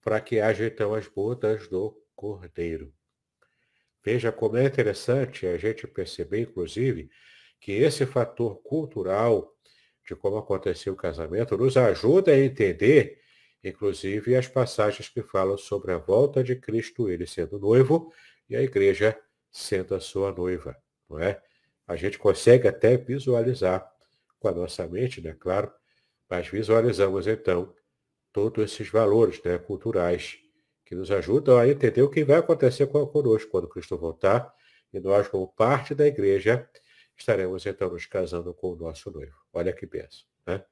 para 0.01 0.21
que 0.21 0.39
haja 0.39 0.65
então 0.67 0.93
as 0.93 1.07
bodas 1.07 1.67
do 1.67 1.99
cordeiro. 2.15 2.93
Veja 4.03 4.31
como 4.31 4.57
é 4.57 4.65
interessante 4.65 5.47
a 5.47 5.57
gente 5.57 5.87
perceber, 5.87 6.41
inclusive, 6.41 7.09
que 7.61 7.71
esse 7.71 8.07
fator 8.07 8.59
cultural 8.63 9.55
de 10.05 10.15
como 10.15 10.37
aconteceu 10.37 10.93
o 10.93 10.97
casamento 10.97 11.55
nos 11.55 11.77
ajuda 11.77 12.31
a 12.31 12.39
entender, 12.39 13.21
inclusive, 13.63 14.35
as 14.35 14.47
passagens 14.47 15.07
que 15.07 15.21
falam 15.21 15.57
sobre 15.57 15.93
a 15.93 15.97
volta 15.97 16.43
de 16.43 16.55
Cristo, 16.55 17.07
ele 17.07 17.27
sendo 17.27 17.59
noivo, 17.59 18.11
e 18.49 18.55
a 18.55 18.61
igreja 18.61 19.17
sendo 19.51 19.93
a 19.93 19.99
sua 19.99 20.31
noiva, 20.31 20.75
não 21.07 21.19
é? 21.19 21.39
A 21.87 21.95
gente 21.95 22.17
consegue 22.17 22.67
até 22.67 22.97
visualizar 22.97 23.89
com 24.39 24.47
a 24.47 24.51
nossa 24.51 24.87
mente, 24.87 25.21
né, 25.21 25.35
claro, 25.39 25.71
mas 26.27 26.47
visualizamos 26.47 27.27
então 27.27 27.73
todos 28.33 28.71
esses 28.71 28.89
valores 28.89 29.41
né, 29.43 29.57
culturais 29.57 30.39
que 30.83 30.95
nos 30.95 31.11
ajudam 31.11 31.57
a 31.57 31.67
entender 31.67 32.01
o 32.01 32.09
que 32.09 32.23
vai 32.23 32.37
acontecer 32.37 32.87
conosco 32.87 33.51
quando 33.51 33.67
Cristo 33.67 33.97
voltar 33.97 34.51
e 34.91 34.99
nós, 34.99 35.27
como 35.27 35.47
parte 35.47 35.93
da 35.93 36.07
igreja, 36.07 36.67
estaremos 37.21 37.65
então 37.65 37.89
nos 37.89 38.05
casando 38.05 38.53
com 38.53 38.73
o 38.73 38.75
nosso 38.75 39.09
noivo. 39.11 39.35
Olha 39.53 39.71
que 39.71 39.85
benção, 39.85 40.25
né? 40.45 40.63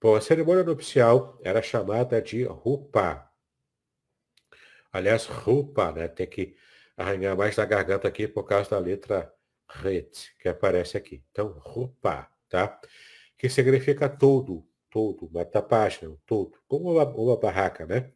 Bom, 0.00 0.16
a 0.16 0.20
cerimônia 0.20 0.64
nupcial 0.64 1.38
era 1.42 1.62
chamada 1.62 2.20
de 2.20 2.42
rupa. 2.44 3.30
Aliás, 4.92 5.26
rupa, 5.26 5.92
né? 5.92 6.08
Tem 6.08 6.26
que 6.26 6.56
arranhar 6.96 7.36
mais 7.36 7.56
na 7.56 7.64
garganta 7.64 8.08
aqui 8.08 8.26
por 8.26 8.44
causa 8.44 8.70
da 8.70 8.78
letra 8.78 9.32
ret, 9.68 10.34
que 10.40 10.48
aparece 10.48 10.96
aqui. 10.96 11.24
Então, 11.30 11.48
rupa, 11.58 12.28
tá? 12.48 12.80
Que 13.38 13.48
significa 13.48 14.08
todo, 14.08 14.66
todo, 14.90 15.26
uma 15.26 15.44
tapagem, 15.44 16.18
todo, 16.26 16.58
como 16.66 16.92
uma, 16.92 17.04
uma 17.04 17.36
barraca, 17.36 17.86
né? 17.86 18.12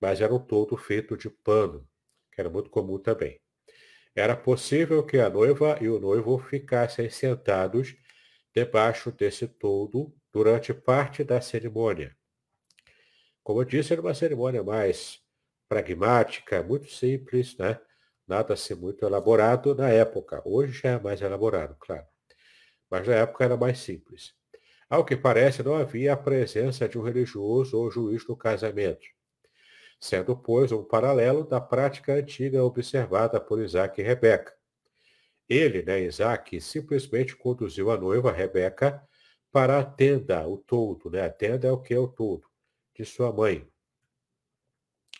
Mas 0.00 0.20
era 0.20 0.34
um 0.34 0.40
todo 0.40 0.76
feito 0.76 1.16
de 1.16 1.28
pano, 1.28 1.86
que 2.32 2.40
era 2.40 2.48
muito 2.48 2.70
comum 2.70 2.98
também. 2.98 3.41
Era 4.14 4.36
possível 4.36 5.02
que 5.02 5.18
a 5.18 5.30
noiva 5.30 5.78
e 5.80 5.88
o 5.88 5.98
noivo 5.98 6.38
ficassem 6.38 7.08
sentados 7.08 7.96
debaixo 8.54 9.10
desse 9.10 9.48
todo 9.48 10.14
durante 10.30 10.74
parte 10.74 11.24
da 11.24 11.40
cerimônia. 11.40 12.14
Como 13.42 13.62
eu 13.62 13.64
disse, 13.64 13.92
era 13.92 14.02
uma 14.02 14.12
cerimônia 14.12 14.62
mais 14.62 15.18
pragmática, 15.66 16.62
muito 16.62 16.90
simples, 16.90 17.56
né? 17.56 17.80
Nada 18.28 18.52
assim 18.52 18.74
muito 18.74 19.04
elaborado 19.06 19.74
na 19.74 19.88
época. 19.88 20.42
Hoje 20.44 20.80
já 20.80 20.90
é 20.90 21.00
mais 21.00 21.22
elaborado, 21.22 21.74
claro. 21.80 22.06
Mas 22.90 23.08
na 23.08 23.14
época 23.14 23.44
era 23.44 23.56
mais 23.56 23.78
simples. 23.78 24.34
Ao 24.90 25.06
que 25.06 25.16
parece, 25.16 25.62
não 25.62 25.74
havia 25.74 26.12
a 26.12 26.16
presença 26.16 26.86
de 26.86 26.98
um 26.98 27.02
religioso 27.02 27.78
ou 27.78 27.90
juiz 27.90 28.28
no 28.28 28.36
casamento 28.36 29.06
sendo, 30.02 30.36
pois, 30.36 30.72
um 30.72 30.82
paralelo 30.82 31.44
da 31.44 31.60
prática 31.60 32.14
antiga 32.14 32.64
observada 32.64 33.40
por 33.40 33.62
Isaac 33.62 34.00
e 34.00 34.04
Rebeca. 34.04 34.52
Ele, 35.48 35.84
né, 35.84 36.00
Isaac, 36.00 36.60
simplesmente 36.60 37.36
conduziu 37.36 37.88
a 37.88 37.96
noiva, 37.96 38.32
Rebeca, 38.32 39.00
para 39.52 39.78
a 39.78 39.84
tenda, 39.84 40.44
o 40.48 40.56
todo, 40.56 41.08
né? 41.08 41.24
A 41.24 41.30
tenda 41.30 41.68
é 41.68 41.70
o 41.70 41.78
que 41.78 41.94
é 41.94 41.98
o 41.98 42.08
todo, 42.08 42.48
de 42.92 43.04
sua 43.04 43.32
mãe. 43.32 43.64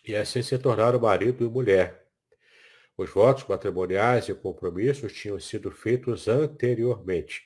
E 0.05 0.17
assim 0.17 0.41
se 0.41 0.57
tornaram 0.57 0.99
marido 0.99 1.45
e 1.45 1.49
mulher. 1.49 2.05
Os 2.97 3.09
votos 3.09 3.45
matrimoniais 3.47 4.27
e 4.27 4.35
compromissos 4.35 5.13
tinham 5.13 5.39
sido 5.39 5.71
feitos 5.71 6.27
anteriormente. 6.27 7.41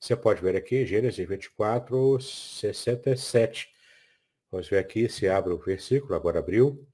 Você 0.00 0.16
pode 0.16 0.42
ver 0.42 0.56
aqui 0.56 0.78
em 0.78 0.86
Gênesis 0.86 1.24
24, 1.28 2.20
67 2.20 3.79
Vamos 4.50 4.68
ver 4.68 4.78
aqui 4.78 5.08
se 5.08 5.28
abre 5.28 5.52
o 5.52 5.58
versículo, 5.58 6.14
agora 6.14 6.40
abriu. 6.40 6.86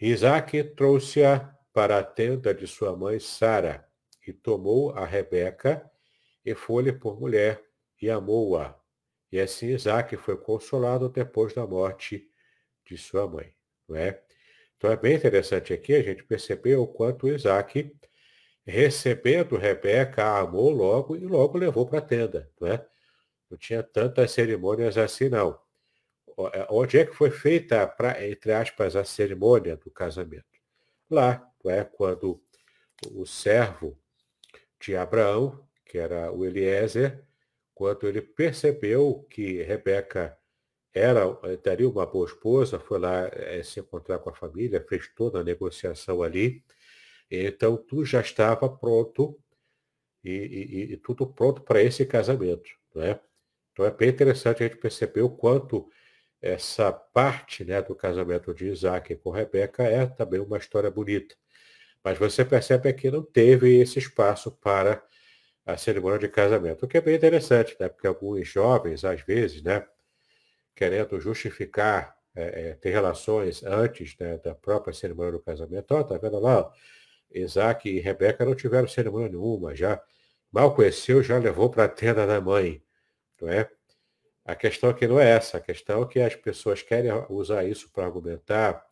Isaac 0.00 0.64
trouxe-a 0.74 1.56
para 1.72 1.98
a 1.98 2.02
tenda 2.02 2.52
de 2.52 2.66
sua 2.66 2.96
mãe 2.96 3.20
Sara 3.20 3.88
e 4.26 4.32
tomou 4.32 4.90
a 4.90 5.06
Rebeca 5.06 5.88
e 6.44 6.54
foi-lhe 6.54 6.92
por 6.92 7.20
mulher 7.20 7.62
e 8.00 8.10
amou-a. 8.10 8.76
E 9.30 9.40
assim 9.40 9.68
Isaac 9.68 10.16
foi 10.16 10.36
consolado 10.36 11.08
depois 11.08 11.54
da 11.54 11.64
morte 11.64 12.28
de 12.84 12.98
sua 12.98 13.28
mãe. 13.28 13.54
Não 13.88 13.96
é? 13.96 14.20
Então 14.76 14.90
é 14.90 14.96
bem 14.96 15.14
interessante 15.14 15.72
aqui 15.72 15.94
a 15.94 16.02
gente 16.02 16.24
perceber 16.24 16.74
o 16.74 16.88
quanto 16.88 17.28
Isaac, 17.28 17.96
recebendo 18.66 19.56
Rebeca, 19.56 20.24
a 20.24 20.40
amou 20.40 20.70
logo 20.70 21.16
e 21.16 21.20
logo 21.20 21.56
levou 21.56 21.86
para 21.86 22.00
a 22.00 22.02
tenda. 22.02 22.50
Não, 22.60 22.66
é? 22.66 22.84
não 23.48 23.56
tinha 23.56 23.82
tantas 23.82 24.32
cerimônias 24.32 24.98
assim, 24.98 25.28
não. 25.28 25.61
É, 26.52 26.66
onde 26.70 26.98
é 26.98 27.04
que 27.04 27.14
foi 27.14 27.30
feita, 27.30 27.86
pra, 27.86 28.26
entre 28.26 28.52
aspas, 28.52 28.96
a 28.96 29.04
cerimônia 29.04 29.76
do 29.76 29.90
casamento? 29.90 30.44
Lá, 31.10 31.46
é 31.66 31.84
quando 31.84 32.42
o 33.12 33.26
servo 33.26 33.98
de 34.80 34.96
Abraão, 34.96 35.66
que 35.84 35.98
era 35.98 36.32
o 36.32 36.44
Eliezer, 36.44 37.22
quando 37.74 38.08
ele 38.08 38.22
percebeu 38.22 39.26
que 39.30 39.62
Rebeca 39.62 40.38
era, 40.94 41.24
daria 41.62 41.88
uma 41.88 42.06
boa 42.06 42.26
esposa, 42.26 42.78
foi 42.78 42.98
lá 42.98 43.28
é, 43.32 43.62
se 43.62 43.80
encontrar 43.80 44.18
com 44.18 44.30
a 44.30 44.34
família, 44.34 44.84
fez 44.88 45.08
toda 45.14 45.40
a 45.40 45.44
negociação 45.44 46.22
ali. 46.22 46.62
Então, 47.30 47.76
tudo 47.76 48.04
já 48.04 48.20
estava 48.20 48.68
pronto 48.68 49.38
e, 50.22 50.30
e, 50.30 50.92
e 50.92 50.96
tudo 50.98 51.26
pronto 51.26 51.62
para 51.62 51.82
esse 51.82 52.04
casamento. 52.04 52.70
Né? 52.94 53.18
Então, 53.72 53.86
é 53.86 53.90
bem 53.90 54.10
interessante 54.10 54.62
a 54.62 54.68
gente 54.68 54.78
perceber 54.78 55.22
o 55.22 55.30
quanto 55.30 55.88
essa 56.42 56.92
parte 56.92 57.64
né, 57.64 57.80
do 57.80 57.94
casamento 57.94 58.52
de 58.52 58.66
Isaac 58.66 59.14
com 59.16 59.30
Rebeca 59.30 59.84
é 59.84 60.04
também 60.06 60.40
uma 60.40 60.58
história 60.58 60.90
bonita. 60.90 61.36
Mas 62.02 62.18
você 62.18 62.44
percebe 62.44 62.92
que 62.92 63.10
não 63.10 63.22
teve 63.22 63.80
esse 63.80 64.00
espaço 64.00 64.50
para 64.50 65.02
a 65.64 65.76
cerimônia 65.76 66.18
de 66.18 66.28
casamento, 66.28 66.84
o 66.84 66.88
que 66.88 66.98
é 66.98 67.00
bem 67.00 67.14
interessante, 67.14 67.76
né? 67.78 67.88
porque 67.88 68.08
alguns 68.08 68.48
jovens, 68.48 69.04
às 69.04 69.20
vezes, 69.22 69.62
né, 69.62 69.86
querendo 70.74 71.20
justificar 71.20 72.16
é, 72.34 72.70
é, 72.70 72.74
ter 72.74 72.90
relações 72.90 73.62
antes 73.62 74.16
né, 74.18 74.38
da 74.38 74.54
própria 74.54 74.92
cerimônia 74.92 75.32
do 75.32 75.40
casamento, 75.40 75.94
oh, 75.94 76.02
tá 76.02 76.18
vendo 76.18 76.40
lá, 76.40 76.60
ó, 76.60 76.72
Isaac 77.30 77.88
e 77.88 78.00
Rebeca 78.00 78.44
não 78.44 78.56
tiveram 78.56 78.88
cerimônia 78.88 79.28
nenhuma, 79.28 79.74
já 79.76 80.02
mal 80.50 80.74
conheceu, 80.74 81.22
já 81.22 81.38
levou 81.38 81.70
para 81.70 81.84
a 81.84 81.88
tenda 81.88 82.26
da 82.26 82.40
mãe, 82.40 82.82
não 83.40 83.48
é? 83.48 83.70
A 84.44 84.54
questão 84.56 84.90
aqui 84.90 85.06
não 85.06 85.20
é 85.20 85.30
essa, 85.30 85.58
a 85.58 85.60
questão 85.60 86.02
é 86.02 86.06
que 86.06 86.20
as 86.20 86.34
pessoas 86.34 86.82
querem 86.82 87.12
usar 87.28 87.64
isso 87.64 87.90
para 87.92 88.04
argumentar, 88.04 88.84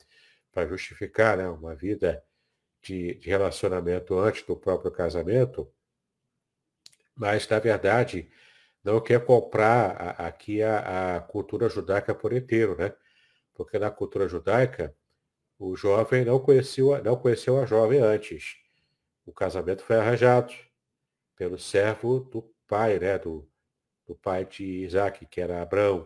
para 0.53 0.69
justificar 0.69 1.37
né, 1.37 1.49
uma 1.49 1.75
vida 1.75 2.23
de, 2.83 3.15
de 3.15 3.29
relacionamento 3.29 4.19
antes 4.19 4.43
do 4.45 4.57
próprio 4.57 4.91
casamento, 4.91 5.71
mas, 7.15 7.47
na 7.49 7.59
verdade, 7.59 8.31
não 8.83 9.01
quer 9.01 9.25
comprar 9.25 9.91
a, 9.91 10.29
aqui 10.29 10.63
a, 10.63 11.17
a, 11.17 11.21
cultura 11.21 11.69
judaica 11.69 12.15
por 12.15 12.33
inteiro, 12.33 12.77
né? 12.79 12.95
Porque 13.55 13.79
na 13.79 13.91
cultura 13.91 14.29
judaica, 14.29 14.97
o 15.59 15.77
jovem 15.77 16.25
não 16.25 16.41
conheceu, 16.41 17.03
não 17.05 17.17
conheceu 17.17 17.59
a 17.61 17.67
jovem 17.67 18.01
antes. 18.01 18.57
O 19.27 19.33
casamento 19.33 19.83
foi 19.83 19.97
arranjado 19.97 20.55
pelo 21.37 21.59
servo 21.59 22.21
do 22.21 22.43
pai, 22.67 22.99
né? 22.99 23.19
Do, 23.19 23.50
do 24.11 24.17
pai 24.17 24.45
de 24.45 24.65
Isaac, 24.65 25.25
que 25.27 25.41
era 25.41 25.63
Abraão. 25.63 26.05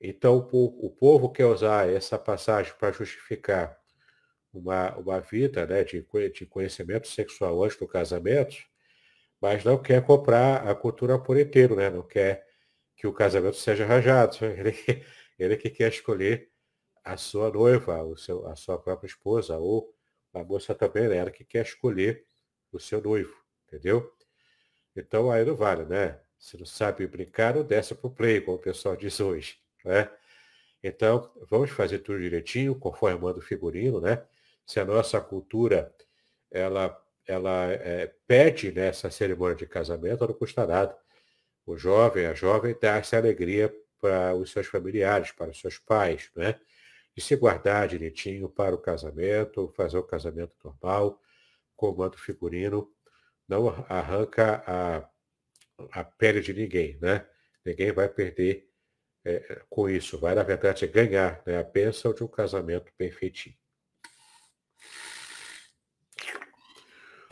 Então, 0.00 0.48
o, 0.50 0.90
povo 0.90 1.30
quer 1.30 1.44
usar 1.44 1.86
essa 1.86 2.18
passagem 2.18 2.72
para 2.78 2.92
justificar 2.92 3.78
uma, 4.50 4.96
uma 4.96 5.20
vida 5.20 5.66
né, 5.66 5.84
de, 5.84 6.06
de 6.32 6.46
conhecimento 6.46 7.06
sexual 7.06 7.62
antes 7.62 7.76
do 7.76 7.86
casamento, 7.86 8.56
mas 9.38 9.62
não 9.64 9.76
quer 9.76 10.02
comprar 10.02 10.66
a 10.66 10.74
cultura 10.74 11.18
por 11.18 11.38
inteiro, 11.38 11.76
né? 11.76 11.90
não 11.90 12.02
quer 12.02 12.46
que 12.96 13.06
o 13.06 13.12
casamento 13.12 13.56
seja 13.56 13.84
arranjado. 13.84 14.38
Ele, 14.40 15.04
ele 15.38 15.56
que 15.56 15.68
quer 15.68 15.90
escolher 15.90 16.50
a 17.04 17.16
sua 17.18 17.50
noiva, 17.50 18.02
o 18.02 18.16
seu, 18.16 18.46
a 18.46 18.56
sua 18.56 18.78
própria 18.78 19.08
esposa, 19.08 19.58
ou 19.58 19.92
a 20.32 20.42
moça 20.42 20.74
também, 20.74 21.08
né? 21.08 21.16
ela 21.16 21.30
que 21.30 21.44
quer 21.44 21.66
escolher 21.66 22.24
o 22.72 22.78
seu 22.78 23.02
noivo, 23.02 23.34
entendeu? 23.66 24.10
Então 24.96 25.30
aí 25.30 25.44
não 25.44 25.56
vale, 25.56 25.84
né? 25.84 26.23
Se 26.44 26.58
não 26.58 26.66
sabe 26.66 27.06
brincar, 27.06 27.54
não 27.54 27.62
desce 27.62 27.94
para 27.94 28.06
o 28.06 28.10
play, 28.10 28.38
como 28.38 28.58
o 28.58 28.60
pessoal 28.60 28.94
diz 28.94 29.18
hoje. 29.18 29.56
Né? 29.82 30.10
Então, 30.82 31.32
vamos 31.48 31.70
fazer 31.70 32.00
tudo 32.00 32.20
direitinho, 32.20 32.74
conforme 32.74 33.18
manda 33.18 33.38
o 33.38 33.42
figurino, 33.42 33.98
né? 33.98 34.22
Se 34.66 34.78
a 34.78 34.84
nossa 34.84 35.18
cultura 35.22 35.90
ela 36.50 37.00
ela 37.26 37.72
é, 37.72 38.12
pede 38.26 38.70
nessa 38.70 39.10
cerimônia 39.10 39.56
de 39.56 39.66
casamento, 39.66 40.26
não 40.26 40.34
custa 40.34 40.66
nada. 40.66 40.94
O 41.64 41.78
jovem, 41.78 42.26
a 42.26 42.34
jovem, 42.34 42.76
dá 42.78 42.96
essa 42.98 43.16
alegria 43.16 43.74
para 43.98 44.34
os 44.34 44.52
seus 44.52 44.66
familiares, 44.66 45.32
para 45.32 45.50
os 45.50 45.58
seus 45.58 45.78
pais, 45.78 46.30
né? 46.36 46.60
E 47.16 47.22
se 47.22 47.34
guardar 47.36 47.88
direitinho 47.88 48.50
para 48.50 48.74
o 48.74 48.78
casamento, 48.78 49.72
fazer 49.74 49.96
o 49.96 50.02
casamento 50.02 50.54
normal, 50.62 51.18
comando 51.74 52.18
figurino, 52.18 52.92
não 53.48 53.68
arranca 53.88 54.62
a, 54.66 55.08
a 55.92 56.04
pele 56.04 56.40
de 56.40 56.52
ninguém, 56.52 56.98
né? 57.00 57.26
Ninguém 57.64 57.92
vai 57.92 58.08
perder 58.08 58.68
é, 59.24 59.62
com 59.70 59.88
isso, 59.88 60.18
vai, 60.18 60.34
na 60.34 60.42
verdade, 60.42 60.86
ganhar 60.86 61.42
né, 61.46 61.58
a 61.58 61.62
bênção 61.62 62.12
de 62.12 62.22
um 62.22 62.28
casamento 62.28 62.92
bem 62.98 63.10
feitinho. 63.10 63.56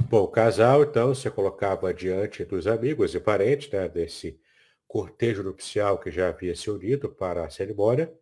Bom, 0.09 0.25
o 0.25 0.29
casal, 0.29 0.83
então, 0.83 1.15
se 1.15 1.31
colocava 1.31 1.93
diante 1.93 2.45
dos 2.45 2.67
amigos 2.67 3.15
e 3.15 3.21
parentes 3.21 3.71
né, 3.71 3.89
desse 3.89 4.41
cortejo 4.87 5.43
nupcial 5.43 5.99
que 5.99 6.11
já 6.11 6.29
havia 6.29 6.55
se 6.55 6.71
unido 6.71 7.09
para 7.09 7.45
a 7.45 7.51
cerimônia, 7.51 8.13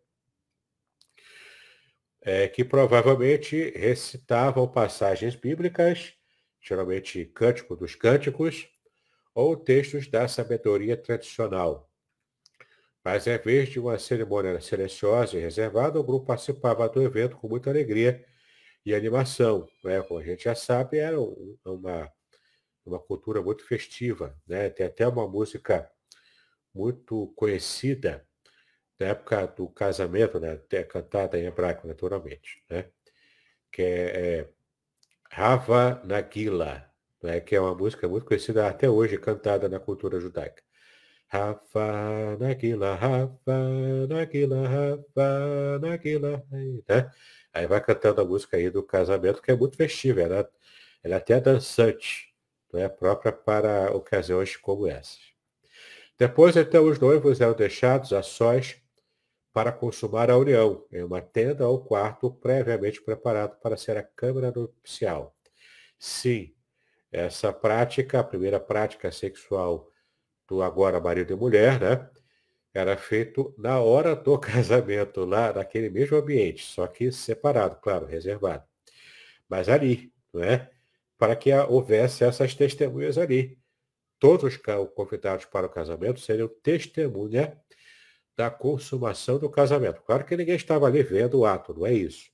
é, 2.23 2.47
que 2.47 2.65
provavelmente 2.65 3.71
recitavam 3.71 4.69
passagens 4.69 5.35
bíblicas, 5.35 6.15
geralmente 6.61 7.25
cântico 7.25 7.75
dos 7.75 7.95
cânticos, 7.95 8.69
ou 9.35 9.57
textos 9.57 10.09
da 10.09 10.27
sabedoria 10.29 10.97
tradicional. 10.97 11.91
Mas 13.05 13.27
em 13.27 13.39
vez 13.39 13.69
de 13.71 13.81
uma 13.81 13.99
cerimônia 13.99 14.61
silenciosa 14.61 15.37
e 15.37 15.41
reservada, 15.41 15.99
o 15.99 16.05
grupo 16.05 16.27
participava 16.27 16.89
do 16.89 17.03
evento 17.03 17.37
com 17.37 17.49
muita 17.49 17.71
alegria 17.71 18.25
e 18.85 18.95
animação. 18.95 19.67
Né? 19.83 20.03
Como 20.03 20.21
a 20.21 20.25
gente 20.25 20.45
já 20.45 20.55
sabe, 20.55 20.99
era 20.99 21.19
uma, 21.19 22.13
uma 22.85 22.99
cultura 22.99 23.43
muito 23.43 23.65
festiva. 23.65 24.37
Né? 24.47 24.69
Tem 24.69 24.87
até 24.87 25.07
uma 25.09 25.27
música 25.27 25.91
muito 26.75 27.29
conhecida 27.37 28.27
da 28.99 29.07
época 29.09 29.47
do 29.47 29.69
casamento, 29.69 30.39
né? 30.39 30.53
Até 30.53 30.85
cantada 30.85 31.39
em 31.39 31.47
hebraico, 31.47 31.87
naturalmente, 31.89 32.63
né? 32.69 32.91
que 33.73 33.83
é, 33.83 34.41
é 34.41 34.49
Rava 35.31 36.03
Nagila, 36.05 36.90
né? 37.23 37.41
que 37.41 37.55
é 37.57 37.61
uma 37.61 37.75
música 37.75 38.09
muito 38.09 38.27
conhecida 38.27 38.67
até 38.69 38.89
hoje, 38.89 39.19
cantada 39.19 39.69
na 39.69 39.81
cultura 39.81 40.21
judaica. 40.21 40.63
Rafa 41.29 42.37
Nagila, 42.39 42.95
Rafa 42.97 44.07
Nagila, 44.09 44.69
Rafa 44.69 45.79
Nagila, 45.81 46.45
né? 46.89 47.11
Aí 47.53 47.67
vai 47.67 47.81
cantando 47.81 48.21
a 48.21 48.25
música 48.25 48.57
aí 48.57 48.71
do 48.71 48.83
casamento, 48.83 49.43
que 49.43 49.51
é 49.51 49.57
muito 49.57 49.77
festiva, 49.77 50.21
ela, 50.23 50.51
ela 51.03 51.15
é 51.15 51.19
até 51.19 51.41
dançante, 51.41 52.35
não 52.73 52.81
é 52.81 52.89
própria 52.89 53.33
para 53.33 53.93
ocasiões 53.95 54.57
como 54.57 54.87
essas. 54.87 55.21
Depois, 56.19 56.57
então, 56.57 56.85
os 56.87 56.99
noivos 56.99 57.41
eram 57.41 57.55
deixados 57.55 58.13
a 58.13 58.23
sós 58.23 58.81
para 59.53 59.73
consumar 59.73 60.31
a 60.31 60.37
união, 60.37 60.87
em 60.93 61.03
uma 61.03 61.21
tenda 61.21 61.67
ou 61.67 61.85
quarto 61.85 62.31
previamente 62.31 63.03
preparado 63.03 63.59
para 63.61 63.77
ser 63.77 63.97
a 63.97 64.03
câmara 64.03 64.53
nupcial. 64.53 65.35
Sim, 65.99 66.55
essa 67.13 67.53
prática, 67.53 68.21
a 68.21 68.25
primeira 68.25 68.61
prática 68.61 69.11
sexual 69.11 69.91
do 70.49 70.63
agora 70.63 71.01
marido 71.01 71.33
e 71.33 71.37
mulher, 71.37 71.81
né? 71.81 72.11
Era 72.73 72.97
feito 72.97 73.55
na 73.59 73.81
hora 73.81 74.15
do 74.15 74.39
casamento, 74.39 75.25
lá 75.25 75.53
naquele 75.53 75.91
mesmo 75.91 76.17
ambiente, 76.17 76.65
só 76.65 76.87
que 76.87 77.11
separado, 77.11 77.77
claro, 77.81 78.07
reservado. 78.07 78.65
Mas 79.49 79.69
ali, 79.69 80.13
não 80.33 80.43
é? 80.43 80.71
Para 81.19 81.37
que 81.37 81.53
houvesse 81.53 82.25
essas 82.25 82.55
testemunhas 82.55 83.19
ali, 83.19 83.59
todos 84.19 84.55
os 84.55 84.61
convidados 84.95 85.45
para 85.47 85.67
o 85.67 85.71
casamento 85.71 86.21
seriam 86.21 86.49
testemunha 86.63 87.59
da 88.37 88.51
consumação 88.51 89.39
do 89.39 89.51
casamento. 89.51 90.03
Claro 90.03 90.25
que 90.25 90.37
ninguém 90.37 90.57
estava 90.57 90.87
ali 90.87 91.03
vendo 91.03 91.41
o 91.41 91.47
ato, 91.47 91.75
não 91.75 91.87
é 91.87 91.93
isso. 91.93 92.31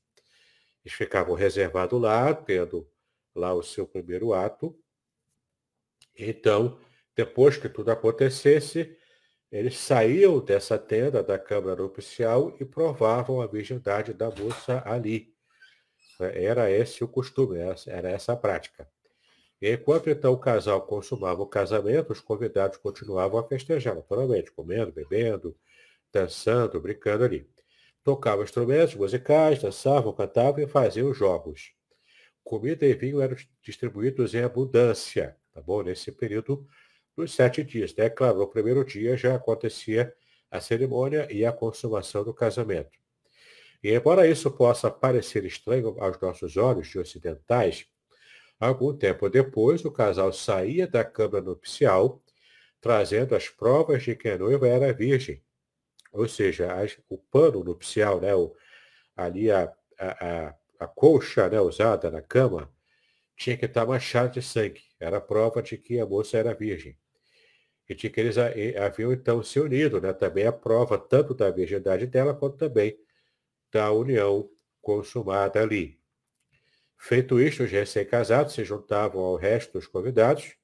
Eles 0.84 0.96
ficavam 0.96 1.34
reservados 1.34 2.00
lá, 2.00 2.32
tendo 2.32 2.88
lá 3.36 3.54
o 3.54 3.62
seu 3.62 3.86
primeiro 3.86 4.32
ato. 4.32 4.76
Então, 6.18 6.78
depois 7.14 7.56
que 7.56 7.68
tudo 7.68 7.90
acontecesse, 7.90 8.96
eles 9.50 9.78
saíam 9.78 10.40
dessa 10.40 10.78
tenda 10.78 11.22
da 11.22 11.38
Câmara 11.38 11.82
Nupcial 11.82 12.56
e 12.58 12.64
provavam 12.64 13.40
a 13.40 13.46
virgindade 13.46 14.12
da 14.12 14.30
moça 14.30 14.82
ali. 14.84 15.34
Era 16.18 16.70
esse 16.70 17.04
o 17.04 17.08
costume, 17.08 17.58
era 17.86 18.10
essa 18.10 18.32
a 18.32 18.36
prática. 18.36 18.88
Enquanto 19.60 20.10
então 20.10 20.32
o 20.32 20.38
casal 20.38 20.82
consumava 20.82 21.42
o 21.42 21.46
casamento, 21.46 22.12
os 22.12 22.20
convidados 22.20 22.76
continuavam 22.76 23.38
a 23.38 23.46
festejar, 23.46 23.94
naturalmente, 23.94 24.52
comendo, 24.52 24.92
bebendo, 24.92 25.56
dançando, 26.12 26.80
brincando 26.80 27.24
ali. 27.24 27.48
Tocavam 28.04 28.44
instrumentos 28.44 28.94
musicais, 28.94 29.60
dançavam, 29.60 30.12
cantavam 30.12 30.62
e 30.62 30.66
faziam 30.66 31.12
jogos. 31.12 31.72
Comida 32.46 32.86
e 32.86 32.94
vinho 32.94 33.20
eram 33.20 33.36
distribuídos 33.60 34.34
em 34.34 34.42
abundância, 34.42 35.36
tá 35.52 35.60
bom? 35.60 35.82
Nesse 35.82 36.12
período 36.12 36.66
dos 37.16 37.34
sete 37.34 37.64
dias. 37.64 37.94
Né? 37.94 38.08
Claro, 38.08 38.38
no 38.38 38.46
primeiro 38.46 38.84
dia 38.84 39.16
já 39.16 39.34
acontecia 39.34 40.14
a 40.50 40.60
cerimônia 40.60 41.26
e 41.30 41.44
a 41.44 41.52
consumação 41.52 42.22
do 42.22 42.32
casamento. 42.32 42.98
E 43.82 43.92
embora 43.92 44.28
isso 44.28 44.50
possa 44.50 44.90
parecer 44.90 45.44
estranho 45.44 45.96
aos 45.98 46.20
nossos 46.20 46.56
olhos 46.56 46.86
de 46.88 46.98
ocidentais, 46.98 47.86
Algum 48.58 48.96
tempo 48.96 49.28
depois, 49.28 49.84
o 49.84 49.90
casal 49.90 50.32
saía 50.32 50.86
da 50.86 51.04
câmara 51.04 51.44
nupcial, 51.44 52.22
trazendo 52.80 53.34
as 53.34 53.48
provas 53.48 54.02
de 54.02 54.16
que 54.16 54.30
a 54.30 54.38
noiva 54.38 54.66
era 54.66 54.92
virgem. 54.94 55.42
Ou 56.10 56.26
seja, 56.26 56.72
as, 56.72 56.98
o 57.08 57.18
pano 57.18 57.62
nupcial, 57.62 58.18
né, 58.18 58.34
o, 58.34 58.54
ali 59.14 59.50
a, 59.50 59.70
a, 59.98 60.46
a, 60.46 60.54
a 60.78 60.86
colcha 60.86 61.48
né, 61.48 61.60
usada 61.60 62.10
na 62.10 62.20
cama, 62.20 62.72
tinha 63.36 63.56
que 63.56 63.66
estar 63.66 63.86
manchada 63.86 64.30
de 64.30 64.42
sangue. 64.42 64.82
Era 64.98 65.20
prova 65.20 65.62
de 65.62 65.76
que 65.76 66.00
a 66.00 66.06
moça 66.06 66.38
era 66.38 66.54
virgem. 66.54 66.96
E 67.88 67.94
de 67.94 68.10
que 68.10 68.20
eles 68.20 68.36
haviam 68.38 69.12
então 69.12 69.42
se 69.42 69.60
unido, 69.60 70.00
né? 70.00 70.12
também 70.12 70.46
a 70.46 70.52
prova 70.52 70.98
tanto 70.98 71.34
da 71.34 71.50
virgindade 71.50 72.06
dela 72.06 72.34
quanto 72.34 72.56
também 72.56 72.98
da 73.70 73.92
união 73.92 74.48
consumada 74.80 75.60
ali. 75.60 76.00
Feito 76.98 77.40
isto, 77.40 77.62
os 77.62 77.70
recém-casados 77.70 78.54
se 78.54 78.64
juntavam 78.64 79.22
ao 79.22 79.36
resto 79.36 79.74
dos 79.74 79.86
convidados 79.86 80.56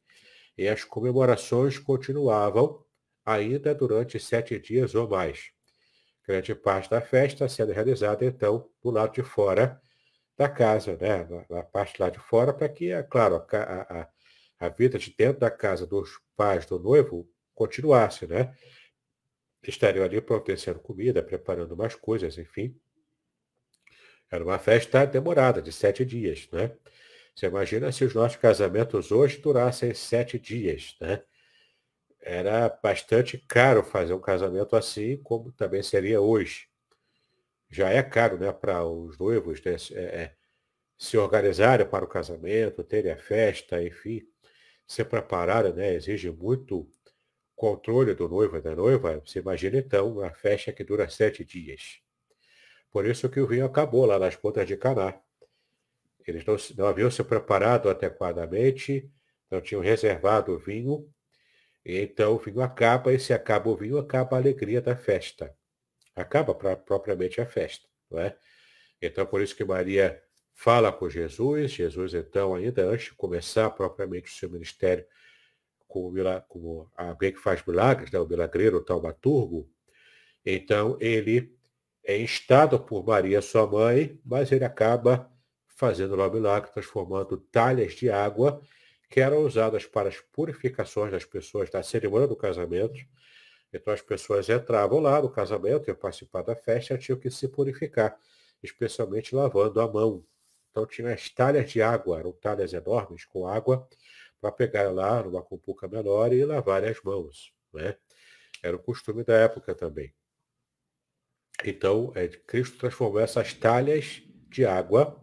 e 0.57 0.67
as 0.67 0.83
comemorações 0.83 1.79
continuavam 1.79 2.85
ainda 3.25 3.75
durante 3.75 4.19
sete 4.19 4.59
dias 4.59 4.95
ou 4.95 5.09
mais. 5.09 5.53
Grande 6.27 6.55
parte 6.55 6.91
da 6.91 7.01
festa 7.01 7.49
sendo 7.49 7.73
realizada, 7.73 8.25
então, 8.25 8.69
do 8.83 8.91
lado 8.91 9.13
de 9.13 9.23
fora 9.23 9.81
da 10.43 10.49
casa, 10.49 10.97
né? 10.97 11.27
na, 11.49 11.63
parte 11.63 12.01
lá 12.01 12.11
de 12.11 12.19
fora, 12.19 12.53
para 12.53 12.69
que, 12.69 12.91
é 12.91 13.03
claro, 13.03 13.37
a, 13.37 14.01
a, 14.01 14.09
a 14.59 14.69
vida 14.69 14.99
de 14.99 15.15
dentro 15.17 15.41
da 15.41 15.51
casa 15.51 15.87
dos 15.87 16.21
pais 16.37 16.67
do 16.67 16.79
noivo 16.79 17.29
continuasse, 17.55 18.27
né? 18.27 18.55
Estariam 19.63 20.05
ali 20.05 20.21
providenciando 20.21 20.81
comida, 20.81 21.23
preparando 21.23 21.77
mais 21.77 21.95
coisas, 21.95 22.37
enfim. 22.37 22.77
Era 24.31 24.43
uma 24.43 24.59
festa 24.59 25.05
demorada, 25.05 25.63
de 25.63 25.71
sete 25.71 26.05
dias, 26.05 26.49
né? 26.51 26.77
Você 27.35 27.47
imagina 27.47 27.93
se 27.93 28.05
os 28.05 28.15
nossos 28.15 28.37
casamentos 28.37 29.13
hoje 29.13 29.39
durassem 29.39 29.95
sete 29.95 30.39
dias, 30.39 30.97
né? 31.01 31.23
Era 32.21 32.69
bastante 32.69 33.39
caro 33.49 33.83
fazer 33.83 34.15
um 34.15 34.21
casamento 34.21 34.75
assim, 34.75 35.17
como 35.23 35.53
também 35.53 35.83
seria 35.83 36.21
hoje. 36.21 36.72
Já 37.73 37.89
é 37.89 38.03
caro, 38.03 38.39
né, 38.39 38.53
para 38.53 38.85
os 38.85 39.19
noivos 39.19 39.63
né, 39.65 39.77
é, 39.93 40.03
é, 40.03 40.35
se 40.99 41.17
organizarem 41.17 41.87
para 41.87 42.05
o 42.05 42.09
casamento, 42.09 42.85
terem 42.85 43.11
a 43.11 43.17
festa, 43.17 43.83
enfim, 43.83 44.21
se 44.87 45.03
prepararem, 45.03 45.73
né? 45.73 45.95
Exige 45.95 46.31
muito 46.31 46.87
controle 47.57 48.15
do 48.15 48.29
noivo 48.29 48.59
e 48.59 48.61
da 48.61 48.77
noiva. 48.77 49.23
Você 49.25 49.39
imagina, 49.39 49.79
então, 49.79 50.13
uma 50.13 50.31
festa 50.35 50.71
que 50.71 50.85
dura 50.85 51.09
sete 51.09 51.47
dias. 51.47 52.01
Por 52.91 53.07
isso 53.07 53.31
que 53.31 53.41
o 53.41 53.47
vinho 53.47 53.65
acabou 53.65 54.05
lá 54.05 54.19
nas 54.19 54.37
pontas 54.37 54.67
de 54.67 54.77
Caná. 54.77 55.19
Eles 56.27 56.45
não, 56.45 56.57
não 56.77 56.87
haviam 56.87 57.11
se 57.11 57.25
preparado 57.25 57.89
adequadamente, 57.89 59.11
não 59.51 59.63
tinham 59.63 59.81
reservado 59.83 60.53
o 60.53 60.59
vinho, 60.59 61.09
e 61.85 61.99
então 62.01 62.35
o 62.35 62.39
vinho 62.39 62.61
acaba, 62.61 63.15
e 63.15 63.19
se 63.19 63.33
acaba 63.33 63.71
o 63.71 63.77
vinho, 63.77 63.97
acaba 63.97 64.37
a 64.37 64.41
alegria 64.41 64.83
da 64.83 64.95
festa. 64.95 65.57
Acaba 66.15 66.55
pra, 66.55 66.77
propriamente 66.77 67.41
a 67.41 67.47
festa. 67.47 67.87
Não 68.11 68.21
é? 68.21 68.37
Então, 69.01 69.27
por 69.27 69.41
isso 69.41 69.57
que 69.57 69.65
Maria 69.65 70.23
fala 70.55 70.93
com 70.93 71.09
Jesus, 71.09 71.73
Jesus, 71.73 72.15
então, 72.15 72.55
ainda 72.55 72.85
antes 72.85 73.07
de 73.07 73.15
começar 73.15 73.71
propriamente 73.71 74.31
o 74.31 74.35
seu 74.35 74.51
ministério, 74.51 75.05
como, 75.89 76.17
como 76.49 76.91
alguém 76.97 77.33
que 77.33 77.41
faz 77.41 77.65
milagres, 77.67 78.11
né, 78.11 78.19
o 78.19 78.27
milagreiro, 78.27 78.79
o 78.79 78.85
taumaturgo, 78.85 79.69
então 80.45 80.97
ele 81.01 81.57
é 82.05 82.19
instado 82.21 82.79
por 82.79 83.05
Maria, 83.05 83.41
sua 83.43 83.67
mãe, 83.67 84.21
mas 84.25 84.51
ele 84.53 84.65
acaba 84.65 85.31
fazendo 85.69 86.17
lá 86.17 86.29
o 86.29 86.33
milagre, 86.33 86.71
transformando 86.73 87.37
talhas 87.37 87.95
de 87.95 88.11
água 88.11 88.63
que 89.11 89.21
eram 89.21 89.45
usadas 89.45 89.85
para 89.85 90.09
as 90.09 90.19
purificações 90.19 91.11
das 91.13 91.25
pessoas 91.25 91.69
da 91.71 91.83
cerimônia 91.83 92.27
do 92.27 92.37
casamento. 92.37 92.99
Então 93.73 93.93
as 93.93 94.03
pessoas 94.03 94.49
entravam 94.49 95.01
lá 95.01 95.21
no 95.21 95.31
casamento, 95.31 95.89
iam 95.89 95.97
participar 95.97 96.43
da 96.43 96.55
festa, 96.55 96.99
tinham 96.99 97.19
que 97.19 97.31
se 97.31 97.49
purificar, 97.49 98.19
especialmente 98.63 99.35
lavando 99.35 99.81
a 99.81 99.91
mão. 99.91 100.25
Então 100.71 100.87
tinha 100.87 101.13
as 101.13 101.29
talhas 101.31 101.71
de 101.71 101.81
água, 101.81 102.19
eram 102.19 102.33
talhas 102.33 102.73
enormes 102.73 103.25
com 103.25 103.47
água, 103.47 103.89
para 104.41 104.51
pegar 104.51 104.91
lá 104.91 105.23
numa 105.23 105.43
cumpuca 105.43 105.87
menor 105.87 106.33
e 106.33 106.45
lavar 106.45 106.85
as 106.85 107.01
mãos. 107.03 107.55
Né? 107.73 107.97
Era 108.63 108.77
o 108.77 108.81
costume 108.81 109.23
da 109.23 109.35
época 109.35 109.75
também. 109.75 110.13
Então, 111.65 112.13
é, 112.17 112.27
Cristo 112.27 112.77
transformou 112.77 113.21
essas 113.21 113.55
talhas 113.55 114.21
de 114.49 114.67
água, 114.67 115.23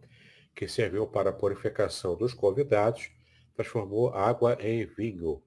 que 0.56 0.68
serviam 0.68 1.06
para 1.06 1.32
a 1.32 1.34
purificação 1.34 2.16
dos 2.16 2.34
convidados, 2.34 3.12
transformou 3.54 4.14
água 4.14 4.58
em 4.62 4.86
vinho. 4.86 5.44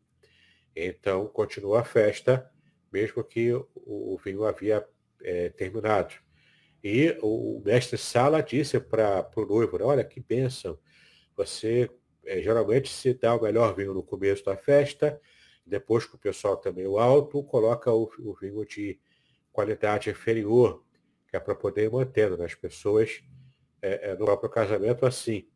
Então, 0.76 1.26
continua 1.28 1.80
a 1.80 1.84
festa, 1.84 2.50
mesmo 2.92 3.24
que 3.24 3.52
o, 3.52 4.18
vinho 4.22 4.44
havia 4.44 4.86
é, 5.22 5.48
terminado. 5.50 6.14
E 6.82 7.16
o, 7.22 7.58
o 7.58 7.62
mestre 7.64 7.96
Sala 7.96 8.42
disse 8.42 8.78
para 8.78 9.28
o 9.36 9.46
noivo, 9.46 9.78
né, 9.78 9.84
olha 9.84 10.04
que 10.04 10.20
bênção, 10.20 10.78
você 11.36 11.90
é, 12.24 12.40
geralmente 12.40 12.88
se 12.88 13.14
dá 13.14 13.34
o 13.34 13.42
melhor 13.42 13.74
vinho 13.74 13.94
no 13.94 14.02
começo 14.02 14.44
da 14.44 14.56
festa, 14.56 15.20
depois 15.64 16.06
que 16.06 16.14
o 16.14 16.18
pessoal 16.18 16.56
também 16.56 16.86
o 16.86 16.98
alto, 16.98 17.42
coloca 17.44 17.90
o, 17.92 18.10
o 18.18 18.34
vinho 18.34 18.64
de 18.66 19.00
qualidade 19.52 20.10
inferior, 20.10 20.84
que 21.28 21.36
é 21.36 21.40
para 21.40 21.54
poder 21.54 21.84
ir 21.84 21.90
mantendo 21.90 22.36
nas 22.36 22.52
né, 22.52 22.58
pessoas 22.60 23.22
é, 23.80 24.10
é, 24.10 24.16
no 24.16 24.24
próprio 24.24 24.50
casamento 24.50 25.06
assim. 25.06 25.48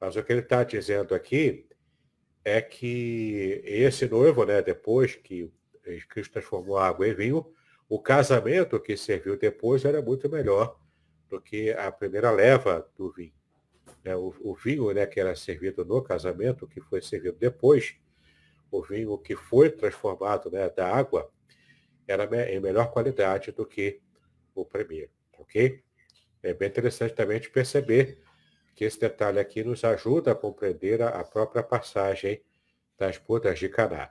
Mas 0.00 0.16
o 0.16 0.22
que 0.22 0.32
ele 0.32 0.40
está 0.40 0.62
dizendo 0.62 1.14
aqui 1.14 1.68
é 2.44 2.60
que 2.60 3.60
esse 3.64 4.06
noivo, 4.08 4.44
né, 4.44 4.62
depois 4.62 5.14
que 5.16 5.50
Cristo 6.08 6.32
transformou 6.32 6.76
a 6.76 6.88
água 6.88 7.08
em 7.08 7.14
vinho, 7.14 7.46
o 7.88 8.00
casamento 8.00 8.80
que 8.80 8.96
serviu 8.96 9.38
depois 9.38 9.84
era 9.84 10.02
muito 10.02 10.28
melhor 10.28 10.78
do 11.28 11.40
que 11.40 11.70
a 11.70 11.90
primeira 11.90 12.30
leva 12.30 12.88
do 12.96 13.12
vinho. 13.12 13.34
Né, 14.04 14.14
o, 14.14 14.34
o, 14.40 14.54
vinho 14.54 14.92
né, 14.92 15.06
que 15.06 15.20
era 15.20 15.34
servido 15.34 15.84
no 15.84 16.02
casamento, 16.02 16.66
que 16.66 16.80
foi 16.80 17.02
servido 17.02 17.36
depois, 17.38 17.96
o 18.70 18.82
vinho 18.82 19.16
que 19.18 19.36
foi 19.36 19.70
transformado 19.70 20.50
né, 20.50 20.68
da 20.70 20.88
água, 20.88 21.30
era 22.06 22.24
em 22.50 22.60
melhor 22.60 22.90
qualidade 22.92 23.50
do 23.50 23.66
que 23.66 24.00
o 24.54 24.64
primeiro. 24.64 25.10
Ok? 25.38 25.82
É 26.42 26.54
bem 26.54 26.68
interessante 26.68 27.14
também 27.14 27.40
de 27.40 27.50
perceber 27.50 28.18
que 28.74 28.84
esse 28.84 29.00
detalhe 29.00 29.40
aqui 29.40 29.64
nos 29.64 29.82
ajuda 29.84 30.32
a 30.32 30.34
compreender 30.34 31.02
a, 31.02 31.24
própria 31.24 31.62
passagem 31.62 32.42
das 32.98 33.18
bodas 33.18 33.58
de 33.58 33.68
Caná. 33.68 34.10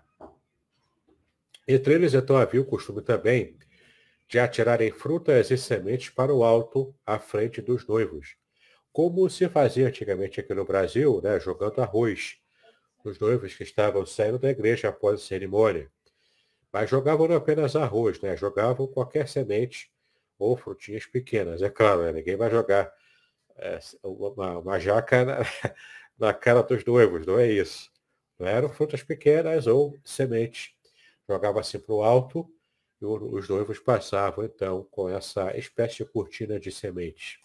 Entre 1.67 1.93
eles, 1.93 2.13
então, 2.13 2.37
havia 2.37 2.61
o 2.61 2.65
costume 2.65 3.01
também 3.01 3.57
de 4.27 4.39
atirarem 4.39 4.91
frutas 4.91 5.51
e 5.51 5.57
sementes 5.57 6.09
para 6.09 6.33
o 6.33 6.43
alto 6.43 6.95
à 7.05 7.19
frente 7.19 7.61
dos 7.61 7.85
noivos, 7.87 8.35
como 8.91 9.29
se 9.29 9.47
fazia 9.49 9.87
antigamente 9.87 10.39
aqui 10.39 10.53
no 10.53 10.65
Brasil, 10.65 11.21
né, 11.23 11.39
jogando 11.39 11.81
arroz 11.81 12.37
os 13.03 13.19
noivos 13.19 13.53
que 13.53 13.63
estavam 13.63 14.05
saindo 14.05 14.39
da 14.39 14.49
igreja 14.49 14.89
após 14.89 15.21
a 15.21 15.23
cerimônia. 15.23 15.91
Mas 16.71 16.89
jogavam 16.89 17.27
não 17.27 17.35
apenas 17.35 17.75
arroz, 17.75 18.19
né, 18.21 18.35
jogavam 18.35 18.87
qualquer 18.87 19.27
semente 19.27 19.91
ou 20.37 20.57
frutinhas 20.57 21.05
pequenas. 21.05 21.61
É 21.61 21.69
claro, 21.69 22.03
né, 22.03 22.11
ninguém 22.11 22.35
vai 22.35 22.49
jogar 22.49 22.91
é, 23.57 23.79
uma, 24.03 24.59
uma, 24.59 24.79
jaca 24.79 25.23
na, 25.23 25.37
na, 26.17 26.33
cara 26.33 26.63
dos 26.63 26.83
noivos, 26.83 27.25
não 27.25 27.39
é 27.39 27.47
isso. 27.47 27.91
Não 28.37 28.47
eram 28.47 28.69
frutas 28.69 29.03
pequenas 29.03 29.67
ou 29.67 29.97
sementes. 30.03 30.74
Jogava 31.27 31.59
assim 31.59 31.79
para 31.79 31.95
o 31.95 32.03
alto 32.03 32.49
e 33.01 33.05
os 33.05 33.49
noivos 33.49 33.79
passavam 33.79 34.45
então 34.45 34.83
com 34.91 35.09
essa 35.09 35.55
espécie 35.57 35.97
de 35.97 36.05
cortina 36.05 36.59
de 36.59 36.71
sementes. 36.71 37.37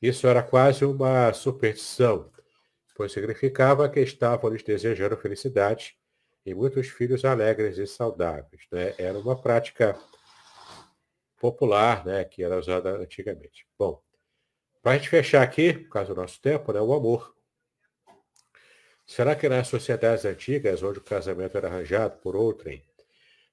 Isso 0.00 0.26
era 0.26 0.42
quase 0.42 0.84
uma 0.84 1.32
superstição, 1.32 2.30
pois 2.94 3.12
significava 3.12 3.88
que 3.88 4.00
estavam 4.00 4.50
lhes 4.50 4.62
desejando 4.62 5.16
felicidade 5.16 5.96
e 6.44 6.54
muitos 6.54 6.88
filhos 6.88 7.24
alegres 7.24 7.78
e 7.78 7.86
saudáveis. 7.86 8.62
Né? 8.70 8.94
Era 8.98 9.18
uma 9.18 9.40
prática 9.40 9.98
popular 11.38 12.04
né, 12.04 12.24
que 12.24 12.42
era 12.42 12.58
usada 12.58 12.96
antigamente. 12.96 13.66
Bom, 13.78 14.02
para 14.82 14.92
a 14.92 14.96
gente 14.96 15.08
fechar 15.08 15.42
aqui, 15.42 15.72
por 15.72 15.90
causa 15.90 16.14
do 16.14 16.20
nosso 16.20 16.40
tempo, 16.40 16.72
né, 16.72 16.80
o 16.80 16.94
amor. 16.94 17.35
Será 19.06 19.36
que 19.36 19.48
nas 19.48 19.68
sociedades 19.68 20.24
antigas, 20.24 20.82
onde 20.82 20.98
o 20.98 21.02
casamento 21.02 21.56
era 21.56 21.68
arranjado 21.68 22.18
por 22.18 22.34
outrem, 22.34 22.82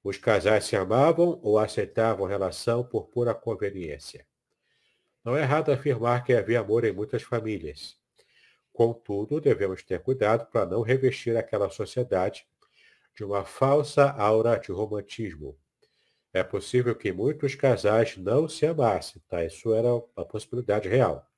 os 0.04 0.18
casais 0.18 0.66
se 0.66 0.76
amavam 0.76 1.40
ou 1.44 1.60
aceitavam 1.60 2.26
a 2.26 2.30
relação 2.30 2.84
por 2.84 3.06
pura 3.06 3.36
conveniência? 3.36 4.26
Não 5.24 5.38
é 5.38 5.42
errado 5.42 5.72
afirmar 5.72 6.24
que 6.24 6.34
havia 6.34 6.60
amor 6.60 6.84
em 6.84 6.92
muitas 6.92 7.22
famílias. 7.22 7.96
Contudo, 8.74 9.40
devemos 9.40 9.84
ter 9.84 10.02
cuidado 10.02 10.48
para 10.48 10.66
não 10.66 10.82
revestir 10.82 11.38
aquela 11.38 11.70
sociedade 11.70 12.48
de 13.16 13.24
uma 13.24 13.46
falsa 13.46 14.10
aura 14.10 14.58
de 14.58 14.72
romantismo. 14.72 15.56
É 16.34 16.44
possível 16.44 16.96
que 16.96 17.12
muitos 17.14 17.54
casais 17.54 18.18
não 18.18 18.50
se 18.50 18.66
amassem, 18.66 19.22
tá? 19.30 19.46
Isso 19.46 19.72
era 19.72 19.94
uma 19.94 20.26
possibilidade 20.26 20.90
real. 20.90 21.32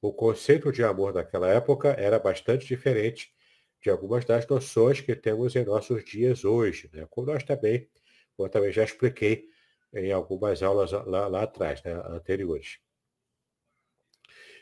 O 0.00 0.12
conceito 0.12 0.72
de 0.72 0.82
amor 0.82 1.12
daquela 1.12 1.48
época 1.48 1.90
era 1.90 2.18
bastante 2.18 2.66
diferente 2.66 3.32
de 3.82 3.90
algumas 3.90 4.24
das 4.24 4.46
noções 4.46 5.00
que 5.00 5.14
temos 5.14 5.56
em 5.56 5.64
nossos 5.64 6.04
dias 6.04 6.44
hoje, 6.44 6.90
né? 6.92 7.06
Como 7.10 7.26
nós 7.26 7.42
também, 7.42 7.88
como 8.36 8.46
eu 8.46 8.50
também 8.50 8.72
já 8.72 8.84
expliquei 8.84 9.48
em 9.92 10.12
algumas 10.12 10.62
aulas 10.62 10.92
lá, 10.92 11.26
lá 11.28 11.42
atrás, 11.42 11.82
né? 11.82 11.92
anteriores. 12.06 12.78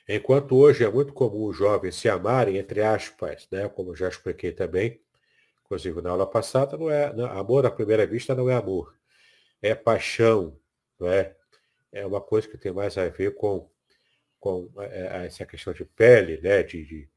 Enquanto 0.09 0.57
hoje 0.57 0.85
é 0.85 0.91
muito 0.91 1.13
comum 1.13 1.45
os 1.49 1.57
jovens 1.57 1.97
se 1.97 2.09
amarem, 2.09 2.57
entre 2.57 2.83
aspas, 2.83 3.47
né, 3.53 3.69
como 3.69 3.95
já 3.95 4.09
expliquei 4.09 4.53
também, 4.53 5.03
inclusive 5.63 6.01
na 6.01 6.11
aula 6.11 6.27
passada, 6.27 6.79
não 6.79 6.91
é, 6.91 7.13
não, 7.13 7.27
amor 7.27 7.67
à 7.67 7.71
primeira 7.71 8.07
vista 8.07 8.35
não 8.35 8.49
é 8.49 8.55
amor, 8.55 8.97
é 9.61 9.75
paixão, 9.75 10.59
não 10.99 11.09
é? 11.09 11.37
É 11.93 12.07
uma 12.07 12.23
coisa 12.23 12.49
que 12.49 12.57
tem 12.57 12.73
mais 12.73 12.97
a 12.97 13.07
ver 13.09 13.35
com, 13.35 13.71
com 14.41 14.71
é, 14.79 15.23
é 15.23 15.27
essa 15.27 15.47
questão 15.47 15.73
de 15.73 15.85
pele, 15.85 16.41
né, 16.41 16.63
de, 16.63 16.85
de 16.85 17.09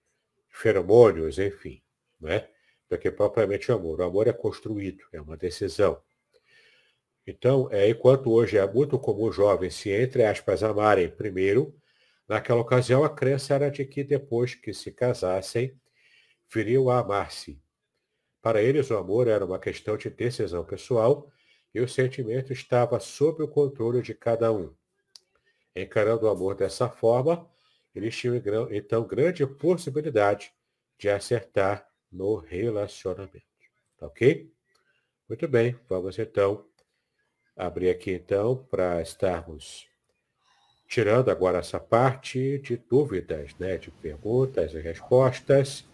feromônios, 0.50 1.40
enfim, 1.40 1.82
não 2.20 2.30
é? 2.30 2.50
Do 2.90 2.98
que 2.98 3.12
propriamente 3.12 3.72
o 3.72 3.76
amor. 3.76 4.00
O 4.00 4.04
amor 4.04 4.28
é 4.28 4.34
construído, 4.34 5.04
é 5.14 5.22
uma 5.22 5.38
decisão. 5.38 6.02
Então, 7.26 7.70
é, 7.72 7.90
enquanto 7.90 8.32
hoje 8.32 8.58
é 8.58 8.68
muito 8.68 9.00
comum 9.00 9.32
jovens 9.32 9.76
se, 9.76 9.92
entre 9.92 10.26
aspas, 10.26 10.64
amarem 10.64 11.10
primeiro, 11.10 11.74
Naquela 12.32 12.62
ocasião, 12.62 13.04
a 13.04 13.10
crença 13.10 13.56
era 13.56 13.70
de 13.70 13.84
que 13.84 14.06
depois 14.06 14.56
que 14.56 14.74
se 14.74 14.90
casassem, 14.90 15.78
viriam 16.50 16.90
a 16.90 17.00
amar-se. 17.00 17.62
Para 18.42 18.62
eles, 18.62 18.90
o 18.90 18.96
amor 18.96 19.28
era 19.28 19.44
uma 19.44 19.60
questão 19.60 19.98
de 19.98 20.10
decisão 20.10 20.64
pessoal 20.64 21.30
e 21.76 21.82
o 21.82 21.90
sentimento 21.90 22.54
estava 22.54 23.02
sob 23.02 23.44
o 23.44 23.50
controle 23.50 24.02
de 24.02 24.14
cada 24.14 24.50
um. 24.50 24.74
Encarando 25.76 26.26
o 26.26 26.30
amor 26.30 26.56
dessa 26.56 26.90
forma, 26.90 27.48
eles 27.96 28.16
tinham 28.16 28.42
então 28.72 29.04
grande 29.04 29.46
possibilidade 29.46 30.54
de 30.98 31.10
acertar 31.10 31.88
no 32.12 32.36
relacionamento. 32.36 33.42
Tá 33.98 34.08
ok? 34.08 34.52
Muito 35.30 35.48
bem, 35.48 35.80
vamos 35.88 36.20
então 36.20 36.66
abrir 37.56 37.90
aqui 37.90 38.12
então 38.12 38.68
para 38.70 39.02
estarmos 39.02 39.92
tirando 40.92 41.32
agora 41.32 41.60
essa 41.60 41.80
parte 41.80 42.60
de 42.60 42.76
dúvidas, 42.76 43.52
né, 43.58 43.78
de 43.78 43.90
perguntas 43.90 44.74
e 44.74 44.80
respostas, 44.82 45.86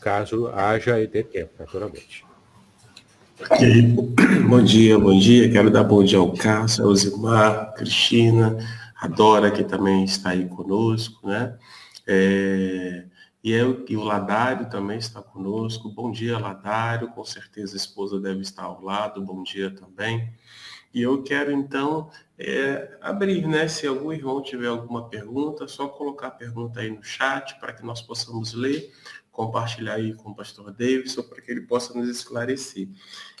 caso 0.00 0.46
haja 0.46 1.00
e 1.00 1.06
dê 1.08 1.24
tempo, 1.24 1.52
naturalmente. 1.58 2.24
Bom 4.48 4.62
dia, 4.62 4.96
bom 4.96 5.18
dia. 5.18 5.50
Quero 5.50 5.68
dar 5.68 5.82
bom 5.82 6.02
dia 6.04 6.18
ao 6.18 6.32
Cássio, 6.32 6.84
ao 6.84 6.94
Zimar, 6.94 7.74
Cristina, 7.74 8.56
a 8.98 9.06
Dora, 9.06 9.50
que 9.50 9.62
também 9.62 10.04
está 10.04 10.30
aí 10.30 10.48
conosco, 10.48 11.28
né? 11.28 11.58
É, 12.06 13.06
e, 13.42 13.52
eu, 13.52 13.84
e 13.88 13.96
o 13.96 14.02
Ladário 14.02 14.68
também 14.70 14.98
está 14.98 15.20
conosco. 15.22 15.90
Bom 15.90 16.10
dia, 16.10 16.38
Ladário. 16.38 17.08
Com 17.08 17.24
certeza 17.24 17.74
a 17.74 17.76
esposa 17.76 18.18
deve 18.18 18.40
estar 18.40 18.64
ao 18.64 18.82
lado. 18.82 19.22
Bom 19.22 19.42
dia 19.42 19.70
também. 19.70 20.32
E 20.94 21.02
eu 21.02 21.22
quero 21.22 21.52
então 21.52 22.10
é, 22.38 22.96
abrir, 23.02 23.46
né? 23.46 23.68
Se 23.68 23.86
algum 23.86 24.12
irmão 24.12 24.42
tiver 24.42 24.68
alguma 24.68 25.08
pergunta, 25.08 25.68
só 25.68 25.88
colocar 25.88 26.28
a 26.28 26.30
pergunta 26.30 26.80
aí 26.80 26.90
no 26.90 27.02
chat 27.02 27.58
para 27.60 27.72
que 27.72 27.84
nós 27.84 28.00
possamos 28.00 28.54
ler, 28.54 28.90
compartilhar 29.30 29.94
aí 29.94 30.14
com 30.14 30.30
o 30.30 30.34
pastor 30.34 30.72
Davidson 30.72 31.22
para 31.22 31.42
que 31.42 31.50
ele 31.50 31.60
possa 31.60 31.92
nos 31.92 32.08
esclarecer. 32.08 32.88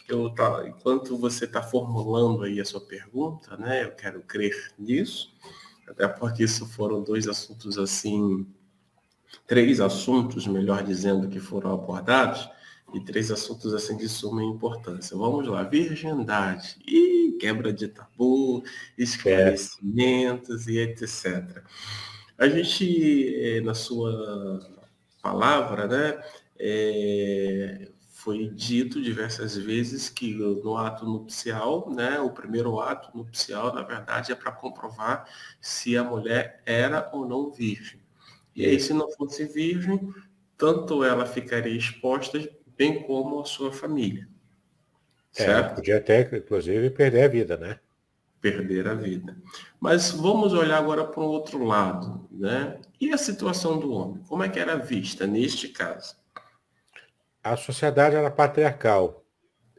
Eu, 0.08 0.30
tá, 0.30 0.64
enquanto 0.66 1.16
você 1.16 1.46
está 1.46 1.62
formulando 1.62 2.44
aí 2.44 2.60
a 2.60 2.64
sua 2.64 2.80
pergunta, 2.80 3.56
né? 3.56 3.84
Eu 3.84 3.92
quero 3.92 4.22
crer 4.22 4.72
nisso. 4.78 5.34
até 5.88 6.06
porque 6.06 6.44
isso 6.44 6.66
foram 6.66 7.02
dois 7.02 7.26
assuntos 7.28 7.78
assim, 7.78 8.46
três 9.46 9.80
assuntos, 9.80 10.46
melhor 10.46 10.82
dizendo, 10.82 11.28
que 11.28 11.40
foram 11.40 11.72
abordados, 11.72 12.48
e 12.94 13.00
três 13.00 13.30
assuntos 13.30 13.74
assim 13.74 13.96
de 13.96 14.08
suma 14.08 14.42
importância. 14.44 15.16
Vamos 15.16 15.46
lá, 15.48 15.62
virgindade, 15.64 16.76
e 16.86 17.36
quebra 17.40 17.72
de 17.72 17.88
tabu, 17.88 18.62
esclarecimentos 18.96 20.68
é. 20.68 20.70
e 20.72 20.78
etc. 20.78 21.62
A 22.38 22.48
gente, 22.48 23.34
eh, 23.34 23.60
na 23.60 23.74
sua 23.74 24.60
palavra, 25.22 25.88
né, 25.88 26.22
é, 26.58 27.88
foi 28.26 28.48
dito 28.48 29.00
diversas 29.00 29.56
vezes 29.56 30.08
que 30.08 30.34
no 30.34 30.76
ato 30.76 31.06
nupcial, 31.06 31.88
né, 31.94 32.18
o 32.18 32.28
primeiro 32.28 32.80
ato 32.80 33.16
nupcial, 33.16 33.72
na 33.72 33.82
verdade, 33.82 34.32
é 34.32 34.34
para 34.34 34.50
comprovar 34.50 35.28
se 35.60 35.96
a 35.96 36.02
mulher 36.02 36.60
era 36.66 37.08
ou 37.12 37.24
não 37.24 37.52
virgem. 37.52 38.00
E 38.52 38.66
aí, 38.66 38.80
se 38.80 38.92
não 38.92 39.08
fosse 39.12 39.44
virgem, 39.44 40.12
tanto 40.58 41.04
ela 41.04 41.24
ficaria 41.24 41.76
exposta, 41.76 42.36
bem 42.76 43.04
como 43.04 43.40
a 43.40 43.44
sua 43.44 43.72
família. 43.72 44.28
É, 45.36 45.44
certo? 45.44 45.70
É, 45.70 45.74
podia 45.76 45.98
até, 45.98 46.36
inclusive, 46.36 46.90
perder 46.90 47.22
a 47.22 47.28
vida, 47.28 47.56
né? 47.56 47.78
Perder 48.40 48.88
a 48.88 48.94
vida. 48.94 49.36
Mas 49.78 50.10
vamos 50.10 50.52
olhar 50.52 50.78
agora 50.78 51.04
para 51.04 51.22
o 51.22 51.28
outro 51.28 51.62
lado, 51.62 52.26
né? 52.28 52.80
E 53.00 53.12
a 53.12 53.18
situação 53.18 53.78
do 53.78 53.92
homem? 53.92 54.20
Como 54.26 54.42
é 54.42 54.48
que 54.48 54.58
era 54.58 54.74
vista 54.74 55.28
neste 55.28 55.68
caso? 55.68 56.16
A 57.46 57.56
sociedade 57.56 58.16
era 58.16 58.28
patriarcal 58.28 59.24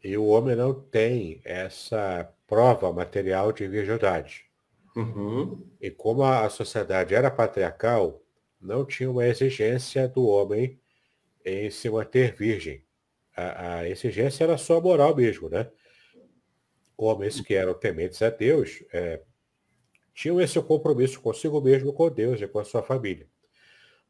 e 0.02 0.18
o 0.18 0.28
homem 0.28 0.56
não 0.56 0.74
tem 0.74 1.42
essa 1.44 2.34
prova 2.48 2.94
material 2.94 3.52
de 3.52 3.68
virgindade. 3.68 4.46
Uhum. 4.96 5.68
E 5.82 5.92
como 5.92 6.24
a 6.24 6.50
sociedade 6.50 7.14
era 7.14 7.30
patriarcal, 7.30 8.24
não 8.62 8.86
tinha 8.86 9.12
uma 9.12 9.28
exigência 9.28 10.08
do 10.08 10.26
homem 10.26 10.80
em 11.44 11.70
se 11.70 11.90
manter 11.90 12.34
virgem. 12.34 12.86
A, 13.36 13.80
a 13.80 13.90
exigência 13.90 14.46
era 14.46 14.58
só 14.58 14.80
moral 14.80 15.14
mesmo, 15.14 15.50
né? 15.50 15.70
Homens 16.96 17.42
que 17.42 17.54
eram 17.54 17.74
tementes 17.74 18.22
a 18.22 18.30
Deus 18.30 18.82
é, 18.94 19.20
tinham 20.16 20.40
esse 20.40 20.62
compromisso 20.62 21.20
consigo 21.20 21.60
mesmo, 21.60 21.92
com 21.92 22.10
Deus 22.10 22.40
e 22.40 22.48
com 22.48 22.60
a 22.60 22.64
sua 22.64 22.82
família. 22.82 23.28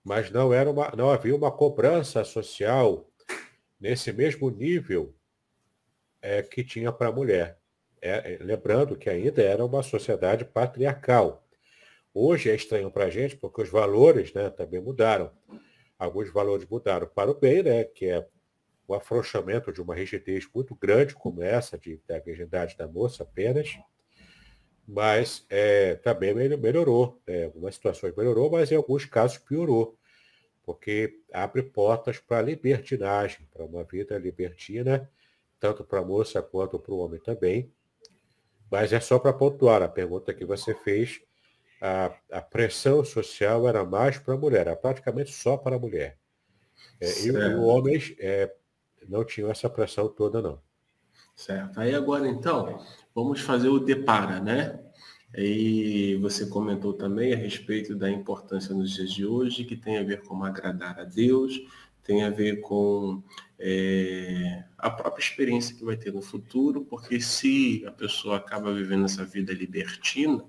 Mas 0.03 0.29
não, 0.29 0.53
era 0.53 0.69
uma, 0.69 0.93
não 0.95 1.09
havia 1.09 1.35
uma 1.35 1.51
cobrança 1.51 2.23
social 2.23 3.09
nesse 3.79 4.11
mesmo 4.11 4.49
nível 4.49 5.15
é, 6.21 6.41
que 6.41 6.63
tinha 6.63 6.91
para 6.91 7.09
a 7.09 7.11
mulher. 7.11 7.59
É, 8.01 8.33
é, 8.33 8.37
lembrando 8.41 8.95
que 8.95 9.09
ainda 9.09 9.41
era 9.41 9.65
uma 9.65 9.81
sociedade 9.81 10.45
patriarcal. 10.45 11.47
Hoje 12.13 12.49
é 12.49 12.55
estranho 12.55 12.91
para 12.91 13.05
a 13.05 13.09
gente, 13.09 13.35
porque 13.35 13.61
os 13.61 13.69
valores 13.69 14.33
né, 14.33 14.49
também 14.49 14.81
mudaram. 14.81 15.31
Alguns 15.97 16.31
valores 16.31 16.67
mudaram 16.67 17.07
para 17.07 17.31
o 17.31 17.39
bem, 17.39 17.63
né, 17.63 17.83
que 17.83 18.05
é 18.05 18.27
o 18.87 18.93
afrouxamento 18.93 19.71
de 19.71 19.81
uma 19.81 19.93
rigidez 19.93 20.47
muito 20.53 20.73
grande, 20.75 21.13
como 21.13 21.43
essa 21.43 21.77
de, 21.77 22.01
da 22.07 22.19
virgindade 22.19 22.77
da 22.77 22.87
moça 22.87 23.23
apenas, 23.23 23.77
mas 24.87 25.45
é, 25.49 25.95
também 25.95 26.33
melhorou. 26.33 27.21
Né, 27.27 27.45
algumas 27.45 27.75
situações 27.75 28.15
melhorou, 28.15 28.49
mas 28.49 28.71
em 28.71 28.75
alguns 28.75 29.05
casos 29.05 29.37
piorou, 29.37 29.97
porque 30.67 31.21
abre 31.31 31.63
portas 31.63 32.19
para 32.19 32.39
a 32.39 32.41
libertinagem, 32.41 33.47
para 33.53 33.63
uma 33.63 33.85
vida 33.85 34.17
libertina, 34.17 35.09
tanto 35.61 35.81
para 35.85 35.99
a 35.99 36.03
moça 36.03 36.41
quanto 36.41 36.77
para 36.77 36.93
o 36.93 36.97
homem 36.97 37.21
também. 37.21 37.71
Mas 38.69 38.91
é 38.91 38.99
só 38.99 39.17
para 39.17 39.31
pontuar 39.31 39.81
a 39.81 39.87
pergunta 39.87 40.33
que 40.33 40.43
você 40.43 40.75
fez 40.75 41.21
a, 41.81 42.11
a 42.29 42.41
pressão 42.41 43.05
social 43.05 43.65
era 43.65 43.85
mais 43.85 44.17
para 44.17 44.33
a 44.33 44.37
mulher, 44.37 44.67
era 44.67 44.75
praticamente 44.75 45.31
só 45.31 45.55
para 45.55 45.77
a 45.77 45.79
mulher. 45.79 46.17
É, 46.99 47.21
e 47.21 47.31
os 47.31 47.63
homens 47.63 48.13
é, 48.19 48.53
não 49.07 49.23
tinham 49.23 49.49
essa 49.49 49.69
pressão 49.69 50.09
toda, 50.09 50.41
não. 50.41 50.59
Certo. 51.33 51.79
Aí 51.79 51.95
agora, 51.95 52.27
então, 52.27 52.83
vamos 53.15 53.39
fazer 53.39 53.69
o 53.69 53.79
depara, 53.79 54.41
né? 54.41 54.83
E 55.35 56.17
você 56.21 56.45
comentou 56.45 56.93
também 56.93 57.33
a 57.33 57.37
respeito 57.37 57.95
da 57.95 58.09
importância 58.09 58.73
nos 58.73 58.91
dias 58.91 59.11
de 59.11 59.25
hoje, 59.25 59.65
que 59.65 59.75
tem 59.75 59.97
a 59.97 60.03
ver 60.03 60.23
com 60.23 60.43
agradar 60.43 60.99
a 60.99 61.03
Deus, 61.03 61.59
tem 62.03 62.23
a 62.23 62.29
ver 62.29 62.61
com 62.61 63.21
é, 63.59 64.63
a 64.77 64.89
própria 64.89 65.21
experiência 65.21 65.75
que 65.75 65.83
vai 65.83 65.97
ter 65.97 66.13
no 66.13 66.21
futuro, 66.21 66.85
porque 66.85 67.19
se 67.19 67.83
a 67.85 67.91
pessoa 67.91 68.37
acaba 68.37 68.73
vivendo 68.73 69.05
essa 69.05 69.25
vida 69.25 69.53
libertina, 69.53 70.43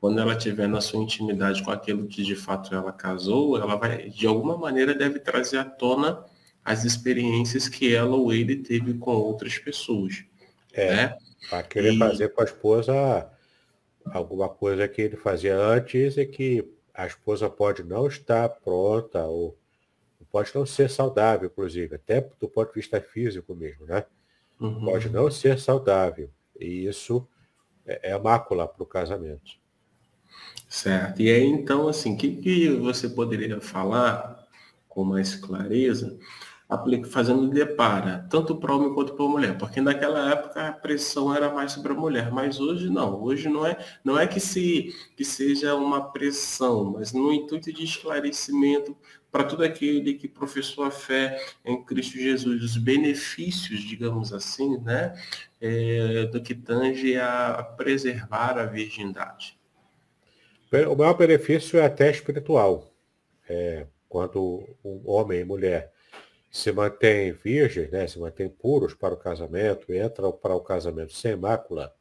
quando 0.00 0.20
ela 0.20 0.36
tiver 0.36 0.66
na 0.66 0.80
sua 0.80 1.02
intimidade 1.02 1.62
com 1.62 1.70
aquilo 1.70 2.06
que 2.06 2.22
de 2.22 2.34
fato 2.36 2.74
ela 2.74 2.92
casou, 2.92 3.56
ela 3.56 3.76
vai, 3.76 4.10
de 4.10 4.26
alguma 4.26 4.58
maneira, 4.58 4.94
deve 4.94 5.18
trazer 5.20 5.58
à 5.58 5.64
tona 5.64 6.24
as 6.64 6.84
experiências 6.84 7.68
que 7.68 7.94
ela 7.94 8.16
ou 8.16 8.32
ele 8.32 8.56
teve 8.56 8.94
com 8.94 9.12
outras 9.12 9.56
pessoas. 9.58 10.24
É, 10.72 10.96
né? 10.96 11.18
Para 11.48 11.62
querer 11.62 11.94
e... 11.94 11.98
fazer 11.98 12.30
com 12.30 12.42
a 12.42 12.44
esposa 12.44 13.30
alguma 14.06 14.48
coisa 14.48 14.86
que 14.86 15.02
ele 15.02 15.16
fazia 15.16 15.56
antes 15.56 16.16
e 16.16 16.26
que 16.26 16.68
a 16.92 17.06
esposa 17.06 17.50
pode 17.50 17.82
não 17.82 18.06
estar 18.06 18.48
pronta 18.48 19.24
ou 19.24 19.58
pode 20.30 20.50
não 20.52 20.66
ser 20.66 20.90
saudável, 20.90 21.48
inclusive, 21.48 21.94
até 21.94 22.20
do 22.40 22.48
ponto 22.48 22.68
de 22.68 22.74
vista 22.74 23.00
físico 23.00 23.54
mesmo, 23.54 23.86
né? 23.86 24.04
Uhum. 24.58 24.84
Pode 24.84 25.08
não 25.08 25.30
ser 25.30 25.60
saudável. 25.60 26.28
E 26.58 26.86
isso 26.86 27.24
é, 27.86 28.10
é 28.10 28.18
mácula 28.18 28.66
para 28.66 28.82
o 28.82 28.86
casamento. 28.86 29.52
Certo. 30.68 31.22
E 31.22 31.30
aí, 31.30 31.44
então, 31.44 31.86
assim, 31.86 32.14
o 32.14 32.16
que, 32.16 32.36
que 32.36 32.68
você 32.70 33.08
poderia 33.08 33.60
falar 33.60 34.44
com 34.88 35.04
mais 35.04 35.36
clareza, 35.36 36.18
fazendo 37.06 37.48
depara, 37.48 38.26
tanto 38.30 38.56
para 38.56 38.72
o 38.72 38.76
homem 38.76 38.94
quanto 38.94 39.14
para 39.14 39.24
a 39.24 39.28
mulher? 39.28 39.58
Porque 39.58 39.80
naquela 39.80 40.30
época 40.30 40.68
a 40.68 40.72
pressão 40.72 41.34
era 41.34 41.52
mais 41.52 41.72
sobre 41.72 41.92
a 41.92 41.96
mulher, 41.96 42.30
mas 42.30 42.60
hoje 42.60 42.88
não. 42.88 43.22
Hoje 43.22 43.48
não 43.48 43.66
é, 43.66 43.76
não 44.04 44.18
é 44.18 44.26
que, 44.26 44.40
se, 44.40 44.94
que 45.16 45.24
seja 45.24 45.74
uma 45.74 46.12
pressão, 46.12 46.92
mas 46.92 47.12
no 47.12 47.32
intuito 47.32 47.72
de 47.72 47.84
esclarecimento 47.84 48.96
para 49.30 49.44
todo 49.44 49.64
aquele 49.64 50.14
que 50.14 50.28
professou 50.28 50.84
a 50.84 50.90
fé 50.90 51.44
em 51.64 51.82
Cristo 51.84 52.18
Jesus, 52.18 52.62
os 52.62 52.76
benefícios, 52.76 53.80
digamos 53.80 54.32
assim, 54.32 54.78
né, 54.78 55.14
é, 55.60 56.26
do 56.26 56.40
que 56.40 56.54
tange 56.54 57.16
a 57.16 57.62
preservar 57.76 58.58
a 58.58 58.64
virgindade. 58.64 59.58
O 60.90 60.96
maior 60.96 61.14
benefício 61.14 61.78
é 61.78 61.84
até 61.84 62.10
espiritual. 62.10 62.90
É, 63.48 63.86
quando 64.08 64.64
um 64.84 65.02
homem 65.06 65.40
e 65.40 65.44
mulher 65.44 65.92
se 66.54 66.70
mantêm 66.70 67.32
virgens, 67.32 67.90
né, 67.90 68.06
se 68.06 68.16
mantêm 68.16 68.48
puros 68.48 68.94
para 68.94 69.12
o 69.12 69.16
casamento, 69.16 69.92
entram 69.92 70.30
para 70.30 70.54
o 70.54 70.60
casamento 70.60 71.12
sem 71.12 71.34
mácula, 71.34 71.92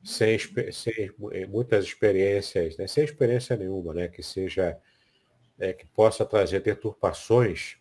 sem, 0.00 0.38
sem 0.70 1.10
muitas 1.48 1.84
experiências, 1.84 2.76
né, 2.76 2.86
sem 2.86 3.02
experiência 3.02 3.56
nenhuma, 3.56 3.92
né, 3.92 4.06
que 4.06 4.22
seja 4.22 4.78
é, 5.58 5.72
que 5.72 5.84
possa 5.86 6.24
trazer 6.24 6.60
deturpações, 6.60 7.78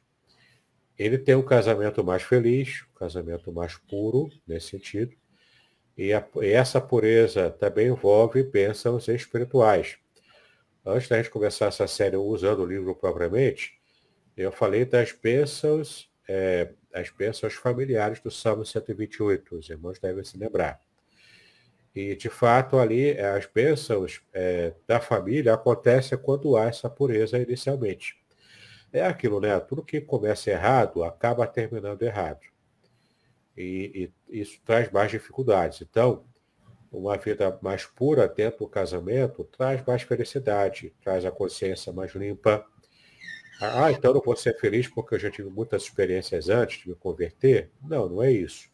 ele 0.97 1.15
tem 1.15 1.35
um 1.35 1.45
casamento 1.45 2.03
mais 2.03 2.23
feliz, 2.23 2.83
um 2.91 2.97
casamento 2.97 3.53
mais 3.53 3.75
puro 3.75 4.31
nesse 4.47 4.69
sentido, 4.69 5.15
e, 5.95 6.11
a, 6.11 6.27
e 6.41 6.47
essa 6.47 6.81
pureza 6.81 7.51
também 7.51 7.89
envolve 7.89 8.41
bênçãos 8.41 9.07
espirituais. 9.07 9.99
Antes 10.83 11.07
da 11.07 11.17
gente 11.17 11.29
começar 11.29 11.67
essa 11.67 11.85
série 11.85 12.17
usando 12.17 12.63
o 12.63 12.65
livro 12.65 12.95
propriamente, 12.95 13.76
eu 14.37 14.51
falei 14.51 14.85
das 14.85 15.11
bênçãos, 15.11 16.09
é, 16.27 16.69
as 16.93 17.09
bênçãos 17.09 17.53
familiares 17.53 18.19
do 18.19 18.31
Salmo 18.31 18.65
128, 18.65 19.55
os 19.55 19.69
irmãos 19.69 19.99
devem 19.99 20.23
se 20.23 20.37
lembrar. 20.37 20.79
E, 21.95 22.15
de 22.15 22.29
fato, 22.29 22.77
ali 22.77 23.19
as 23.19 23.45
bênçãos 23.47 24.21
é, 24.31 24.73
da 24.85 24.99
família 24.99 25.53
acontecem 25.53 26.17
quando 26.17 26.55
há 26.55 26.65
essa 26.67 26.89
pureza 26.89 27.39
inicialmente. 27.39 28.15
É 28.93 29.03
aquilo, 29.03 29.41
né? 29.41 29.59
Tudo 29.59 29.83
que 29.83 29.99
começa 29.99 30.49
errado 30.51 31.03
acaba 31.03 31.45
terminando 31.47 32.03
errado 32.03 32.41
e, 33.57 34.11
e 34.29 34.41
isso 34.41 34.61
traz 34.63 34.91
mais 34.91 35.09
dificuldades. 35.09 35.81
Então, 35.81 36.23
uma 36.91 37.17
vida 37.17 37.57
mais 37.61 37.85
pura 37.85 38.27
dentro 38.27 38.59
do 38.59 38.67
casamento 38.69 39.43
traz 39.45 39.83
mais 39.85 40.03
felicidade, 40.03 40.93
traz 41.01 41.25
a 41.25 41.31
consciência 41.31 41.91
mais 41.91 42.13
limpa. 42.13 42.65
Ah, 43.59 43.91
então 43.91 44.13
não 44.13 44.21
vou 44.21 44.35
ser 44.35 44.57
feliz 44.59 44.87
porque 44.87 45.15
eu 45.15 45.19
já 45.19 45.31
tive 45.31 45.49
muitas 45.49 45.83
experiências 45.83 46.49
antes 46.49 46.79
de 46.79 46.89
me 46.89 46.95
converter? 46.95 47.71
Não, 47.81 48.07
não 48.07 48.23
é 48.23 48.31
isso. 48.31 48.69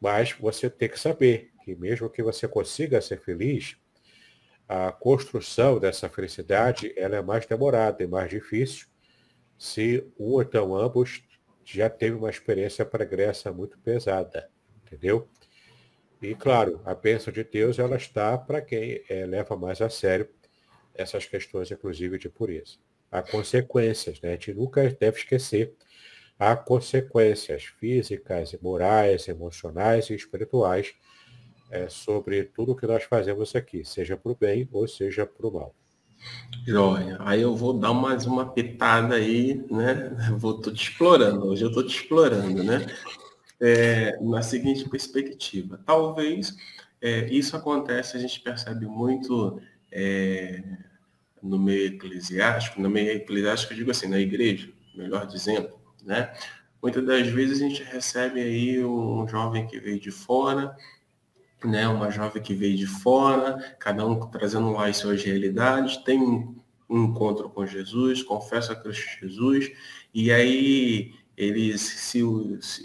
Mas 0.00 0.32
você 0.32 0.68
tem 0.68 0.88
que 0.88 0.98
saber 0.98 1.52
que 1.64 1.76
mesmo 1.76 2.10
que 2.10 2.22
você 2.22 2.48
consiga 2.48 3.00
ser 3.00 3.20
feliz, 3.20 3.76
a 4.68 4.90
construção 4.90 5.78
dessa 5.78 6.08
felicidade 6.08 6.92
ela 6.96 7.16
é 7.16 7.22
mais 7.22 7.46
demorada 7.46 8.02
e 8.02 8.06
mais 8.06 8.30
difícil 8.30 8.86
se 9.58 10.04
um 10.18 10.32
ou 10.32 10.42
então 10.42 10.74
ambos 10.74 11.22
já 11.64 11.90
teve 11.90 12.16
uma 12.16 12.30
experiência 12.30 12.84
pregressa 12.84 13.52
muito 13.52 13.78
pesada, 13.78 14.50
entendeu? 14.84 15.28
E, 16.22 16.34
claro, 16.34 16.80
a 16.84 16.94
bênção 16.94 17.32
de 17.32 17.44
Deus 17.44 17.78
ela 17.78 17.96
está 17.96 18.36
para 18.36 18.60
quem 18.60 19.02
é, 19.08 19.24
leva 19.24 19.56
mais 19.56 19.80
a 19.80 19.88
sério 19.88 20.28
essas 20.94 21.26
questões, 21.26 21.70
inclusive, 21.70 22.18
de 22.18 22.28
pureza. 22.28 22.76
Há 23.10 23.22
consequências, 23.22 24.20
né? 24.20 24.30
A 24.30 24.32
gente 24.32 24.54
nunca 24.54 24.82
deve 24.88 25.18
esquecer. 25.18 25.74
Há 26.38 26.56
consequências 26.56 27.64
físicas, 27.64 28.56
morais, 28.62 29.28
emocionais 29.28 30.08
e 30.10 30.14
espirituais 30.14 30.94
é, 31.70 31.88
sobre 31.88 32.44
tudo 32.44 32.74
que 32.74 32.86
nós 32.86 33.04
fazemos 33.04 33.54
aqui, 33.54 33.84
seja 33.84 34.16
para 34.16 34.32
o 34.32 34.36
bem 34.36 34.68
ou 34.72 34.88
seja 34.88 35.26
para 35.26 35.46
o 35.46 35.52
mal. 35.52 35.74
Joia. 36.66 37.16
Aí 37.20 37.40
eu 37.40 37.54
vou 37.54 37.72
dar 37.72 37.94
mais 37.94 38.26
uma 38.26 38.52
pitada 38.52 39.14
aí, 39.14 39.64
né? 39.70 40.10
Vou 40.36 40.60
tô 40.60 40.70
te 40.70 40.82
explorando, 40.82 41.46
hoje 41.46 41.64
eu 41.64 41.72
tô 41.72 41.82
te 41.82 41.96
explorando, 41.96 42.62
né? 42.62 42.86
É, 43.60 44.18
na 44.20 44.42
seguinte 44.42 44.88
perspectiva. 44.88 45.80
Talvez 45.86 46.54
é, 47.00 47.26
isso 47.30 47.56
acontece, 47.56 48.16
a 48.16 48.20
gente 48.20 48.40
percebe 48.40 48.86
muito 48.86 49.60
é, 49.92 50.62
no 51.42 51.58
meio 51.58 51.86
eclesiástico, 51.94 52.80
no 52.80 52.90
meio 52.90 53.12
eclesiástico, 53.12 53.72
eu 53.72 53.78
digo 53.78 53.90
assim, 53.90 54.08
na 54.08 54.18
igreja, 54.18 54.68
melhor 54.94 55.26
dizendo, 55.26 55.70
né? 56.04 56.32
Muitas 56.82 57.04
das 57.04 57.28
vezes 57.28 57.60
a 57.60 57.68
gente 57.68 57.82
recebe 57.82 58.40
aí 58.40 58.84
um 58.84 59.28
jovem 59.28 59.66
que 59.66 59.78
veio 59.78 60.00
de 60.00 60.10
fora, 60.10 60.74
né, 61.64 61.86
uma 61.86 62.10
jovem 62.10 62.42
que 62.42 62.54
veio 62.54 62.76
de 62.76 62.86
fora, 62.86 63.76
cada 63.78 64.06
um 64.06 64.18
trazendo 64.30 64.72
lá 64.72 64.86
as 64.86 64.96
suas 64.96 65.22
realidades, 65.22 65.98
tem 65.98 66.18
um 66.88 67.04
encontro 67.04 67.50
com 67.50 67.66
Jesus, 67.66 68.22
confessa 68.22 68.74
Cristo 68.74 69.20
Jesus, 69.20 69.70
e 70.12 70.32
aí 70.32 71.14
eles 71.36 71.80
se, 71.80 72.22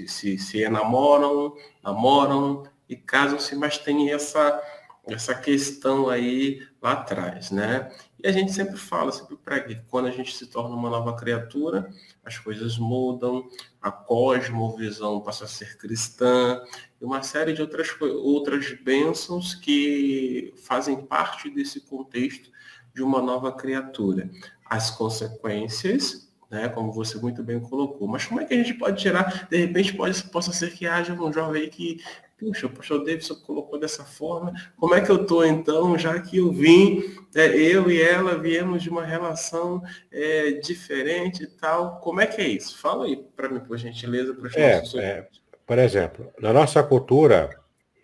se, 0.08 0.38
se 0.38 0.62
enamoram, 0.62 1.56
namoram 1.84 2.64
e 2.88 2.96
casam-se, 2.96 3.56
mas 3.56 3.78
tem 3.78 4.12
essa, 4.12 4.62
essa 5.08 5.34
questão 5.34 6.10
aí 6.10 6.62
lá 6.82 6.94
atrás, 6.94 7.52
né? 7.52 7.92
E 8.24 8.28
a 8.28 8.32
gente 8.32 8.52
sempre 8.54 8.78
fala, 8.78 9.12
sempre 9.12 9.36
prega 9.36 9.84
quando 9.90 10.08
a 10.08 10.12
gente 10.12 10.36
se 10.36 10.48
torna 10.48 10.76
uma 10.76 10.90
nova 10.90 11.16
criatura, 11.16 11.90
as 12.24 12.38
coisas 12.38 12.78
mudam, 12.78 13.48
a 13.82 13.92
cosmovisão 13.92 15.22
passa 15.22 15.46
a 15.46 15.48
ser 15.48 15.78
cristã, 15.78 16.62
e 17.00 17.06
uma 17.06 17.22
série 17.22 17.54
de 17.54 17.62
outras, 17.62 17.90
outras 18.02 18.72
bênçãos 18.82 19.54
que 19.54 20.54
fazem 20.58 21.06
parte 21.06 21.50
desse 21.50 21.82
contexto 21.82 22.50
de 22.94 23.04
uma 23.04 23.22
nova 23.22 23.52
criatura. 23.52 24.30
As 24.66 24.90
consequências, 24.90 26.34
né, 26.50 26.70
como 26.70 26.92
você 26.92 27.18
muito 27.18 27.44
bem 27.44 27.60
colocou. 27.60 28.08
Mas 28.08 28.26
como 28.26 28.40
é 28.40 28.46
que 28.46 28.54
a 28.54 28.58
gente 28.58 28.74
pode 28.76 29.04
gerar, 29.04 29.48
de 29.50 29.58
repente 29.58 29.94
pode, 29.94 30.24
possa 30.26 30.54
ser 30.54 30.74
que 30.74 30.88
haja 30.88 31.14
um 31.14 31.34
jovem 31.34 31.64
aí 31.64 31.70
que 31.70 32.02
puxa, 32.38 32.68
o 32.68 32.70
pastor 32.70 33.04
Davidson 33.04 33.36
colocou 33.36 33.80
dessa 33.80 34.04
forma, 34.04 34.54
como 34.78 34.94
é 34.94 35.02
que 35.02 35.10
eu 35.10 35.22
estou 35.22 35.46
então, 35.46 35.98
já 35.98 36.20
que 36.20 36.38
eu 36.38 36.52
vim, 36.52 37.02
é, 37.34 37.48
eu 37.56 37.90
e 37.90 38.02
ela 38.02 38.38
viemos 38.38 38.84
de 38.84 38.90
uma 38.90 39.06
relação 39.06 39.82
é, 40.12 40.52
diferente 40.52 41.44
e 41.44 41.48
tal, 41.48 42.00
como 42.00 42.22
é 42.22 42.28
que 42.28 42.42
é 42.42 42.48
isso? 42.48 42.78
Fala 42.78 43.06
aí 43.06 43.16
para 43.36 43.50
mim, 43.50 43.60
por 43.60 43.78
gentileza, 43.78 44.34
para 44.34 44.48
os 44.48 44.56
é, 44.56 44.78
nossos 44.78 45.00
é, 45.00 45.28
Por 45.66 45.80
exemplo, 45.80 46.32
na 46.40 46.52
nossa 46.52 46.84
cultura 46.84 47.50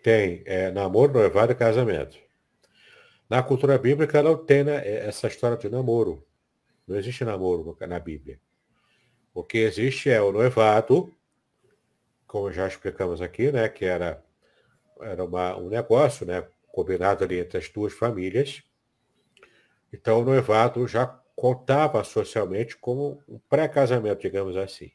tem 0.02 0.42
é, 0.46 0.70
namoro, 0.70 1.12
noivado 1.12 1.52
e 1.52 1.54
casamento. 1.54 2.16
Na 3.28 3.42
cultura 3.42 3.78
bíblica 3.78 4.22
não 4.22 4.36
tem 4.36 4.64
né, 4.64 4.82
essa 5.06 5.26
história 5.26 5.56
de 5.56 5.68
namoro. 5.68 6.22
Não 6.86 6.96
existe 6.96 7.24
namoro 7.24 7.76
na 7.80 7.98
Bíblia. 7.98 8.38
O 9.32 9.42
que 9.42 9.58
existe 9.58 10.10
é 10.10 10.20
o 10.20 10.32
noivado, 10.32 11.10
como 12.32 12.50
já 12.50 12.66
explicamos 12.66 13.20
aqui, 13.20 13.52
né, 13.52 13.68
que 13.68 13.84
era, 13.84 14.24
era 15.02 15.22
uma, 15.22 15.54
um 15.58 15.68
negócio 15.68 16.24
né, 16.24 16.48
combinado 16.68 17.22
ali 17.22 17.38
entre 17.38 17.58
as 17.58 17.68
duas 17.68 17.92
famílias. 17.92 18.62
Então, 19.92 20.22
o 20.22 20.24
noivado 20.24 20.88
já 20.88 21.06
contava 21.36 22.02
socialmente 22.02 22.74
como 22.78 23.22
um 23.28 23.38
pré-casamento, 23.50 24.22
digamos 24.22 24.56
assim. 24.56 24.92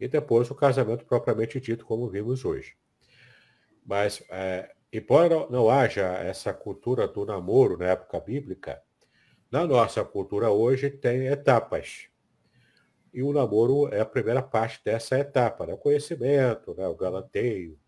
E 0.00 0.08
depois 0.08 0.50
o 0.50 0.56
casamento 0.56 1.04
propriamente 1.04 1.60
dito, 1.60 1.86
como 1.86 2.08
vimos 2.08 2.44
hoje. 2.44 2.74
Mas, 3.84 4.24
é, 4.28 4.74
embora 4.92 5.46
não 5.48 5.70
haja 5.70 6.02
essa 6.14 6.52
cultura 6.52 7.06
do 7.06 7.24
namoro 7.24 7.78
na 7.78 7.90
época 7.90 8.18
bíblica, 8.18 8.82
na 9.52 9.64
nossa 9.64 10.04
cultura 10.04 10.50
hoje 10.50 10.90
tem 10.90 11.28
etapas. 11.28 12.08
E 13.16 13.22
o 13.22 13.32
namoro 13.32 13.88
é 13.88 13.98
a 13.98 14.04
primeira 14.04 14.42
parte 14.42 14.78
dessa 14.84 15.18
etapa, 15.18 15.64
né? 15.64 15.72
o 15.72 15.78
conhecimento, 15.78 16.74
né? 16.74 16.86
o 16.86 16.94
galanteio, 16.94 17.78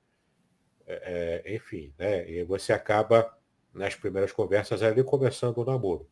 é, 0.87 1.43
é, 1.45 1.55
enfim, 1.55 1.93
né? 1.99 2.27
E 2.31 2.43
você 2.45 2.73
acaba, 2.73 3.37
nas 3.75 3.95
primeiras 3.95 4.33
conversas, 4.33 4.83
ali 4.83 5.05
começando 5.05 5.59
o 5.59 5.67
namoro. 5.67 6.09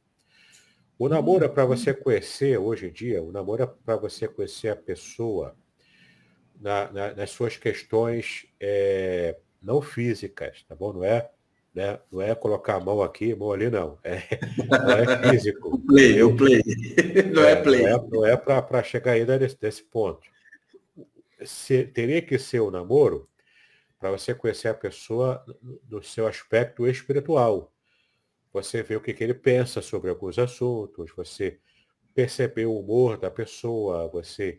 O 0.99 1.09
namoro 1.09 1.47
é 1.47 1.49
para 1.49 1.65
você 1.65 1.95
conhecer, 1.95 2.59
hoje 2.59 2.89
em 2.89 2.93
dia, 2.93 3.23
o 3.23 3.33
namoro 3.33 3.63
é 3.63 3.67
para 3.67 3.97
você 3.97 4.29
conhecer 4.29 4.69
a 4.69 4.77
pessoa 4.77 5.57
na, 6.61 6.93
na, 6.93 7.15
nas 7.15 7.31
suas 7.31 7.57
questões 7.57 8.47
é, 8.61 9.39
não 9.63 9.81
físicas, 9.81 10.63
tá 10.65 10.75
bom? 10.75 10.93
Não 10.93 11.05
é 11.05 11.31
né? 11.77 12.01
Não 12.11 12.23
é 12.23 12.35
colocar 12.35 12.77
a 12.77 12.81
mão 12.81 13.03
aqui, 13.03 13.35
mão 13.35 13.53
ali, 13.53 13.69
não. 13.69 13.99
É, 14.03 14.23
não 14.67 14.91
é 14.91 15.31
físico. 15.31 15.77
o 15.77 15.79
play, 15.79 16.23
o 16.23 16.35
play. 16.35 16.63
Não 17.35 17.45
é, 17.45 17.53
é 17.53 17.57
play. 17.57 17.83
Não 18.11 18.25
é, 18.25 18.33
é 18.33 18.37
para 18.37 18.83
chegar 18.83 19.13
ainda 19.13 19.39
nesse, 19.39 19.59
nesse 19.61 19.85
ponto. 19.85 20.27
Se, 21.45 21.85
teria 21.85 22.23
que 22.23 22.39
ser 22.39 22.61
o 22.61 22.69
um 22.69 22.71
namoro 22.71 23.29
para 23.99 24.11
você 24.11 24.35
conhecer 24.35 24.69
a 24.69 24.75
pessoa 24.75 25.45
no 25.87 26.03
seu 26.03 26.27
aspecto 26.27 26.87
espiritual. 26.87 27.71
Você 28.55 28.83
vê 28.83 28.97
o 28.97 29.01
que, 29.01 29.13
que 29.13 29.23
ele 29.23 29.35
pensa 29.35 29.83
sobre 29.83 30.09
alguns 30.09 30.39
assuntos, 30.39 31.13
você 31.15 31.59
perceber 32.15 32.65
o 32.65 32.79
humor 32.79 33.19
da 33.19 33.31
pessoa, 33.31 34.09
você 34.09 34.59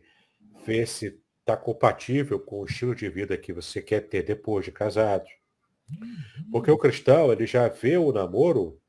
vê 0.63 0.85
se 0.85 1.19
está 1.39 1.57
compatível 1.57 2.39
com 2.39 2.59
o 2.59 2.65
estilo 2.65 2.93
de 2.93 3.09
vida 3.09 3.35
que 3.37 3.51
você 3.51 3.81
quer 3.81 4.01
ter 4.01 4.21
depois 4.21 4.65
de 4.65 4.71
casado. 4.71 5.27
Porque 6.51 6.71
o 6.71 6.77
cristão, 6.77 7.31
ele 7.31 7.45
já 7.45 7.67
vê 7.67 7.97
o 7.97 8.11
namoro 8.11 8.79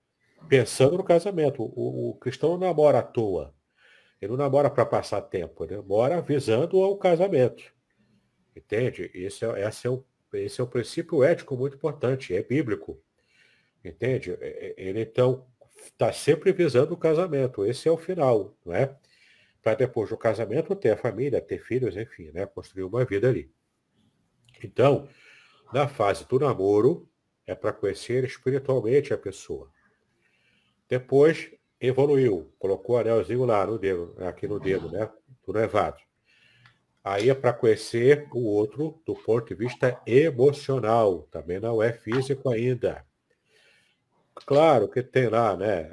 pensando 0.49 0.97
no 0.97 1.05
casamento. 1.05 1.63
O, 1.63 2.11
o 2.11 2.15
cristão 2.15 2.51
não 2.51 2.59
namora 2.59 2.99
à 2.99 3.03
toa. 3.03 3.55
Ele 4.21 4.31
não 4.33 4.39
namora 4.39 4.69
para 4.69 4.85
passar 4.85 5.23
tempo, 5.23 5.65
ele 5.65 5.77
namora 5.77 6.21
visando 6.21 6.83
ao 6.83 6.97
casamento. 6.97 7.63
Entende? 8.57 9.11
Esse 9.15 9.45
é, 9.45 9.69
esse, 9.69 9.87
é 9.87 9.91
o, 9.91 10.05
esse 10.33 10.61
é 10.61 10.65
o 10.65 10.67
princípio 10.67 11.23
ético 11.23 11.57
muito 11.57 11.77
importante, 11.77 12.35
é 12.35 12.43
bíblico. 12.43 13.01
Entende? 13.85 14.37
É, 14.41 14.49
é, 14.49 14.75
ele, 14.77 15.03
então, 15.03 15.47
está 15.85 16.13
sempre 16.13 16.53
visando 16.53 16.95
o 16.95 16.97
casamento. 16.97 17.65
Esse 17.65 17.89
é 17.89 17.93
o 17.93 17.97
final, 17.97 18.57
não 18.65 18.75
é? 18.75 18.97
Para 19.63 19.75
depois 19.75 20.11
do 20.11 20.17
casamento 20.17 20.75
ter 20.75 20.91
a 20.91 20.97
família, 20.97 21.41
ter 21.41 21.63
filhos, 21.63 21.97
enfim, 21.97 22.31
né? 22.33 22.47
Construir 22.47 22.83
uma 22.85 23.05
vida 23.05 23.29
ali. 23.29 23.51
Então, 24.63 25.09
na 25.73 25.89
fase 25.89 26.27
do 26.27 26.39
namoro, 26.39 27.09
é 27.47 27.55
para 27.55 27.73
conhecer 27.73 28.25
espiritualmente 28.25 29.13
a 29.13 29.19
pessoa. 29.19 29.71
Depois, 30.89 31.51
evoluiu, 31.81 32.53
colocou 32.59 32.97
o 32.97 32.99
anelzinho 32.99 33.45
lá 33.45 33.67
no 33.67 33.79
dedo, 33.79 34.15
aqui 34.25 34.47
no 34.47 34.59
dedo, 34.59 34.91
né? 34.91 35.11
Do 35.47 35.53
noivado. 35.53 35.99
Aí 37.03 37.31
é 37.31 37.35
para 37.35 37.53
conhecer 37.53 38.29
o 38.33 38.45
outro 38.45 39.01
do 39.07 39.15
ponto 39.15 39.47
de 39.47 39.55
vista 39.55 40.01
emocional, 40.07 41.23
também 41.31 41.59
não 41.59 41.83
é 41.83 41.93
físico 41.93 42.51
ainda. 42.51 43.05
Claro 44.47 44.89
que 44.89 45.03
tem 45.03 45.29
lá, 45.29 45.57
né? 45.57 45.89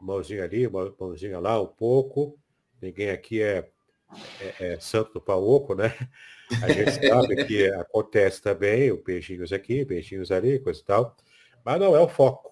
Mãozinha 0.00 0.44
ali, 0.44 0.68
mãozinha 0.68 1.38
lá, 1.38 1.60
um 1.60 1.66
pouco. 1.66 2.38
Ninguém 2.80 3.10
aqui 3.10 3.42
é, 3.42 3.68
é, 4.40 4.74
é 4.74 4.80
santo 4.80 5.12
do 5.14 5.20
pau 5.20 5.46
oco, 5.46 5.74
né? 5.74 5.94
A 6.62 6.72
gente 6.72 7.06
sabe 7.06 7.44
que 7.44 7.66
acontece 7.68 8.42
também, 8.42 8.90
o 8.90 9.02
beijinhos 9.02 9.52
aqui, 9.52 9.84
beijinhos 9.84 10.32
ali, 10.32 10.58
coisa 10.58 10.80
e 10.80 10.84
tal, 10.84 11.16
mas 11.64 11.78
não 11.78 11.94
é 11.94 12.00
o 12.00 12.08
foco. 12.08 12.50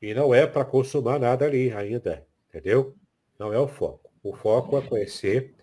E 0.00 0.14
não 0.14 0.34
é 0.34 0.46
para 0.46 0.64
consumar 0.64 1.18
nada 1.18 1.44
ali 1.44 1.72
ainda, 1.72 2.26
entendeu? 2.48 2.94
Não 3.38 3.52
é 3.52 3.58
o 3.58 3.66
foco. 3.66 4.10
O 4.22 4.34
foco 4.34 4.78
é 4.78 4.82
conhecer 4.82 5.54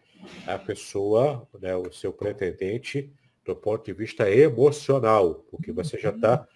a 0.48 0.58
pessoa, 0.58 1.48
né, 1.60 1.76
o 1.76 1.92
seu 1.92 2.12
pretendente, 2.12 3.14
do 3.46 3.56
ponto 3.56 3.86
de 3.86 3.94
vista 3.94 4.30
emocional, 4.30 5.46
porque 5.50 5.72
você 5.72 5.98
já 5.98 6.10
está 6.10 6.48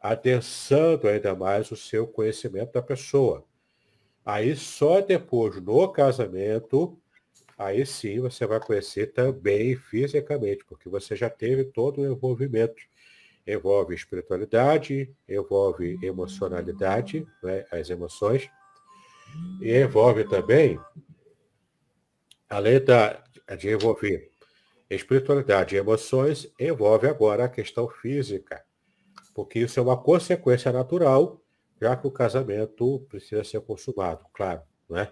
adensando 0.00 1.06
ainda 1.06 1.34
mais 1.34 1.70
o 1.70 1.76
seu 1.76 2.06
conhecimento 2.06 2.72
da 2.72 2.82
pessoa. 2.82 3.44
Aí 4.24 4.54
só 4.56 5.00
depois, 5.00 5.60
no 5.60 5.88
casamento, 5.88 6.98
aí 7.64 7.86
sim 7.86 8.20
você 8.20 8.46
vai 8.46 8.60
conhecer 8.60 9.12
também 9.12 9.76
fisicamente, 9.76 10.64
porque 10.64 10.88
você 10.88 11.14
já 11.16 11.30
teve 11.30 11.64
todo 11.64 12.00
o 12.00 12.06
envolvimento. 12.06 12.82
Envolve 13.46 13.94
espiritualidade, 13.94 15.14
envolve 15.28 15.98
emocionalidade, 16.02 17.26
né, 17.42 17.64
as 17.72 17.90
emoções, 17.90 18.48
e 19.60 19.76
envolve 19.76 20.24
também, 20.28 20.78
além 22.48 22.84
da, 22.84 23.22
de 23.58 23.70
envolver 23.70 24.30
espiritualidade 24.88 25.74
e 25.74 25.78
emoções, 25.78 26.52
envolve 26.60 27.08
agora 27.08 27.44
a 27.44 27.48
questão 27.48 27.88
física. 27.88 28.64
porque 29.34 29.60
isso 29.60 29.80
é 29.80 29.82
uma 29.82 29.96
consequência 29.96 30.70
natural, 30.70 31.40
já 31.80 31.96
que 31.96 32.06
o 32.06 32.10
casamento 32.10 33.00
precisa 33.08 33.42
ser 33.42 33.60
consumado, 33.62 34.24
claro, 34.32 34.60
né? 34.88 35.10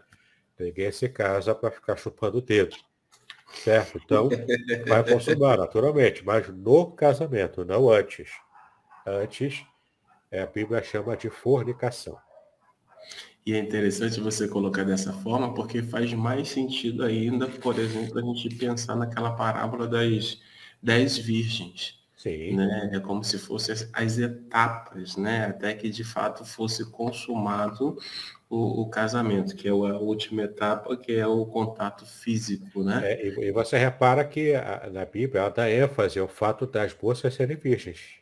Ninguém 0.60 0.92
se 0.92 1.08
casa 1.08 1.54
para 1.54 1.70
ficar 1.70 1.96
chupando 1.96 2.38
o 2.38 2.42
dedo, 2.42 2.76
certo? 3.64 3.98
Então, 4.04 4.28
vai 4.86 5.02
consumar 5.02 5.56
naturalmente, 5.56 6.24
mas 6.24 6.48
no 6.48 6.92
casamento, 6.92 7.64
não 7.64 7.88
antes. 7.88 8.30
Antes, 9.06 9.64
é, 10.30 10.42
a 10.42 10.46
Bíblia 10.46 10.82
chama 10.82 11.16
de 11.16 11.30
fornicação. 11.30 12.18
E 13.46 13.54
é 13.54 13.58
interessante 13.58 14.20
você 14.20 14.46
colocar 14.46 14.84
dessa 14.84 15.14
forma, 15.14 15.54
porque 15.54 15.82
faz 15.82 16.12
mais 16.12 16.48
sentido 16.48 17.02
ainda, 17.02 17.48
por 17.48 17.78
exemplo, 17.78 18.18
a 18.18 18.22
gente 18.22 18.54
pensar 18.56 18.94
naquela 18.94 19.32
parábola 19.32 19.88
das 19.88 20.38
dez 20.82 21.16
virgens. 21.16 21.99
Sim. 22.20 22.54
Né? 22.54 22.90
É 22.92 23.00
como 23.00 23.24
se 23.24 23.38
fossem 23.38 23.72
as, 23.72 23.88
as, 23.94 24.18
etapas, 24.18 25.16
né? 25.16 25.46
Até 25.46 25.72
que 25.72 25.88
de 25.88 26.04
fato 26.04 26.44
fosse 26.44 26.84
consumado 26.90 27.96
o, 28.46 28.82
o, 28.82 28.90
casamento, 28.90 29.56
que 29.56 29.66
é 29.66 29.70
a 29.70 29.74
última 29.74 30.42
etapa, 30.42 30.94
que 30.98 31.12
é 31.12 31.26
o 31.26 31.46
contato 31.46 32.04
físico, 32.04 32.82
né? 32.82 33.00
É, 33.10 33.26
e, 33.26 33.48
e, 33.48 33.52
você 33.52 33.78
repara 33.78 34.22
que 34.22 34.54
a, 34.54 34.90
na 34.92 35.06
Bíblia 35.06 35.40
ela 35.40 35.50
dá 35.50 35.70
ênfase 35.70 36.18
ao 36.18 36.28
fato 36.28 36.66
das 36.66 36.94
moças 37.02 37.32
serem 37.32 37.56
virgens. 37.56 38.18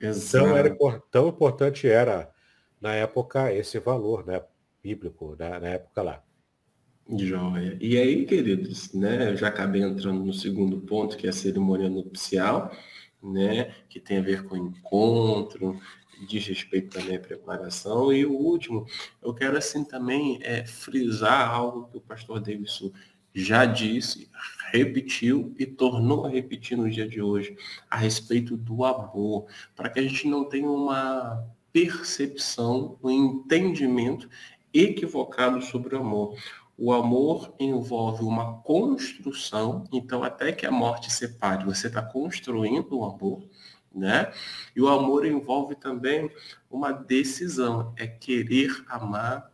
Exato. 0.00 0.44
Então, 0.44 0.56
era, 0.56 1.00
tão 1.08 1.28
importante 1.28 1.88
era, 1.88 2.28
na 2.80 2.94
época, 2.94 3.54
esse 3.54 3.78
valor 3.78 4.26
né, 4.26 4.42
bíblico, 4.82 5.36
na, 5.38 5.60
na 5.60 5.68
época 5.68 6.02
lá. 6.02 6.22
Joia. 7.16 7.78
E 7.80 7.96
aí, 7.96 8.26
queridos, 8.26 8.92
né, 8.92 9.30
eu 9.30 9.36
já 9.36 9.46
acabei 9.46 9.82
entrando 9.82 10.24
no 10.24 10.32
segundo 10.32 10.80
ponto, 10.80 11.16
que 11.16 11.28
é 11.28 11.30
a 11.30 11.32
cerimônia 11.32 11.88
nupcial, 11.88 12.72
né, 13.22 13.74
que 13.88 14.00
tem 14.00 14.18
a 14.18 14.22
ver 14.22 14.44
com 14.44 14.56
encontro, 14.56 15.80
diz 16.26 16.46
respeito 16.46 16.98
também 16.98 17.16
à 17.16 17.20
preparação. 17.20 18.12
E 18.12 18.24
o 18.24 18.32
último, 18.32 18.86
eu 19.22 19.34
quero 19.34 19.56
assim 19.56 19.84
também 19.84 20.38
é, 20.42 20.64
frisar 20.64 21.48
algo 21.50 21.88
que 21.88 21.96
o 21.96 22.00
pastor 22.00 22.40
Davidson 22.40 22.92
já 23.32 23.64
disse, 23.64 24.28
repetiu 24.72 25.54
e 25.58 25.64
tornou 25.64 26.26
a 26.26 26.30
repetir 26.30 26.76
no 26.76 26.90
dia 26.90 27.08
de 27.08 27.22
hoje, 27.22 27.56
a 27.88 27.96
respeito 27.96 28.56
do 28.56 28.84
amor, 28.84 29.46
para 29.76 29.88
que 29.88 30.00
a 30.00 30.02
gente 30.02 30.26
não 30.26 30.44
tenha 30.44 30.68
uma 30.68 31.46
percepção, 31.72 32.98
um 33.02 33.10
entendimento 33.10 34.28
equivocado 34.72 35.62
sobre 35.62 35.94
o 35.94 36.00
amor. 36.00 36.36
O 36.82 36.94
amor 36.94 37.54
envolve 37.60 38.24
uma 38.24 38.54
construção, 38.62 39.84
então 39.92 40.24
até 40.24 40.50
que 40.50 40.64
a 40.64 40.70
morte 40.70 41.12
separe, 41.12 41.62
você 41.62 41.88
está 41.88 42.00
construindo 42.00 42.98
o 42.98 43.04
amor, 43.04 43.46
né? 43.94 44.32
E 44.74 44.80
o 44.80 44.88
amor 44.88 45.26
envolve 45.26 45.74
também 45.74 46.30
uma 46.70 46.90
decisão, 46.90 47.92
é 47.98 48.06
querer 48.06 48.82
amar 48.88 49.52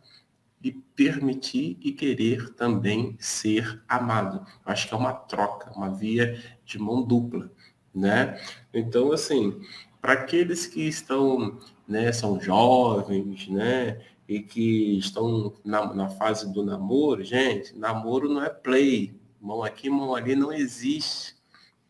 e 0.63 0.71
permitir 0.71 1.77
e 1.81 1.91
querer 1.91 2.53
também 2.53 3.17
ser 3.19 3.83
amado. 3.89 4.45
Acho 4.65 4.87
que 4.87 4.93
é 4.93 4.97
uma 4.97 5.11
troca, 5.11 5.69
uma 5.75 5.93
via 5.93 6.41
de 6.63 6.79
mão 6.79 7.03
dupla, 7.03 7.51
né? 7.93 8.39
Então, 8.73 9.11
assim, 9.11 9.59
para 10.01 10.13
aqueles 10.13 10.65
que 10.65 10.87
estão, 10.87 11.59
né, 11.85 12.09
são 12.13 12.39
jovens, 12.39 13.49
né, 13.49 13.99
e 14.27 14.41
que 14.41 14.97
estão 14.97 15.53
na, 15.63 15.93
na 15.93 16.09
fase 16.09 16.51
do 16.51 16.63
namoro, 16.63 17.23
gente, 17.23 17.77
namoro 17.77 18.27
não 18.27 18.43
é 18.43 18.49
play, 18.49 19.15
mão 19.39 19.63
aqui, 19.63 19.89
mão 19.89 20.13
ali 20.13 20.35
não 20.35 20.51
existe. 20.51 21.35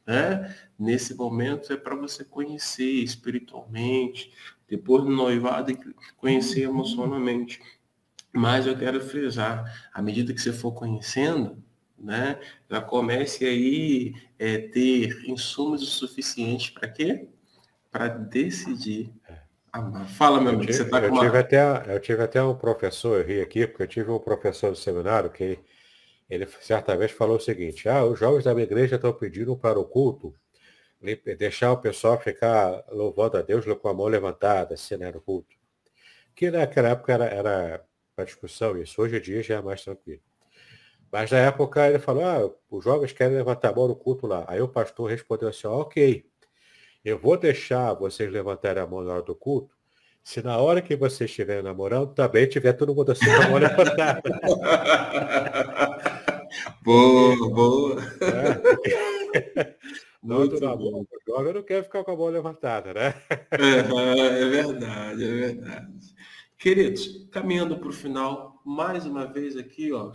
Né? 0.06 0.56
Nesse 0.78 1.16
momento 1.16 1.74
é 1.74 1.78
para 1.78 1.96
você 1.96 2.24
conhecer 2.24 3.04
espiritualmente, 3.04 4.32
depois 4.68 5.04
do 5.04 5.10
noivado, 5.10 5.78
conhecer 6.18 6.62
emocionalmente. 6.62 7.60
Mas 8.32 8.68
eu 8.68 8.78
quero 8.78 9.02
frisar, 9.02 9.90
à 9.94 10.02
medida 10.02 10.34
que 10.34 10.42
você 10.42 10.54
for 10.54 10.72
conhecendo, 10.72 11.64
né, 11.98 12.40
já 12.70 12.80
comece 12.80 13.44
aí 13.46 14.14
é, 14.38 14.60
ter 14.60 15.28
insumos 15.28 15.82
o 15.82 15.86
suficiente 15.86 16.72
para 16.72 16.88
quê? 16.88 17.28
Para 17.90 18.08
decidir. 18.08 19.12
Fala, 20.18 20.40
meu 20.40 20.52
amigo, 20.52 20.72
você 20.72 20.84
está 20.84 21.02
com 21.02 21.08
uma... 21.08 21.24
tive 21.24 21.38
até, 21.38 21.94
Eu 21.94 22.00
tive 22.00 22.24
até 22.24 22.44
um 22.44 22.56
professor, 22.56 23.20
eu 23.20 23.26
ri 23.26 23.42
aqui, 23.42 23.68
porque 23.68 23.84
eu 23.84 23.88
tive 23.88 24.12
um 24.12 24.20
professor 24.20 24.72
do 24.72 24.78
seminário 24.78 25.30
que 25.30 25.60
ele 26.30 26.46
certa 26.62 26.96
vez 26.98 27.12
falou 27.12 27.38
o 27.38 27.40
seguinte, 27.40 27.88
ah, 27.88 28.04
os 28.04 28.20
jovens 28.20 28.44
da 28.44 28.54
minha 28.54 28.66
igreja 28.66 28.96
estão 28.96 29.14
pedindo 29.14 29.56
para 29.56 29.80
o 29.80 29.86
culto 29.86 30.34
deixar 31.38 31.72
o 31.72 31.78
pessoal 31.78 32.20
ficar 32.20 32.84
louvando 32.90 33.38
a 33.38 33.42
Deus 33.42 33.66
com 33.66 33.88
a 33.88 33.94
mão 33.94 34.08
levantada, 34.08 34.74
assim, 34.74 34.98
né, 34.98 35.12
no 35.12 35.22
culto. 35.22 35.56
Que 36.36 36.50
naquela 36.50 36.90
época 36.90 37.14
era, 37.14 37.26
era 37.26 37.86
para 38.16 38.26
discussão 38.26 38.78
isso, 38.82 39.02
hoje 39.02 39.18
em 39.18 39.22
dia 39.22 39.44
já 39.44 39.56
é 39.56 39.62
mais 39.62 39.84
tranquilo. 39.84 40.22
Mas 41.12 41.32
na 41.32 41.38
época 41.38 41.88
ele 41.88 42.00
falou, 42.00 42.26
ah, 42.26 42.52
os 42.70 42.84
jovens 42.84 43.14
querem 43.14 43.38
levantar 43.38 43.70
a 43.70 43.76
mão 43.76 43.88
no 43.88 43.96
culto 43.96 44.28
lá. 44.28 44.44
Aí 44.48 44.62
o 44.62 44.68
pastor 44.68 45.10
respondeu 45.10 45.48
assim, 45.48 45.68
ok, 45.68 46.26
eu 47.08 47.18
vou 47.18 47.38
deixar 47.38 47.94
vocês 47.94 48.30
levantarem 48.30 48.84
a 48.84 48.86
mão 48.86 49.02
na 49.02 49.14
hora 49.14 49.22
do 49.22 49.34
culto, 49.34 49.74
se 50.22 50.42
na 50.42 50.58
hora 50.58 50.82
que 50.82 50.94
vocês 50.94 51.30
estiverem 51.30 51.64
namorando, 51.64 52.14
também 52.14 52.46
tiver 52.50 52.74
todo 52.74 52.94
mundo 52.94 53.14
assim 53.14 53.26
com 53.26 53.44
a 53.44 53.50
mão 53.50 53.60
levantada. 53.60 54.22
boa, 56.84 57.50
boa. 57.50 58.02
É, 59.54 59.76
Muito 60.22 60.60
namoro, 60.60 61.08
jovem 61.26 61.54
não 61.54 61.64
quer 61.64 61.82
ficar 61.82 62.04
com 62.04 62.12
a 62.12 62.18
mão 62.18 62.28
levantada, 62.28 62.94
né? 62.94 63.14
É, 63.52 64.42
é 64.42 64.46
verdade, 64.50 65.24
é 65.24 65.28
verdade. 65.28 66.14
Queridos, 66.58 67.30
caminhando 67.32 67.78
para 67.78 67.88
o 67.88 67.94
final, 67.94 68.62
mais 68.66 69.06
uma 69.06 69.26
vez 69.26 69.56
aqui, 69.56 69.94
ó, 69.94 70.12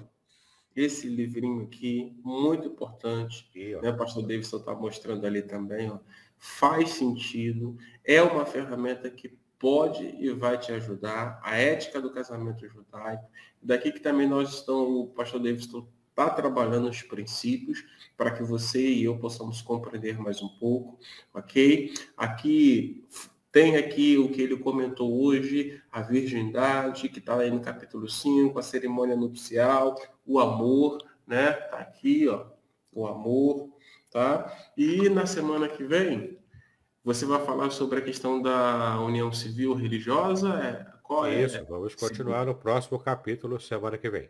esse 0.77 1.09
livrinho 1.09 1.63
aqui, 1.63 2.15
muito 2.23 2.69
importante, 2.69 3.49
e, 3.55 3.75
né? 3.77 3.93
O 3.93 3.97
pastor 3.97 4.25
Davidson 4.25 4.59
está 4.59 4.75
mostrando 4.75 5.27
ali 5.27 5.41
também, 5.41 5.91
ó 5.91 5.99
faz 6.45 6.91
sentido, 6.91 7.77
é 8.05 8.21
uma 8.21 8.45
ferramenta 8.45 9.09
que 9.09 9.39
pode 9.61 10.05
e 10.19 10.29
vai 10.31 10.59
te 10.59 10.73
ajudar, 10.73 11.39
a 11.41 11.57
ética 11.57 12.01
do 12.01 12.13
casamento 12.13 12.69
judaico. 12.69 13.23
Daqui 13.63 13.93
que 13.93 14.01
também 14.01 14.29
nós 14.29 14.53
estamos, 14.55 15.05
o 15.05 15.07
pastor 15.15 15.41
Davis 15.41 15.69
está 16.11 16.31
trabalhando 16.31 16.89
os 16.89 17.01
princípios 17.01 17.85
para 18.17 18.33
que 18.33 18.43
você 18.43 18.85
e 18.85 19.05
eu 19.05 19.17
possamos 19.21 19.63
compreender 19.63 20.19
mais 20.19 20.43
um 20.43 20.49
pouco, 20.49 20.99
ok? 21.33 21.95
Aqui 22.17 23.07
tem 23.53 23.77
aqui 23.77 24.19
o 24.19 24.29
que 24.29 24.43
ele 24.43 24.57
comentou 24.57 25.23
hoje, 25.23 25.81
a 25.93 26.03
virgindade, 26.03 27.09
que 27.09 27.21
está 27.21 27.39
aí 27.39 27.53
no 27.53 27.61
capítulo 27.61 28.11
5, 28.11 28.59
a 28.59 28.63
cerimônia 28.63 29.15
nupcial, 29.15 29.95
o 30.27 30.41
amor, 30.41 30.99
né? 31.25 31.51
Está 31.51 31.79
aqui, 31.79 32.27
ó, 32.27 32.47
o 32.93 33.07
amor, 33.07 33.72
Tá? 34.13 34.55
E 34.77 35.09
na 35.09 35.25
semana 35.25 35.69
que 35.69 35.83
vem, 35.83 36.39
você 37.03 37.25
vai 37.25 37.45
falar 37.45 37.71
sobre 37.71 37.99
a 37.99 38.03
questão 38.03 38.43
da 38.43 39.01
união 39.01 39.33
civil 39.33 39.75
religiosa? 39.75 40.51
É, 40.55 40.87
qual 41.03 41.27
é? 41.27 41.43
Isso, 41.43 41.65
vamos 41.67 41.95
continuar 41.95 42.45
no 42.45 42.55
próximo 42.55 42.99
capítulo 42.99 43.59
semana 43.59 43.97
que 43.97 44.11
vem. 44.11 44.29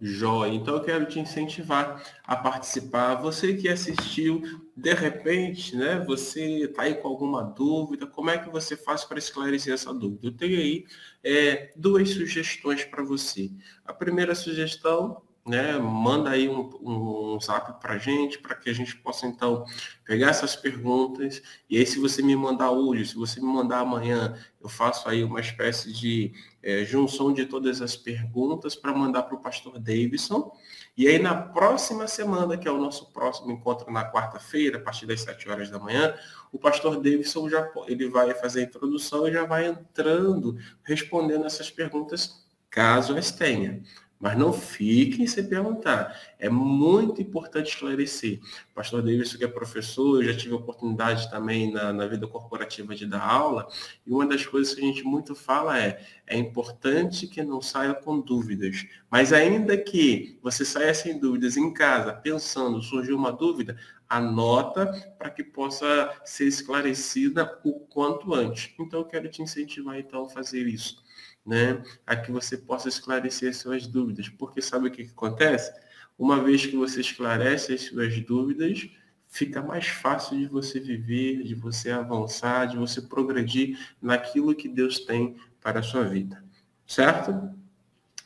Jóia. 0.00 0.54
Então 0.54 0.76
eu 0.76 0.82
quero 0.82 1.04
te 1.04 1.20
incentivar 1.20 2.02
a 2.24 2.34
participar. 2.34 3.16
Você 3.16 3.54
que 3.54 3.68
assistiu, 3.68 4.42
de 4.74 4.94
repente, 4.94 5.76
né, 5.76 6.02
você 6.06 6.64
está 6.64 6.82
aí 6.82 6.94
com 6.94 7.06
alguma 7.06 7.42
dúvida, 7.42 8.06
como 8.06 8.30
é 8.30 8.38
que 8.38 8.48
você 8.48 8.76
faz 8.76 9.04
para 9.04 9.18
esclarecer 9.18 9.74
essa 9.74 9.92
dúvida? 9.92 10.26
Eu 10.28 10.32
tenho 10.32 10.58
aí 10.58 10.86
é, 11.22 11.70
duas 11.76 12.08
sugestões 12.10 12.82
para 12.84 13.02
você. 13.02 13.50
A 13.84 13.92
primeira 13.92 14.34
sugestão 14.34 15.22
né? 15.50 15.76
Manda 15.78 16.30
aí 16.30 16.48
um, 16.48 16.70
um 16.80 17.40
zap 17.40 17.80
para 17.80 17.94
a 17.94 17.98
gente, 17.98 18.38
para 18.38 18.54
que 18.54 18.70
a 18.70 18.72
gente 18.72 18.96
possa 18.96 19.26
então 19.26 19.64
pegar 20.04 20.28
essas 20.28 20.54
perguntas. 20.54 21.42
E 21.68 21.76
aí, 21.76 21.84
se 21.84 21.98
você 21.98 22.22
me 22.22 22.36
mandar 22.36 22.70
hoje, 22.70 23.06
se 23.06 23.16
você 23.16 23.40
me 23.40 23.46
mandar 23.46 23.80
amanhã, 23.80 24.38
eu 24.60 24.68
faço 24.68 25.08
aí 25.08 25.24
uma 25.24 25.40
espécie 25.40 25.92
de 25.92 26.32
é, 26.62 26.84
junção 26.84 27.32
de 27.32 27.44
todas 27.46 27.82
as 27.82 27.96
perguntas 27.96 28.76
para 28.76 28.92
mandar 28.94 29.24
para 29.24 29.34
o 29.34 29.40
pastor 29.40 29.78
Davidson. 29.80 30.56
E 30.96 31.08
aí, 31.08 31.18
na 31.18 31.34
próxima 31.34 32.06
semana, 32.06 32.56
que 32.56 32.68
é 32.68 32.70
o 32.70 32.78
nosso 32.78 33.12
próximo 33.12 33.50
encontro 33.50 33.90
na 33.90 34.08
quarta-feira, 34.08 34.78
a 34.78 34.80
partir 34.80 35.06
das 35.06 35.20
7 35.22 35.48
horas 35.48 35.68
da 35.68 35.78
manhã, 35.78 36.14
o 36.52 36.58
pastor 36.58 36.96
Davidson 36.96 37.48
já 37.48 37.68
ele 37.88 38.08
vai 38.08 38.32
fazer 38.34 38.60
a 38.60 38.64
introdução 38.64 39.26
e 39.26 39.32
já 39.32 39.44
vai 39.44 39.66
entrando, 39.66 40.56
respondendo 40.84 41.44
essas 41.44 41.70
perguntas, 41.70 42.46
caso 42.70 43.16
as 43.16 43.32
tenha. 43.32 43.82
Mas 44.20 44.36
não 44.36 44.52
fiquem 44.52 45.26
sem 45.26 45.48
perguntar. 45.48 46.14
É 46.38 46.50
muito 46.50 47.22
importante 47.22 47.70
esclarecer. 47.70 48.38
O 48.70 48.74
pastor 48.74 49.00
Davidson, 49.00 49.38
que 49.38 49.44
é 49.44 49.48
professor, 49.48 50.22
eu 50.22 50.30
já 50.30 50.38
tive 50.38 50.52
oportunidade 50.52 51.30
também 51.30 51.72
na, 51.72 51.90
na, 51.90 52.06
vida 52.06 52.26
corporativa 52.26 52.94
de 52.94 53.06
dar 53.06 53.22
aula, 53.22 53.66
e 54.06 54.12
uma 54.12 54.26
das 54.26 54.44
coisas 54.44 54.74
que 54.74 54.82
a 54.82 54.84
gente 54.84 55.02
muito 55.04 55.34
fala 55.34 55.80
é, 55.80 56.04
é 56.26 56.36
importante 56.36 57.26
que 57.26 57.42
não 57.42 57.62
saia 57.62 57.94
com 57.94 58.20
dúvidas. 58.20 58.84
Mas 59.10 59.32
ainda 59.32 59.76
que 59.78 60.38
você 60.42 60.66
saia 60.66 60.92
sem 60.92 61.18
dúvidas 61.18 61.56
em 61.56 61.72
casa, 61.72 62.12
pensando, 62.12 62.82
surgiu 62.82 63.16
uma 63.16 63.32
dúvida, 63.32 63.78
anota 64.10 64.86
para 65.16 65.30
que 65.30 65.44
possa 65.44 66.10
ser 66.24 66.48
esclarecida 66.48 67.58
o 67.64 67.78
quanto 67.78 68.34
antes. 68.34 68.74
Então, 68.78 69.00
eu 69.00 69.06
quero 69.06 69.30
te 69.30 69.40
incentivar 69.40 69.98
então 69.98 70.24
a 70.24 70.28
fazer 70.28 70.66
isso, 70.66 71.02
né? 71.50 71.82
A 72.06 72.14
que 72.14 72.30
você 72.30 72.56
possa 72.56 72.88
esclarecer 72.88 73.52
suas 73.56 73.84
dúvidas, 73.84 74.28
porque 74.28 74.62
sabe 74.62 74.86
o 74.86 74.90
que, 74.90 75.04
que 75.04 75.10
acontece? 75.10 75.72
Uma 76.16 76.40
vez 76.40 76.64
que 76.64 76.76
você 76.76 77.00
esclarece 77.00 77.72
as 77.72 77.80
suas 77.82 78.20
dúvidas, 78.20 78.88
fica 79.26 79.60
mais 79.60 79.88
fácil 79.88 80.38
de 80.38 80.46
você 80.46 80.78
viver, 80.78 81.42
de 81.42 81.56
você 81.56 81.90
avançar, 81.90 82.66
de 82.66 82.76
você 82.76 83.02
progredir 83.02 83.76
naquilo 84.00 84.54
que 84.54 84.68
Deus 84.68 85.00
tem 85.00 85.36
para 85.60 85.80
a 85.80 85.82
sua 85.82 86.04
vida. 86.04 86.40
Certo? 86.86 87.50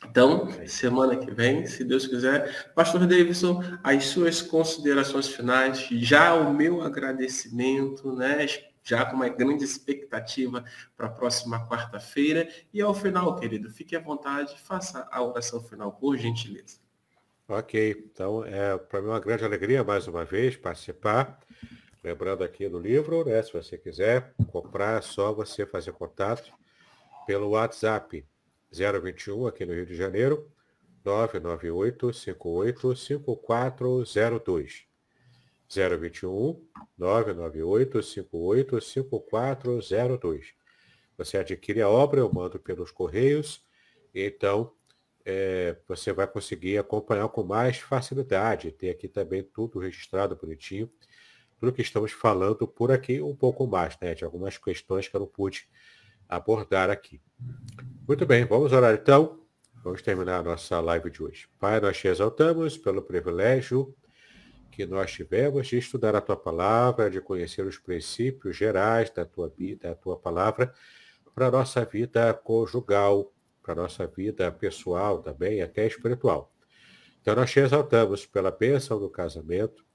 Então, 0.07 0.47
semana 0.67 1.15
que 1.15 1.31
vem, 1.31 1.65
se 1.65 1.83
Deus 1.83 2.05
quiser, 2.05 2.71
Pastor 2.75 3.07
Davidson, 3.07 3.63
as 3.83 4.05
suas 4.05 4.39
considerações 4.39 5.27
finais, 5.27 5.79
já 5.89 6.35
o 6.35 6.53
meu 6.53 6.83
agradecimento, 6.83 8.13
né? 8.13 8.45
Já 8.85 9.03
com 9.05 9.15
uma 9.15 9.27
grande 9.27 9.63
expectativa 9.63 10.63
para 10.95 11.07
a 11.07 11.09
próxima 11.09 11.67
quarta-feira. 11.67 12.47
E 12.71 12.81
ao 12.81 12.93
final, 12.93 13.35
querido, 13.35 13.69
fique 13.69 13.95
à 13.95 13.99
vontade, 13.99 14.57
faça 14.59 15.07
a 15.11 15.23
oração 15.23 15.59
final, 15.59 15.91
por 15.91 16.15
gentileza. 16.15 16.79
Ok, 17.47 18.09
então 18.11 18.45
é 18.45 18.77
para 18.77 19.01
mim 19.01 19.07
uma 19.07 19.19
grande 19.19 19.43
alegria 19.43 19.83
mais 19.83 20.07
uma 20.07 20.23
vez 20.23 20.55
participar. 20.55 21.39
Lembrando 22.03 22.43
aqui 22.43 22.69
no 22.69 22.77
livro, 22.77 23.25
né? 23.25 23.41
Se 23.41 23.51
você 23.51 23.77
quiser 23.77 24.33
comprar, 24.51 24.99
é 24.99 25.01
só 25.01 25.33
você 25.33 25.65
fazer 25.65 25.91
contato 25.91 26.53
pelo 27.25 27.49
WhatsApp 27.49 28.23
021 28.71 29.47
aqui 29.47 29.65
no 29.65 29.73
Rio 29.73 29.85
de 29.85 29.95
Janeiro, 29.95 30.51
998 31.03 32.13
58 32.13 32.95
5402. 32.95 34.94
021 35.69 36.61
998 36.97 38.01
58 38.03 38.81
5402. 38.81 40.53
Você 41.17 41.37
adquire 41.37 41.81
a 41.81 41.89
obra, 41.89 42.19
eu 42.19 42.31
mando 42.31 42.59
pelos 42.59 42.91
correios, 42.91 43.63
então 44.13 44.71
é, 45.25 45.75
você 45.87 46.13
vai 46.13 46.27
conseguir 46.27 46.77
acompanhar 46.77 47.27
com 47.29 47.43
mais 47.43 47.77
facilidade. 47.77 48.71
Tem 48.71 48.89
aqui 48.89 49.07
também 49.07 49.43
tudo 49.43 49.79
registrado 49.79 50.35
bonitinho, 50.35 50.89
tudo 51.59 51.73
que 51.73 51.81
estamos 51.81 52.11
falando 52.11 52.67
por 52.67 52.91
aqui, 52.91 53.21
um 53.21 53.35
pouco 53.35 53.65
mais, 53.65 53.97
né? 53.99 54.13
De 54.13 54.23
algumas 54.23 54.57
questões 54.57 55.07
que 55.07 55.15
eu 55.15 55.21
não 55.21 55.27
pude 55.27 55.67
abordar 56.27 56.89
aqui. 56.89 57.21
Muito 58.07 58.25
bem, 58.25 58.45
vamos 58.45 58.71
orar 58.71 58.93
então. 58.93 59.39
Vamos 59.83 60.01
terminar 60.01 60.39
a 60.39 60.43
nossa 60.43 60.79
live 60.79 61.11
de 61.11 61.23
hoje. 61.23 61.47
Pai, 61.59 61.79
nós 61.79 61.97
te 61.97 62.07
exaltamos 62.07 62.77
pelo 62.77 63.01
privilégio 63.01 63.95
que 64.75 64.85
nós 64.85 65.09
tivemos 65.13 65.67
de 65.67 65.77
estudar 65.77 66.15
a 66.17 66.21
tua 66.21 66.35
palavra, 66.35 67.09
de 67.09 67.21
conhecer 67.21 67.65
os 67.65 67.77
princípios 67.77 68.57
gerais 68.57 69.09
da 69.09 69.23
tua 69.23 69.47
vida, 69.47 69.87
da 69.87 69.95
tua 69.95 70.17
palavra, 70.17 70.73
para 71.33 71.47
a 71.47 71.51
nossa 71.51 71.85
vida 71.85 72.33
conjugal, 72.33 73.31
para 73.63 73.71
a 73.71 73.75
nossa 73.77 74.05
vida 74.05 74.51
pessoal 74.51 75.19
também, 75.19 75.61
até 75.61 75.87
espiritual. 75.87 76.53
Então 77.21 77.35
nós 77.35 77.51
te 77.51 77.61
exaltamos 77.61 78.25
pela 78.25 78.51
bênção 78.51 78.99
do 78.99 79.09
casamento, 79.09 79.85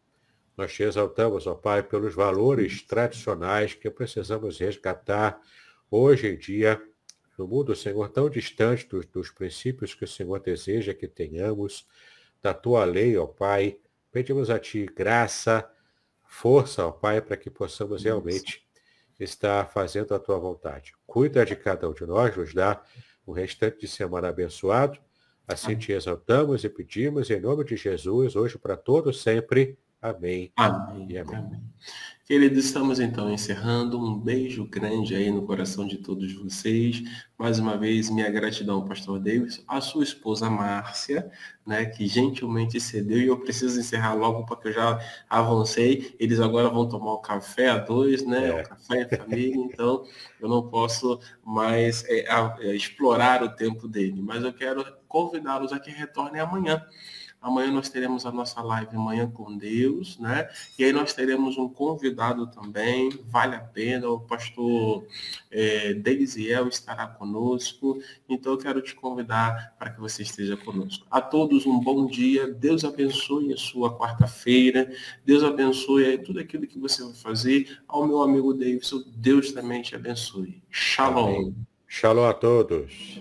nós 0.57 0.73
te 0.73 0.83
exaltamos, 0.83 1.47
ó 1.47 1.55
Pai, 1.55 1.83
pelos 1.83 2.15
valores 2.15 2.81
tradicionais 2.83 3.75
que 3.75 3.91
precisamos 3.91 4.59
resgatar 4.59 5.39
hoje 5.91 6.27
em 6.29 6.39
dia, 6.39 6.81
no 7.37 7.47
mundo, 7.47 7.77
Senhor, 7.77 8.09
tão 8.09 8.31
distante 8.31 8.89
dos, 8.89 9.05
dos 9.05 9.31
princípios 9.31 9.95
que 9.95 10.05
o 10.05 10.09
Senhor 10.09 10.41
deseja 10.41 10.95
que 10.95 11.07
tenhamos, 11.07 11.87
da 12.43 12.55
tua 12.55 12.85
lei, 12.87 13.19
ó 13.19 13.27
Pai, 13.27 13.79
pedimos 14.11 14.51
a 14.51 14.59
Ti 14.59 14.87
graça, 14.87 15.69
força, 16.25 16.87
ó 16.87 16.91
Pai, 16.91 17.21
para 17.21 17.37
que 17.37 17.51
possamos 17.51 18.05
realmente 18.05 18.67
estar 19.19 19.69
fazendo 19.71 20.15
a 20.15 20.19
Tua 20.19 20.39
vontade. 20.39 20.93
Cuida 21.07 21.45
de 21.45 21.57
cada 21.57 21.89
um 21.89 21.93
de 21.93 22.07
nós, 22.07 22.37
nos 22.37 22.55
dá 22.55 22.83
o 23.27 23.33
restante 23.33 23.81
de 23.81 23.89
semana 23.89 24.29
abençoado. 24.29 24.99
Assim 25.47 25.69
Amém. 25.69 25.79
te 25.79 25.93
exaltamos 25.93 26.63
e 26.65 26.69
pedimos 26.69 27.29
em 27.31 27.41
nome 27.41 27.65
de 27.65 27.77
Jesus, 27.77 28.37
hoje 28.37 28.57
para 28.59 28.77
todos 28.77 29.21
sempre. 29.23 29.79
Amém. 30.01 30.53
Amém. 30.57 31.07
E 31.11 31.19
amém. 31.19 31.37
amém. 31.37 31.63
Queridos, 32.31 32.67
estamos 32.67 33.01
então 33.01 33.29
encerrando. 33.29 33.99
Um 33.99 34.17
beijo 34.17 34.65
grande 34.65 35.17
aí 35.17 35.33
no 35.33 35.45
coração 35.45 35.85
de 35.85 35.99
todos 35.99 36.33
vocês. 36.33 37.03
Mais 37.37 37.59
uma 37.59 37.77
vez, 37.77 38.09
minha 38.09 38.31
gratidão 38.31 38.77
ao 38.77 38.85
pastor 38.85 39.19
Davis, 39.19 39.65
a 39.67 39.81
sua 39.81 40.05
esposa 40.05 40.49
Márcia, 40.49 41.29
né, 41.67 41.87
que 41.87 42.07
gentilmente 42.07 42.81
cedeu 42.81 43.19
e 43.19 43.27
eu 43.27 43.41
preciso 43.41 43.81
encerrar 43.81 44.15
logo 44.15 44.47
porque 44.47 44.69
eu 44.69 44.73
já 44.73 45.01
avancei. 45.29 46.15
Eles 46.21 46.39
agora 46.39 46.69
vão 46.69 46.89
tomar 46.89 47.15
o 47.15 47.19
café 47.19 47.69
a 47.69 47.79
dois, 47.79 48.25
né? 48.25 48.51
É. 48.51 48.63
O 48.63 48.69
café 48.69 49.01
e 49.01 49.03
a 49.13 49.19
família, 49.19 49.57
então 49.57 50.05
eu 50.41 50.49
não 50.49 50.69
posso 50.69 51.19
mais 51.45 52.05
é, 52.05 52.27
é, 52.61 52.77
explorar 52.77 53.43
o 53.43 53.57
tempo 53.57 53.89
dele. 53.89 54.23
Mas 54.23 54.45
eu 54.45 54.53
quero 54.53 54.87
convidá-los 55.09 55.73
a 55.73 55.81
que 55.81 55.91
retornem 55.91 56.41
amanhã. 56.41 56.81
Amanhã 57.41 57.71
nós 57.73 57.89
teremos 57.89 58.27
a 58.27 58.33
nossa 58.33 58.61
live 58.61 58.97
Manhã 58.97 59.31
com 59.31 59.57
Deus, 59.57 60.19
né? 60.19 60.49
E 60.79 60.85
aí 60.85 60.93
nós 60.93 61.15
teremos 61.15 61.57
um 61.57 61.69
convidado 61.69 62.47
também, 62.49 63.11
vale 63.29 63.57
a 63.57 63.61
pena, 63.61 64.09
o 64.11 64.21
pastor 64.21 65.07
é, 65.51 65.95
Deisiel 65.95 66.69
estará 66.69 67.07
conosco. 67.07 67.99
Então 68.29 68.53
eu 68.53 68.59
quero 68.59 68.83
te 68.83 68.95
convidar 68.95 69.75
para 69.79 69.91
que 69.91 69.99
você 69.99 70.23
esteja 70.23 70.57
conosco. 70.57 71.07
A 71.11 71.21
todos 71.21 71.65
um 71.65 71.81
bom 71.81 72.07
dia, 72.07 72.47
Deus 72.47 72.85
abençoe 72.85 73.55
a 73.55 73.57
sua 73.57 73.97
quarta-feira, 73.97 74.93
Deus 75.25 75.43
abençoe 75.43 76.19
tudo 76.19 76.41
aquilo 76.41 76.67
que 76.67 76.79
você 76.79 77.03
vai 77.03 77.15
fazer. 77.15 77.79
Ao 77.89 78.07
meu 78.07 78.21
amigo 78.21 78.53
Davidson, 78.53 79.03
Deus 79.17 79.53
também 79.53 79.81
te 79.81 79.95
abençoe. 79.95 80.63
Shalom. 80.71 81.29
Amém. 81.29 81.55
Shalom 81.87 82.25
a 82.25 82.35
todos. 82.35 83.21